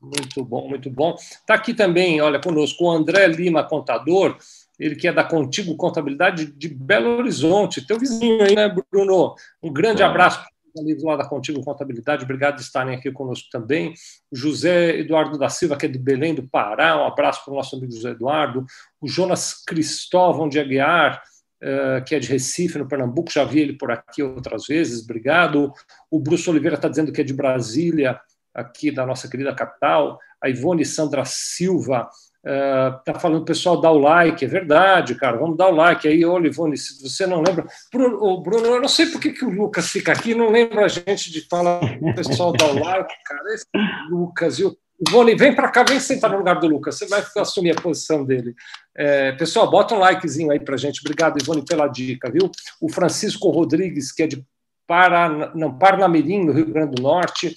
Muito 0.00 0.44
bom, 0.44 0.68
muito 0.68 0.90
bom. 0.90 1.14
Está 1.14 1.54
aqui 1.54 1.72
também, 1.72 2.20
olha, 2.20 2.40
conosco 2.40 2.84
o 2.84 2.90
André 2.90 3.26
Lima, 3.28 3.64
contador, 3.64 4.36
ele 4.78 4.94
que 4.94 5.08
é 5.08 5.12
da 5.12 5.24
Contigo 5.24 5.74
Contabilidade 5.76 6.46
de 6.46 6.68
Belo 6.68 7.18
Horizonte, 7.18 7.86
teu 7.86 7.98
vizinho 7.98 8.42
aí, 8.42 8.54
né, 8.54 8.68
Bruno? 8.92 9.34
Um 9.62 9.72
grande 9.72 10.02
abraço 10.02 10.44
amigos 10.78 11.02
lá 11.02 11.16
da 11.16 11.28
Contigo 11.28 11.62
Contabilidade, 11.64 12.24
obrigado 12.24 12.56
de 12.56 12.62
estarem 12.62 12.94
aqui 12.94 13.10
conosco 13.10 13.48
também. 13.50 13.94
José 14.32 14.98
Eduardo 14.98 15.38
da 15.38 15.48
Silva, 15.48 15.76
que 15.76 15.86
é 15.86 15.88
de 15.88 15.98
Belém 15.98 16.34
do 16.34 16.46
Pará, 16.48 16.96
um 16.96 17.06
abraço 17.06 17.44
para 17.44 17.52
o 17.52 17.56
nosso 17.56 17.76
amigo 17.76 17.92
José 17.92 18.10
Eduardo. 18.10 18.64
O 19.00 19.08
Jonas 19.08 19.62
Cristóvão 19.64 20.48
de 20.48 20.58
Aguiar, 20.58 21.22
uh, 21.62 22.04
que 22.04 22.14
é 22.14 22.18
de 22.18 22.28
Recife, 22.28 22.78
no 22.78 22.88
Pernambuco, 22.88 23.30
já 23.30 23.44
vi 23.44 23.60
ele 23.60 23.72
por 23.74 23.90
aqui 23.90 24.22
outras 24.22 24.66
vezes, 24.66 25.02
obrigado. 25.02 25.72
O 26.10 26.20
Bruce 26.20 26.48
Oliveira 26.48 26.76
está 26.76 26.88
dizendo 26.88 27.12
que 27.12 27.20
é 27.20 27.24
de 27.24 27.34
Brasília, 27.34 28.20
aqui 28.56 28.90
da 28.90 29.04
nossa 29.04 29.28
querida 29.28 29.54
capital. 29.54 30.18
A 30.42 30.48
Ivone 30.48 30.84
Sandra 30.84 31.24
Silva, 31.24 32.08
Uh, 32.46 33.02
tá 33.04 33.18
falando 33.18 33.44
pessoal 33.44 33.80
dá 33.80 33.90
o 33.90 33.98
like, 33.98 34.44
é 34.44 34.46
verdade, 34.46 35.16
cara, 35.16 35.36
vamos 35.36 35.56
dar 35.56 35.66
o 35.66 35.74
like 35.74 36.06
aí, 36.06 36.24
ô 36.24 36.38
se 36.76 37.02
você 37.02 37.26
não 37.26 37.42
lembra. 37.42 37.66
Bruno, 37.92 38.40
Bruno, 38.40 38.66
eu 38.66 38.80
não 38.80 38.86
sei 38.86 39.06
por 39.06 39.20
que, 39.20 39.32
que 39.32 39.44
o 39.44 39.50
Lucas 39.50 39.90
fica 39.90 40.12
aqui, 40.12 40.32
não 40.32 40.50
lembra 40.50 40.84
a 40.84 40.88
gente 40.88 41.32
de 41.32 41.40
falar 41.48 41.80
pessoal 42.14 42.52
dá 42.52 42.66
o 42.66 42.78
like, 42.78 43.12
cara, 43.24 43.52
esse 43.52 43.66
Lucas, 44.08 44.58
viu? 44.58 44.78
Ivone, 45.08 45.34
vem 45.34 45.56
para 45.56 45.68
cá, 45.70 45.82
vem 45.82 45.98
sentar 45.98 46.30
no 46.30 46.38
lugar 46.38 46.60
do 46.60 46.68
Lucas, 46.68 46.94
você 46.96 47.06
vai 47.06 47.20
assumir 47.38 47.72
a 47.72 47.82
posição 47.82 48.24
dele. 48.24 48.54
É, 48.96 49.32
pessoal, 49.32 49.68
bota 49.68 49.96
um 49.96 49.98
likezinho 49.98 50.52
aí 50.52 50.60
para 50.60 50.76
gente, 50.76 51.00
obrigado, 51.00 51.42
Ivone, 51.42 51.64
pela 51.64 51.88
dica, 51.88 52.30
viu? 52.30 52.48
O 52.80 52.88
Francisco 52.88 53.50
Rodrigues, 53.50 54.12
que 54.12 54.22
é 54.22 54.26
de 54.28 54.46
Paraná, 54.86 55.50
não, 55.52 55.76
Parnamirim, 55.76 56.44
no 56.44 56.52
Rio 56.52 56.66
Grande 56.66 56.94
do 56.94 57.02
Norte, 57.02 57.56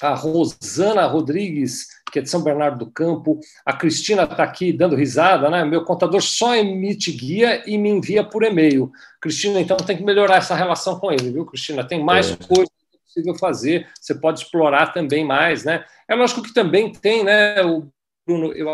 a 0.00 0.14
Rosana 0.14 1.06
Rodrigues, 1.06 1.86
que 2.10 2.18
é 2.18 2.22
de 2.22 2.30
São 2.30 2.42
Bernardo 2.42 2.84
do 2.84 2.90
Campo. 2.90 3.38
A 3.64 3.72
Cristina 3.72 4.24
está 4.24 4.42
aqui 4.42 4.72
dando 4.72 4.96
risada, 4.96 5.50
né? 5.50 5.64
Meu 5.64 5.84
contador 5.84 6.20
só 6.20 6.54
emite 6.54 7.12
guia 7.12 7.62
e 7.66 7.76
me 7.78 7.88
envia 7.88 8.24
por 8.24 8.42
e-mail. 8.42 8.90
Cristina, 9.20 9.60
então 9.60 9.76
tem 9.76 9.96
que 9.96 10.04
melhorar 10.04 10.36
essa 10.36 10.54
relação 10.54 10.98
com 10.98 11.10
ele, 11.10 11.30
viu, 11.30 11.46
Cristina? 11.46 11.86
Tem 11.86 12.02
mais 12.02 12.30
é. 12.30 12.36
coisas 12.36 12.68
que 12.68 12.96
é 12.96 13.00
possível 13.04 13.34
fazer, 13.34 13.88
você 14.00 14.14
pode 14.14 14.40
explorar 14.40 14.92
também 14.92 15.24
mais, 15.24 15.64
né? 15.64 15.84
É 16.08 16.14
lógico 16.14 16.42
que 16.42 16.54
também 16.54 16.92
tem, 16.92 17.24
né, 17.24 17.62
o 17.64 17.88
Bruno, 18.26 18.52
eu 18.52 18.68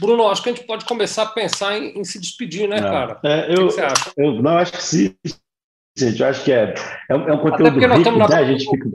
Bruno, 0.00 0.28
acho 0.28 0.42
que 0.42 0.50
a 0.50 0.52
gente 0.52 0.66
pode 0.66 0.84
começar 0.84 1.22
a 1.22 1.26
pensar 1.26 1.78
em, 1.78 1.96
em 1.98 2.04
se 2.04 2.18
despedir, 2.18 2.68
né, 2.68 2.80
cara? 2.80 3.20
É, 3.24 3.54
eu, 3.54 3.66
o 3.66 3.68
que 3.68 3.74
você 3.74 3.82
acha? 3.82 4.10
Eu 4.16 4.42
não 4.42 4.58
acho 4.58 4.72
que 4.72 4.82
se 4.82 5.16
Vicente? 5.96 6.20
Eu 6.20 6.28
acho 6.28 6.44
que 6.44 6.52
é, 6.52 6.74
é, 7.08 7.16
um, 7.16 7.28
é 7.28 7.32
um 7.32 7.38
conteúdo 7.38 7.78
rico, 7.78 8.10
né? 8.18 8.34
A 8.34 8.44
gente 8.44 8.68
fica... 8.68 8.88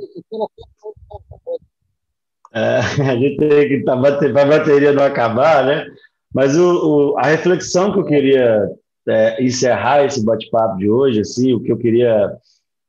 É, 2.53 2.77
a 3.09 3.15
gente 3.15 3.37
tem 3.37 3.67
que 3.67 3.83
tá, 3.83 3.97
para 3.97 4.41
a 4.41 4.45
bateria 4.45 4.93
não 4.93 5.03
acabar, 5.03 5.65
né? 5.65 5.85
Mas 6.33 6.57
o, 6.57 7.13
o, 7.13 7.17
a 7.17 7.23
reflexão 7.23 7.91
que 7.91 7.99
eu 7.99 8.05
queria 8.05 8.69
é, 9.07 9.43
encerrar 9.43 10.05
esse 10.05 10.23
bate-papo 10.23 10.77
de 10.77 10.89
hoje, 10.89 11.21
assim, 11.21 11.53
o 11.53 11.59
que 11.59 11.71
eu 11.71 11.77
queria, 11.77 12.31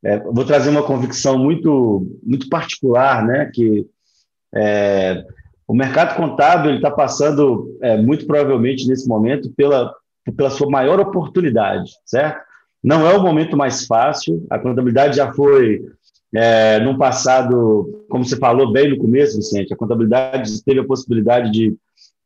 é, 0.05 0.19
vou 0.19 0.45
trazer 0.45 0.71
uma 0.71 0.83
convicção 0.83 1.39
muito, 1.39 2.07
muito 2.23 2.49
particular, 2.49 3.25
né? 3.25 3.51
Que 3.53 3.87
é, 4.55 5.25
o 5.67 5.75
mercado 5.75 6.17
contábil 6.17 6.75
está 6.75 6.91
passando 6.91 7.79
é, 7.81 7.97
muito 7.97 8.27
provavelmente 8.27 8.87
nesse 8.87 9.09
momento 9.09 9.51
pela, 9.57 9.93
pela 10.37 10.51
sua 10.51 10.69
maior 10.69 11.01
oportunidade, 11.01 11.91
certo? 12.05 12.52
Não 12.83 13.07
é 13.07 13.17
o 13.17 13.23
momento 13.23 13.57
mais 13.57 13.87
fácil. 13.87 14.45
A 14.51 14.59
contabilidade 14.59 15.17
já 15.17 15.33
foi 15.33 15.83
é, 16.35 16.81
no 16.81 16.97
passado, 16.97 18.05
como 18.09 18.25
você 18.25 18.37
falou 18.37 18.73
bem 18.73 18.91
no 18.91 18.99
começo, 18.99 19.37
Vicente, 19.37 19.73
a 19.73 19.77
contabilidade 19.77 20.63
teve 20.65 20.81
a 20.81 20.87
possibilidade 20.87 21.51
de 21.51 21.77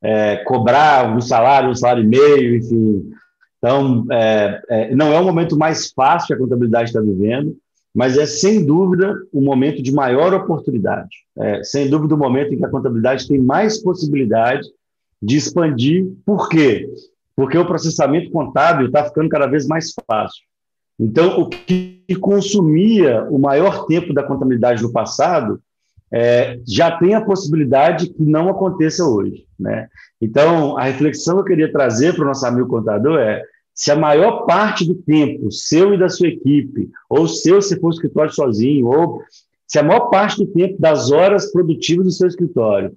é, 0.03 0.37
cobrar 0.45 1.15
um 1.15 1.21
salário, 1.21 1.71
um 1.71 1.75
salário 1.75 2.05
e 2.05 2.07
meio, 2.07 2.57
enfim. 2.57 3.11
Então, 3.59 4.07
é, 4.13 4.63
é, 4.69 4.95
não 4.95 5.13
é 5.13 5.19
o 5.19 5.25
momento 5.25 5.57
mais 5.59 5.91
fácil 5.91 6.29
que 6.29 6.35
a 6.35 6.39
contabilidade 6.39 6.91
está 6.91 7.01
vivendo, 7.01 7.57
mas 7.93 8.17
é, 8.17 8.27
sem 8.27 8.65
dúvida, 8.65 9.15
o 9.33 9.41
momento 9.41 9.83
de 9.83 9.93
maior 9.93 10.33
oportunidade. 10.35 11.09
É, 11.39 11.65
sem 11.65 11.89
dúvida, 11.91 12.15
o 12.15 12.19
momento 12.19 12.55
em 12.55 12.59
que 12.59 12.65
a 12.65 12.71
contabilidade 12.71 13.27
tem 13.27 13.41
mais 13.41 13.83
possibilidade 13.83 14.69
de 15.21 15.37
expandir. 15.37 16.07
Por 16.25 16.49
quê? 16.49 16.89
Porque 17.37 17.59
o 17.59 17.66
processamento 17.66 18.30
contábil 18.30 18.87
está 18.87 19.05
ficando 19.05 19.28
cada 19.28 19.47
vez 19.47 19.66
mais 19.66 19.93
fácil. 20.07 20.43
Então, 20.99 21.39
o 21.39 21.49
que 21.49 22.03
consumia 22.18 23.24
o 23.30 23.39
maior 23.39 23.87
tempo 23.87 24.14
da 24.14 24.22
contabilidade 24.22 24.82
no 24.82 24.91
passado 24.91 25.61
é, 26.11 26.59
já 26.66 26.97
tem 26.99 27.14
a 27.14 27.24
possibilidade 27.24 28.09
que 28.09 28.22
não 28.22 28.49
aconteça 28.49 29.05
hoje. 29.05 29.45
Né? 29.59 29.89
Então, 30.20 30.78
a 30.78 30.84
reflexão 30.84 31.34
que 31.34 31.41
eu 31.41 31.45
queria 31.45 31.72
trazer 31.72 32.14
para 32.14 32.24
o 32.24 32.26
nosso 32.26 32.47
amigo 32.47 32.68
contador 32.68 33.18
é 33.18 33.43
se 33.74 33.91
a 33.91 33.97
maior 33.97 34.47
parte 34.47 34.87
do 34.87 34.95
tempo, 34.95 35.53
seu 35.53 35.93
e 35.93 35.99
da 35.99 36.09
sua 36.09 36.28
equipe, 36.28 36.89
ou 37.11 37.28
seu 37.28 37.61
se 37.61 37.78
for 37.78 37.93
escritório 37.93 38.32
sozinho, 38.32 38.87
ou 38.87 39.20
se 39.66 39.78
a 39.78 39.82
maior 39.82 40.09
parte 40.09 40.39
do 40.39 40.47
tempo 40.47 40.80
das 40.80 41.11
horas 41.11 41.53
produtivas 41.53 42.07
do 42.07 42.12
seu 42.12 42.28
escritório 42.28 42.97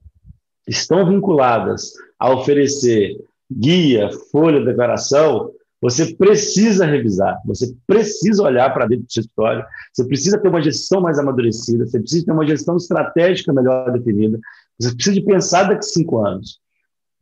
estão 0.65 1.05
vinculadas 1.05 1.91
a 2.17 2.31
oferecer 2.31 3.17
guia, 3.51 4.09
folha, 4.31 4.63
declaração, 4.63 5.51
você 5.81 6.13
precisa 6.13 6.85
revisar, 6.85 7.39
você 7.45 7.73
precisa 7.87 8.43
olhar 8.43 8.73
para 8.73 8.85
dentro 8.85 9.05
do 9.05 9.11
seu 9.11 9.21
escritório, 9.21 9.63
você 9.93 10.05
precisa 10.05 10.37
ter 10.37 10.49
uma 10.49 10.61
gestão 10.61 10.99
mais 10.99 11.17
amadurecida, 11.17 11.85
você 11.85 11.99
precisa 11.99 12.25
ter 12.25 12.31
uma 12.31 12.45
gestão 12.45 12.75
estratégica 12.75 13.53
melhor 13.53 13.91
definida, 13.91 14.39
você 14.77 14.93
precisa 14.93 15.15
de 15.15 15.25
pensar 15.25 15.63
daqui 15.63 15.79
a 15.79 15.81
cinco 15.81 16.19
anos. 16.19 16.59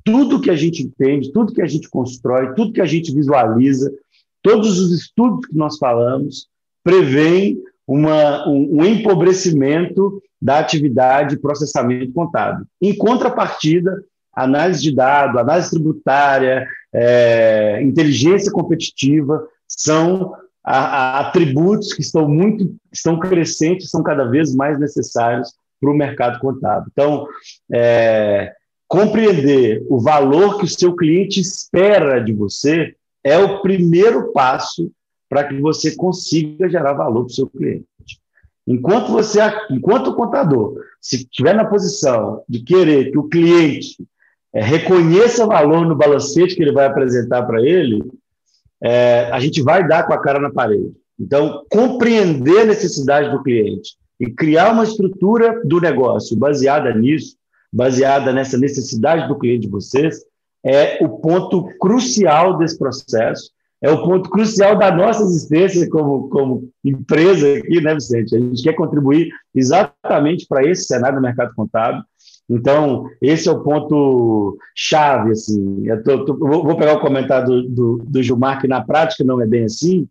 Tudo 0.03 0.41
que 0.41 0.49
a 0.49 0.55
gente 0.55 0.81
entende, 0.81 1.31
tudo 1.31 1.53
que 1.53 1.61
a 1.61 1.67
gente 1.67 1.87
constrói, 1.89 2.53
tudo 2.55 2.73
que 2.73 2.81
a 2.81 2.85
gente 2.85 3.13
visualiza, 3.13 3.91
todos 4.41 4.79
os 4.79 4.91
estudos 4.91 5.45
que 5.45 5.55
nós 5.55 5.77
falamos, 5.77 6.47
prevêem 6.83 7.61
uma, 7.85 8.47
um, 8.47 8.79
um 8.79 8.85
empobrecimento 8.85 10.21
da 10.41 10.59
atividade 10.59 11.35
de 11.35 11.41
processamento 11.41 12.11
contábil. 12.13 12.65
Em 12.81 12.95
contrapartida, 12.95 14.03
análise 14.43 14.81
de 14.81 14.95
dados, 14.95 15.39
análise 15.39 15.71
tributária, 15.71 16.67
é, 16.93 17.81
inteligência 17.81 18.51
competitiva 18.51 19.47
são 19.67 20.33
a, 20.63 20.77
a 20.77 21.19
atributos 21.21 21.93
que 21.93 22.01
estão 22.01 22.27
muito 22.27 22.75
estão 22.91 23.19
crescentes, 23.19 23.89
são 23.89 24.03
cada 24.03 24.25
vez 24.25 24.53
mais 24.53 24.79
necessários 24.79 25.53
para 25.79 25.91
o 25.91 25.95
mercado 25.95 26.39
contábil. 26.39 26.89
Então, 26.91 27.27
é, 27.71 28.53
compreender 28.87 29.85
o 29.89 29.99
valor 29.99 30.57
que 30.57 30.65
o 30.65 30.69
seu 30.69 30.95
cliente 30.95 31.39
espera 31.39 32.19
de 32.19 32.33
você 32.33 32.95
é 33.23 33.37
o 33.37 33.61
primeiro 33.61 34.31
passo 34.31 34.91
para 35.29 35.43
que 35.43 35.59
você 35.59 35.95
consiga 35.95 36.69
gerar 36.69 36.93
valor 36.93 37.25
para 37.25 37.31
o 37.31 37.35
seu 37.35 37.47
cliente. 37.47 37.87
Enquanto 38.65 39.11
você, 39.11 39.39
enquanto 39.71 40.07
o 40.07 40.15
contador, 40.15 40.75
se 41.01 41.17
estiver 41.17 41.55
na 41.55 41.65
posição 41.65 42.43
de 42.47 42.61
querer 42.61 43.11
que 43.11 43.17
o 43.17 43.27
cliente 43.27 44.05
é, 44.57 44.61
reconheça 44.63 45.45
valor 45.45 45.85
no 45.85 45.95
balancete 45.95 46.55
que 46.55 46.63
ele 46.63 46.71
vai 46.71 46.87
apresentar 46.87 47.43
para 47.43 47.61
ele, 47.61 48.03
é, 48.81 49.29
a 49.31 49.39
gente 49.39 49.61
vai 49.61 49.87
dar 49.87 50.07
com 50.07 50.13
a 50.13 50.19
cara 50.19 50.39
na 50.39 50.49
parede. 50.49 50.93
Então, 51.19 51.63
compreender 51.69 52.61
a 52.61 52.65
necessidade 52.65 53.29
do 53.29 53.43
cliente 53.43 53.91
e 54.19 54.31
criar 54.31 54.71
uma 54.71 54.83
estrutura 54.83 55.61
do 55.63 55.79
negócio 55.79 56.35
baseada 56.35 56.91
nisso, 56.91 57.35
baseada 57.71 58.33
nessa 58.33 58.57
necessidade 58.57 59.27
do 59.27 59.37
cliente 59.37 59.67
de 59.67 59.71
vocês, 59.71 60.23
é 60.65 61.05
o 61.05 61.09
ponto 61.19 61.65
crucial 61.79 62.57
desse 62.57 62.79
processo, 62.79 63.51
é 63.79 63.91
o 63.91 64.03
ponto 64.03 64.27
crucial 64.27 64.75
da 64.75 64.91
nossa 64.91 65.21
existência 65.21 65.87
como, 65.87 66.29
como 66.29 66.67
empresa 66.83 67.47
aqui, 67.57 67.79
né, 67.79 67.93
Vicente? 67.93 68.35
A 68.35 68.39
gente 68.39 68.63
quer 68.63 68.73
contribuir 68.73 69.29
exatamente 69.53 70.47
para 70.47 70.67
esse 70.67 70.85
cenário 70.85 71.17
do 71.17 71.21
mercado 71.21 71.53
contábil. 71.55 72.01
Então, 72.49 73.09
esse 73.21 73.49
é 73.49 73.51
o 73.51 73.61
ponto 73.61 74.57
chave. 74.75 75.31
Assim. 75.31 75.83
Tô, 76.03 76.25
tô, 76.25 76.37
vou 76.37 76.77
pegar 76.77 76.93
o 76.95 77.01
comentário 77.01 77.47
do, 77.47 77.69
do, 77.69 77.97
do, 78.05 78.23
Gilmar, 78.23 78.61
que 78.61 78.67
na 78.67 78.81
prática 78.81 79.23
não 79.23 79.41
é 79.41 79.45
bem 79.45 79.65
assim, 79.65 80.07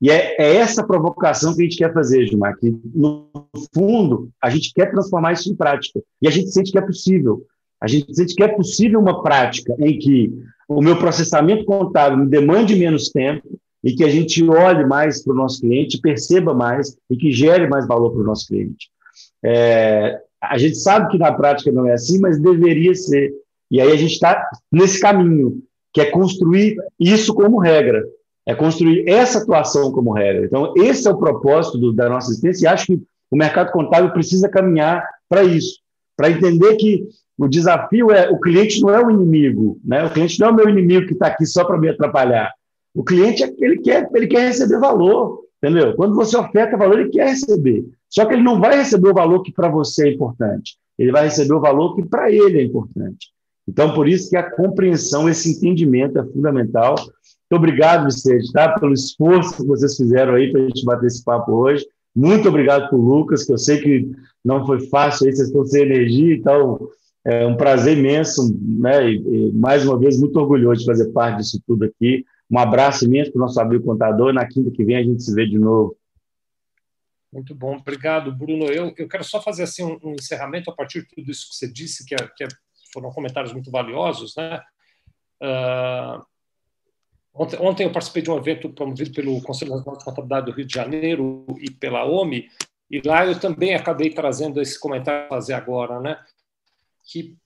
e 0.00 0.10
é, 0.10 0.36
é, 0.38 0.56
essa 0.56 0.86
provocação 0.86 1.54
que 1.54 1.62
a 1.62 1.64
gente 1.64 1.76
quer 1.76 1.92
fazer, 1.92 2.26
Gilmar, 2.26 2.56
que 2.56 2.72
no 2.94 3.28
fundo 3.74 4.30
a 4.40 4.48
gente 4.48 4.72
quer 4.72 4.90
transformar 4.90 5.32
isso 5.32 5.50
em 5.50 5.56
prática, 5.56 6.00
e 6.22 6.28
a 6.28 6.30
gente 6.30 6.50
sente 6.50 6.70
que 6.70 6.78
é 6.78 6.82
possível. 6.82 7.44
A 7.80 7.86
gente 7.86 8.14
sente 8.14 8.34
que 8.34 8.42
é 8.42 8.48
possível 8.48 9.00
uma 9.00 9.22
prática 9.22 9.74
em 9.78 9.98
que 9.98 10.32
o 10.68 10.82
meu 10.82 10.96
processamento 10.96 11.64
contábil 11.64 12.18
me 12.18 12.26
demande 12.26 12.76
menos 12.76 13.08
tempo 13.08 13.58
e 13.82 13.94
que 13.94 14.04
a 14.04 14.08
gente 14.08 14.42
olhe 14.48 14.84
mais 14.84 15.22
para 15.22 15.32
o 15.32 15.36
nosso 15.36 15.60
cliente, 15.60 16.00
perceba 16.00 16.52
mais 16.52 16.96
e 17.08 17.16
que 17.16 17.30
gere 17.30 17.68
mais 17.68 17.86
valor 17.86 18.10
para 18.10 18.20
o 18.20 18.24
nosso 18.24 18.48
cliente. 18.48 18.90
É, 19.42 20.20
a 20.42 20.56
gente 20.58 20.76
sabe 20.76 21.10
que 21.10 21.18
na 21.18 21.32
prática 21.32 21.72
não 21.72 21.86
é 21.86 21.94
assim, 21.94 22.18
mas 22.20 22.40
deveria 22.40 22.94
ser. 22.94 23.32
E 23.70 23.80
aí 23.80 23.92
a 23.92 23.96
gente 23.96 24.12
está 24.12 24.48
nesse 24.70 25.00
caminho, 25.00 25.62
que 25.92 26.00
é 26.00 26.10
construir 26.10 26.76
isso 26.98 27.34
como 27.34 27.58
regra, 27.58 28.04
é 28.46 28.54
construir 28.54 29.08
essa 29.08 29.38
atuação 29.40 29.92
como 29.92 30.12
regra. 30.12 30.46
Então, 30.46 30.72
esse 30.76 31.06
é 31.06 31.10
o 31.10 31.18
propósito 31.18 31.78
do, 31.78 31.92
da 31.92 32.08
nossa 32.08 32.30
existência, 32.30 32.64
e 32.64 32.68
acho 32.68 32.86
que 32.86 33.02
o 33.30 33.36
mercado 33.36 33.72
contábil 33.72 34.10
precisa 34.10 34.48
caminhar 34.48 35.06
para 35.28 35.44
isso, 35.44 35.80
para 36.16 36.30
entender 36.30 36.76
que 36.76 37.06
o 37.36 37.46
desafio 37.46 38.10
é 38.10 38.28
o 38.28 38.40
cliente 38.40 38.80
não 38.80 38.90
é 38.90 39.04
o 39.04 39.10
inimigo, 39.10 39.78
né? 39.84 40.04
O 40.04 40.10
cliente 40.10 40.40
não 40.40 40.48
é 40.48 40.50
o 40.50 40.54
meu 40.54 40.68
inimigo 40.68 41.06
que 41.06 41.12
está 41.12 41.28
aqui 41.28 41.46
só 41.46 41.64
para 41.64 41.78
me 41.78 41.88
atrapalhar. 41.88 42.52
O 42.94 43.04
cliente 43.04 43.44
é 43.44 43.54
ele 43.58 43.78
quer, 43.78 44.08
ele 44.12 44.26
quer 44.26 44.48
receber 44.48 44.80
valor, 44.80 45.44
entendeu? 45.62 45.94
Quando 45.94 46.16
você 46.16 46.36
oferta 46.36 46.76
valor, 46.76 46.98
ele 46.98 47.10
quer 47.10 47.28
receber. 47.28 47.84
Só 48.08 48.24
que 48.24 48.34
ele 48.34 48.42
não 48.42 48.60
vai 48.60 48.76
receber 48.76 49.10
o 49.10 49.14
valor 49.14 49.42
que 49.42 49.52
para 49.52 49.68
você 49.68 50.08
é 50.08 50.12
importante. 50.12 50.76
Ele 50.98 51.12
vai 51.12 51.24
receber 51.24 51.54
o 51.54 51.60
valor 51.60 51.94
que 51.94 52.04
para 52.04 52.30
ele 52.30 52.58
é 52.58 52.62
importante. 52.62 53.28
Então, 53.68 53.92
por 53.94 54.08
isso 54.08 54.30
que 54.30 54.36
a 54.36 54.50
compreensão, 54.50 55.28
esse 55.28 55.50
entendimento 55.50 56.18
é 56.18 56.24
fundamental. 56.24 56.94
Muito 56.96 57.64
obrigado, 57.64 58.06
Vicente, 58.06 58.50
tá? 58.52 58.78
pelo 58.78 58.94
esforço 58.94 59.56
que 59.56 59.66
vocês 59.66 59.96
fizeram 59.96 60.34
aí 60.34 60.50
para 60.50 60.62
a 60.62 60.64
gente 60.64 60.84
bater 60.84 61.06
esse 61.06 61.22
papo 61.22 61.52
hoje. 61.52 61.86
Muito 62.16 62.48
obrigado 62.48 62.88
por 62.88 62.96
Lucas, 62.96 63.44
que 63.44 63.52
eu 63.52 63.58
sei 63.58 63.78
que 63.78 64.10
não 64.44 64.66
foi 64.66 64.80
fácil 64.88 65.26
aí, 65.26 65.32
vocês 65.34 65.48
estão 65.48 65.64
sem 65.64 65.82
energia, 65.82 66.34
então 66.34 66.88
é 67.24 67.46
um 67.46 67.56
prazer 67.56 67.98
imenso, 67.98 68.56
né? 68.62 69.10
E, 69.10 69.16
e, 69.16 69.52
mais 69.52 69.86
uma 69.86 69.98
vez, 69.98 70.18
muito 70.18 70.38
orgulhoso 70.38 70.80
de 70.80 70.86
fazer 70.86 71.12
parte 71.12 71.38
disso 71.38 71.60
tudo 71.66 71.84
aqui. 71.84 72.24
Um 72.50 72.58
abraço 72.58 73.04
imenso 73.04 73.30
para 73.30 73.38
o 73.38 73.42
nosso 73.42 73.60
amigo 73.60 73.84
contador. 73.84 74.32
Na 74.32 74.46
quinta 74.46 74.70
que 74.70 74.84
vem 74.84 74.96
a 74.96 75.02
gente 75.02 75.22
se 75.22 75.34
vê 75.34 75.46
de 75.46 75.58
novo. 75.58 75.94
Muito 77.32 77.54
bom, 77.54 77.76
obrigado, 77.76 78.32
Bruno. 78.32 78.66
Eu, 78.66 78.94
eu 78.96 79.08
quero 79.08 79.22
só 79.22 79.40
fazer 79.40 79.64
assim 79.64 79.84
um, 79.84 79.98
um 80.02 80.14
encerramento 80.14 80.70
a 80.70 80.74
partir 80.74 81.02
de 81.02 81.08
tudo 81.08 81.30
isso 81.30 81.48
que 81.48 81.56
você 81.56 81.70
disse, 81.70 82.06
que, 82.06 82.14
é, 82.14 82.18
que 82.36 82.44
é, 82.44 82.48
foram 82.92 83.10
comentários 83.10 83.52
muito 83.52 83.70
valiosos, 83.70 84.34
né? 84.36 84.62
Uh, 85.42 86.24
ontem, 87.34 87.58
ontem, 87.60 87.84
eu 87.84 87.92
participei 87.92 88.22
de 88.22 88.30
um 88.30 88.36
evento 88.36 88.70
promovido 88.70 89.12
pelo 89.12 89.42
Conselho 89.42 89.72
Nacional 89.72 89.98
de 89.98 90.04
Contabilidade 90.04 90.46
do 90.46 90.52
Rio 90.52 90.64
de 90.64 90.74
Janeiro 90.74 91.46
e 91.60 91.70
pela 91.70 92.04
OMI, 92.04 92.48
e 92.90 93.02
lá 93.04 93.26
eu 93.26 93.38
também 93.38 93.74
acabei 93.74 94.10
trazendo 94.10 94.60
esse 94.60 94.80
comentário 94.80 95.28
fazer 95.28 95.52
agora, 95.52 96.00
né? 96.00 96.18
Que 97.04 97.36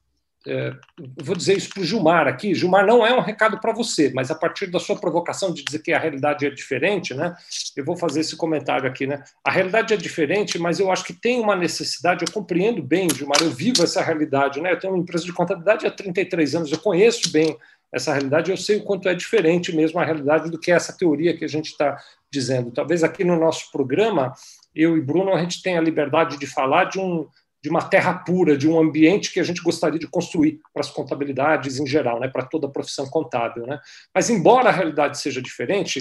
é, 0.46 0.74
vou 1.22 1.36
dizer 1.36 1.56
isso 1.56 1.70
para 1.70 1.82
o 1.82 1.84
Gilmar 1.84 2.26
aqui. 2.26 2.54
Gilmar, 2.54 2.86
não 2.86 3.06
é 3.06 3.12
um 3.14 3.20
recado 3.20 3.60
para 3.60 3.72
você, 3.72 4.10
mas 4.14 4.30
a 4.30 4.34
partir 4.34 4.66
da 4.66 4.78
sua 4.78 4.96
provocação 4.96 5.52
de 5.52 5.64
dizer 5.64 5.80
que 5.80 5.92
a 5.92 5.98
realidade 5.98 6.46
é 6.46 6.50
diferente, 6.50 7.14
né, 7.14 7.34
eu 7.76 7.84
vou 7.84 7.96
fazer 7.96 8.20
esse 8.20 8.36
comentário 8.36 8.88
aqui. 8.88 9.06
Né? 9.06 9.22
A 9.44 9.50
realidade 9.50 9.94
é 9.94 9.96
diferente, 9.96 10.58
mas 10.58 10.80
eu 10.80 10.90
acho 10.90 11.04
que 11.04 11.12
tem 11.12 11.40
uma 11.40 11.54
necessidade. 11.54 12.24
Eu 12.24 12.32
compreendo 12.32 12.82
bem, 12.82 13.08
Gilmar, 13.14 13.40
eu 13.40 13.50
vivo 13.50 13.82
essa 13.82 14.02
realidade. 14.02 14.60
Né? 14.60 14.72
Eu 14.72 14.78
tenho 14.78 14.92
uma 14.92 15.02
empresa 15.02 15.24
de 15.24 15.32
contabilidade 15.32 15.86
há 15.86 15.90
33 15.90 16.54
anos, 16.54 16.72
eu 16.72 16.78
conheço 16.78 17.30
bem 17.32 17.56
essa 17.92 18.12
realidade, 18.12 18.50
eu 18.50 18.56
sei 18.56 18.78
o 18.78 18.84
quanto 18.84 19.06
é 19.06 19.14
diferente 19.14 19.74
mesmo 19.74 20.00
a 20.00 20.04
realidade 20.04 20.50
do 20.50 20.58
que 20.58 20.72
essa 20.72 20.96
teoria 20.96 21.36
que 21.36 21.44
a 21.44 21.48
gente 21.48 21.66
está 21.66 21.98
dizendo. 22.30 22.70
Talvez 22.70 23.04
aqui 23.04 23.22
no 23.22 23.38
nosso 23.38 23.70
programa, 23.70 24.32
eu 24.74 24.96
e 24.96 25.00
Bruno, 25.00 25.34
a 25.34 25.40
gente 25.40 25.62
tenha 25.62 25.78
a 25.78 25.82
liberdade 25.82 26.38
de 26.38 26.46
falar 26.46 26.84
de 26.84 26.98
um 26.98 27.28
de 27.62 27.70
uma 27.70 27.82
terra 27.82 28.14
pura, 28.14 28.56
de 28.56 28.68
um 28.68 28.78
ambiente 28.78 29.32
que 29.32 29.38
a 29.38 29.44
gente 29.44 29.62
gostaria 29.62 29.98
de 29.98 30.08
construir 30.08 30.60
para 30.74 30.80
as 30.80 30.90
contabilidades 30.90 31.78
em 31.78 31.86
geral, 31.86 32.18
né, 32.18 32.28
para 32.28 32.44
toda 32.44 32.66
a 32.66 32.70
profissão 32.70 33.06
contábil. 33.06 33.66
Né? 33.66 33.78
Mas, 34.12 34.28
embora 34.28 34.68
a 34.68 34.72
realidade 34.72 35.18
seja 35.18 35.40
diferente, 35.40 36.00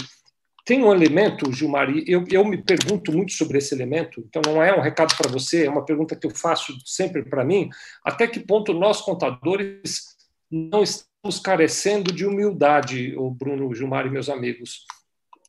tem 0.65 0.83
um 0.83 0.91
elemento, 0.91 1.51
Gilmari, 1.51 2.03
eu, 2.07 2.23
eu 2.29 2.45
me 2.45 2.57
pergunto 2.57 3.11
muito 3.11 3.31
sobre 3.33 3.57
esse 3.57 3.73
elemento, 3.73 4.23
então 4.27 4.41
não 4.45 4.61
é 4.61 4.75
um 4.75 4.81
recado 4.81 5.15
para 5.15 5.29
você, 5.29 5.65
é 5.65 5.69
uma 5.69 5.85
pergunta 5.85 6.15
que 6.15 6.25
eu 6.25 6.31
faço 6.31 6.73
sempre 6.85 7.23
para 7.23 7.43
mim, 7.43 7.69
até 8.03 8.27
que 8.27 8.39
ponto 8.39 8.73
nós, 8.73 9.01
contadores, 9.01 10.15
não 10.51 10.83
estamos 10.83 11.39
carecendo 11.43 12.11
de 12.11 12.25
humildade, 12.25 13.15
o 13.17 13.29
Bruno, 13.29 13.73
Gilmar 13.73 14.05
e 14.05 14.09
meus 14.09 14.29
amigos. 14.29 14.85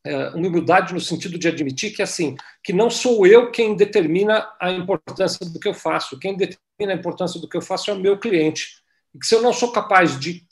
É, 0.05 0.31
humildade 0.31 0.93
no 0.93 0.99
sentido 0.99 1.39
de 1.39 1.47
admitir 1.47 1.95
que 1.95 2.01
assim 2.01 2.35
que 2.61 2.73
não 2.73 2.89
sou 2.89 3.25
eu 3.25 3.49
quem 3.51 3.73
determina 3.73 4.49
a 4.59 4.69
importância 4.69 5.49
do 5.49 5.57
que 5.57 5.67
eu 5.69 5.73
faço. 5.73 6.19
Quem 6.19 6.35
determina 6.35 6.91
a 6.91 6.93
importância 6.93 7.39
do 7.39 7.47
que 7.47 7.55
eu 7.55 7.61
faço 7.61 7.89
é 7.89 7.93
o 7.93 7.99
meu 7.99 8.17
cliente. 8.19 8.83
E 9.15 9.19
que 9.19 9.25
se 9.25 9.33
eu 9.33 9.41
não 9.41 9.53
sou 9.53 9.71
capaz 9.71 10.19
de, 10.19 10.43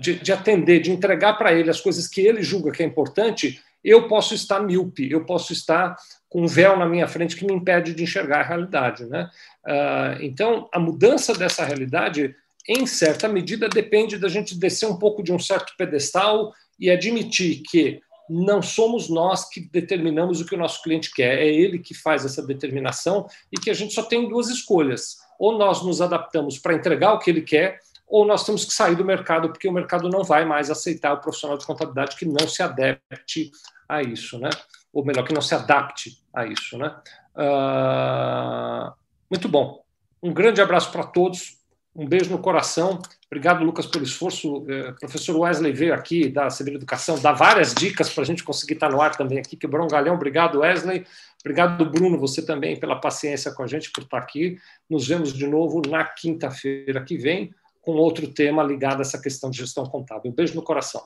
de, 0.00 0.20
de 0.20 0.32
atender 0.32 0.80
de 0.80 0.92
entregar 0.92 1.34
para 1.34 1.52
ele 1.52 1.70
as 1.70 1.80
coisas 1.80 2.06
que 2.06 2.20
ele 2.20 2.40
julga 2.40 2.70
que 2.70 2.84
é 2.84 2.86
importante 2.86 3.60
eu 3.82 4.06
posso 4.06 4.32
estar 4.32 4.60
míope 4.60 5.10
eu 5.10 5.24
posso 5.24 5.52
estar 5.52 5.96
com 6.28 6.42
um 6.42 6.46
véu 6.46 6.76
na 6.76 6.86
minha 6.86 7.08
frente 7.08 7.34
que 7.34 7.44
me 7.44 7.52
impede 7.52 7.94
de 7.94 8.04
enxergar 8.04 8.40
a 8.42 8.48
realidade 8.48 9.06
né? 9.06 9.28
Uh, 9.66 10.22
então 10.22 10.68
a 10.72 10.78
mudança 10.78 11.34
dessa 11.34 11.64
realidade 11.64 12.32
em 12.68 12.86
certa 12.86 13.28
medida 13.28 13.68
depende 13.68 14.18
da 14.18 14.28
gente 14.28 14.56
descer 14.56 14.86
um 14.86 14.96
pouco 14.96 15.20
de 15.20 15.32
um 15.32 15.38
certo 15.38 15.74
pedestal 15.76 16.52
e 16.78 16.90
admitir 16.90 17.60
que 17.68 18.00
não 18.28 18.62
somos 18.62 19.08
nós 19.08 19.48
que 19.48 19.60
determinamos 19.60 20.40
o 20.40 20.46
que 20.46 20.54
o 20.54 20.58
nosso 20.58 20.82
cliente 20.82 21.12
quer, 21.12 21.38
é 21.38 21.46
ele 21.46 21.78
que 21.78 21.94
faz 21.94 22.24
essa 22.24 22.44
determinação 22.44 23.26
e 23.52 23.58
que 23.58 23.70
a 23.70 23.74
gente 23.74 23.94
só 23.94 24.02
tem 24.02 24.28
duas 24.28 24.48
escolhas. 24.48 25.18
Ou 25.38 25.58
nós 25.58 25.82
nos 25.82 26.00
adaptamos 26.00 26.58
para 26.58 26.74
entregar 26.74 27.12
o 27.12 27.18
que 27.18 27.30
ele 27.30 27.42
quer, 27.42 27.78
ou 28.06 28.24
nós 28.24 28.44
temos 28.44 28.64
que 28.64 28.72
sair 28.72 28.94
do 28.94 29.04
mercado, 29.04 29.48
porque 29.48 29.68
o 29.68 29.72
mercado 29.72 30.08
não 30.08 30.22
vai 30.22 30.44
mais 30.44 30.70
aceitar 30.70 31.12
o 31.12 31.20
profissional 31.20 31.58
de 31.58 31.66
contabilidade 31.66 32.16
que 32.16 32.24
não 32.24 32.46
se 32.46 32.62
adapte 32.62 33.50
a 33.88 34.02
isso, 34.02 34.38
né? 34.38 34.50
Ou 34.92 35.04
melhor, 35.04 35.24
que 35.24 35.34
não 35.34 35.42
se 35.42 35.54
adapte 35.54 36.22
a 36.32 36.46
isso, 36.46 36.78
né? 36.78 36.94
Uh... 37.34 38.92
Muito 39.28 39.48
bom. 39.48 39.82
Um 40.22 40.32
grande 40.32 40.60
abraço 40.60 40.92
para 40.92 41.04
todos. 41.04 41.58
Um 41.94 42.06
beijo 42.06 42.30
no 42.30 42.38
coração. 42.38 43.00
Obrigado, 43.26 43.64
Lucas, 43.64 43.86
pelo 43.86 44.04
esforço. 44.04 44.64
É, 44.68 44.92
professor 44.92 45.36
Wesley 45.36 45.72
veio 45.72 45.94
aqui 45.94 46.28
da 46.28 46.50
Civil 46.50 46.74
Educação, 46.74 47.18
dá 47.20 47.32
várias 47.32 47.72
dicas 47.72 48.10
para 48.10 48.22
a 48.22 48.26
gente 48.26 48.42
conseguir 48.42 48.74
estar 48.74 48.90
no 48.90 49.00
ar 49.00 49.16
também 49.16 49.38
aqui. 49.38 49.56
Quebrou 49.56 49.84
um 49.84 49.88
galhão. 49.88 50.14
Obrigado, 50.14 50.60
Wesley. 50.60 51.06
Obrigado, 51.40 51.84
Bruno, 51.88 52.18
você 52.18 52.44
também 52.44 52.78
pela 52.78 52.96
paciência 52.96 53.52
com 53.52 53.62
a 53.62 53.66
gente, 53.66 53.92
por 53.92 54.02
estar 54.02 54.18
aqui. 54.18 54.58
Nos 54.88 55.06
vemos 55.06 55.32
de 55.32 55.46
novo 55.46 55.82
na 55.88 56.02
quinta-feira 56.04 57.04
que 57.04 57.16
vem 57.16 57.54
com 57.82 57.92
outro 57.92 58.26
tema 58.26 58.62
ligado 58.62 58.98
a 58.98 59.02
essa 59.02 59.20
questão 59.20 59.50
de 59.50 59.58
gestão 59.58 59.84
contábil. 59.84 60.32
Um 60.32 60.34
beijo 60.34 60.54
no 60.54 60.62
coração. 60.62 61.02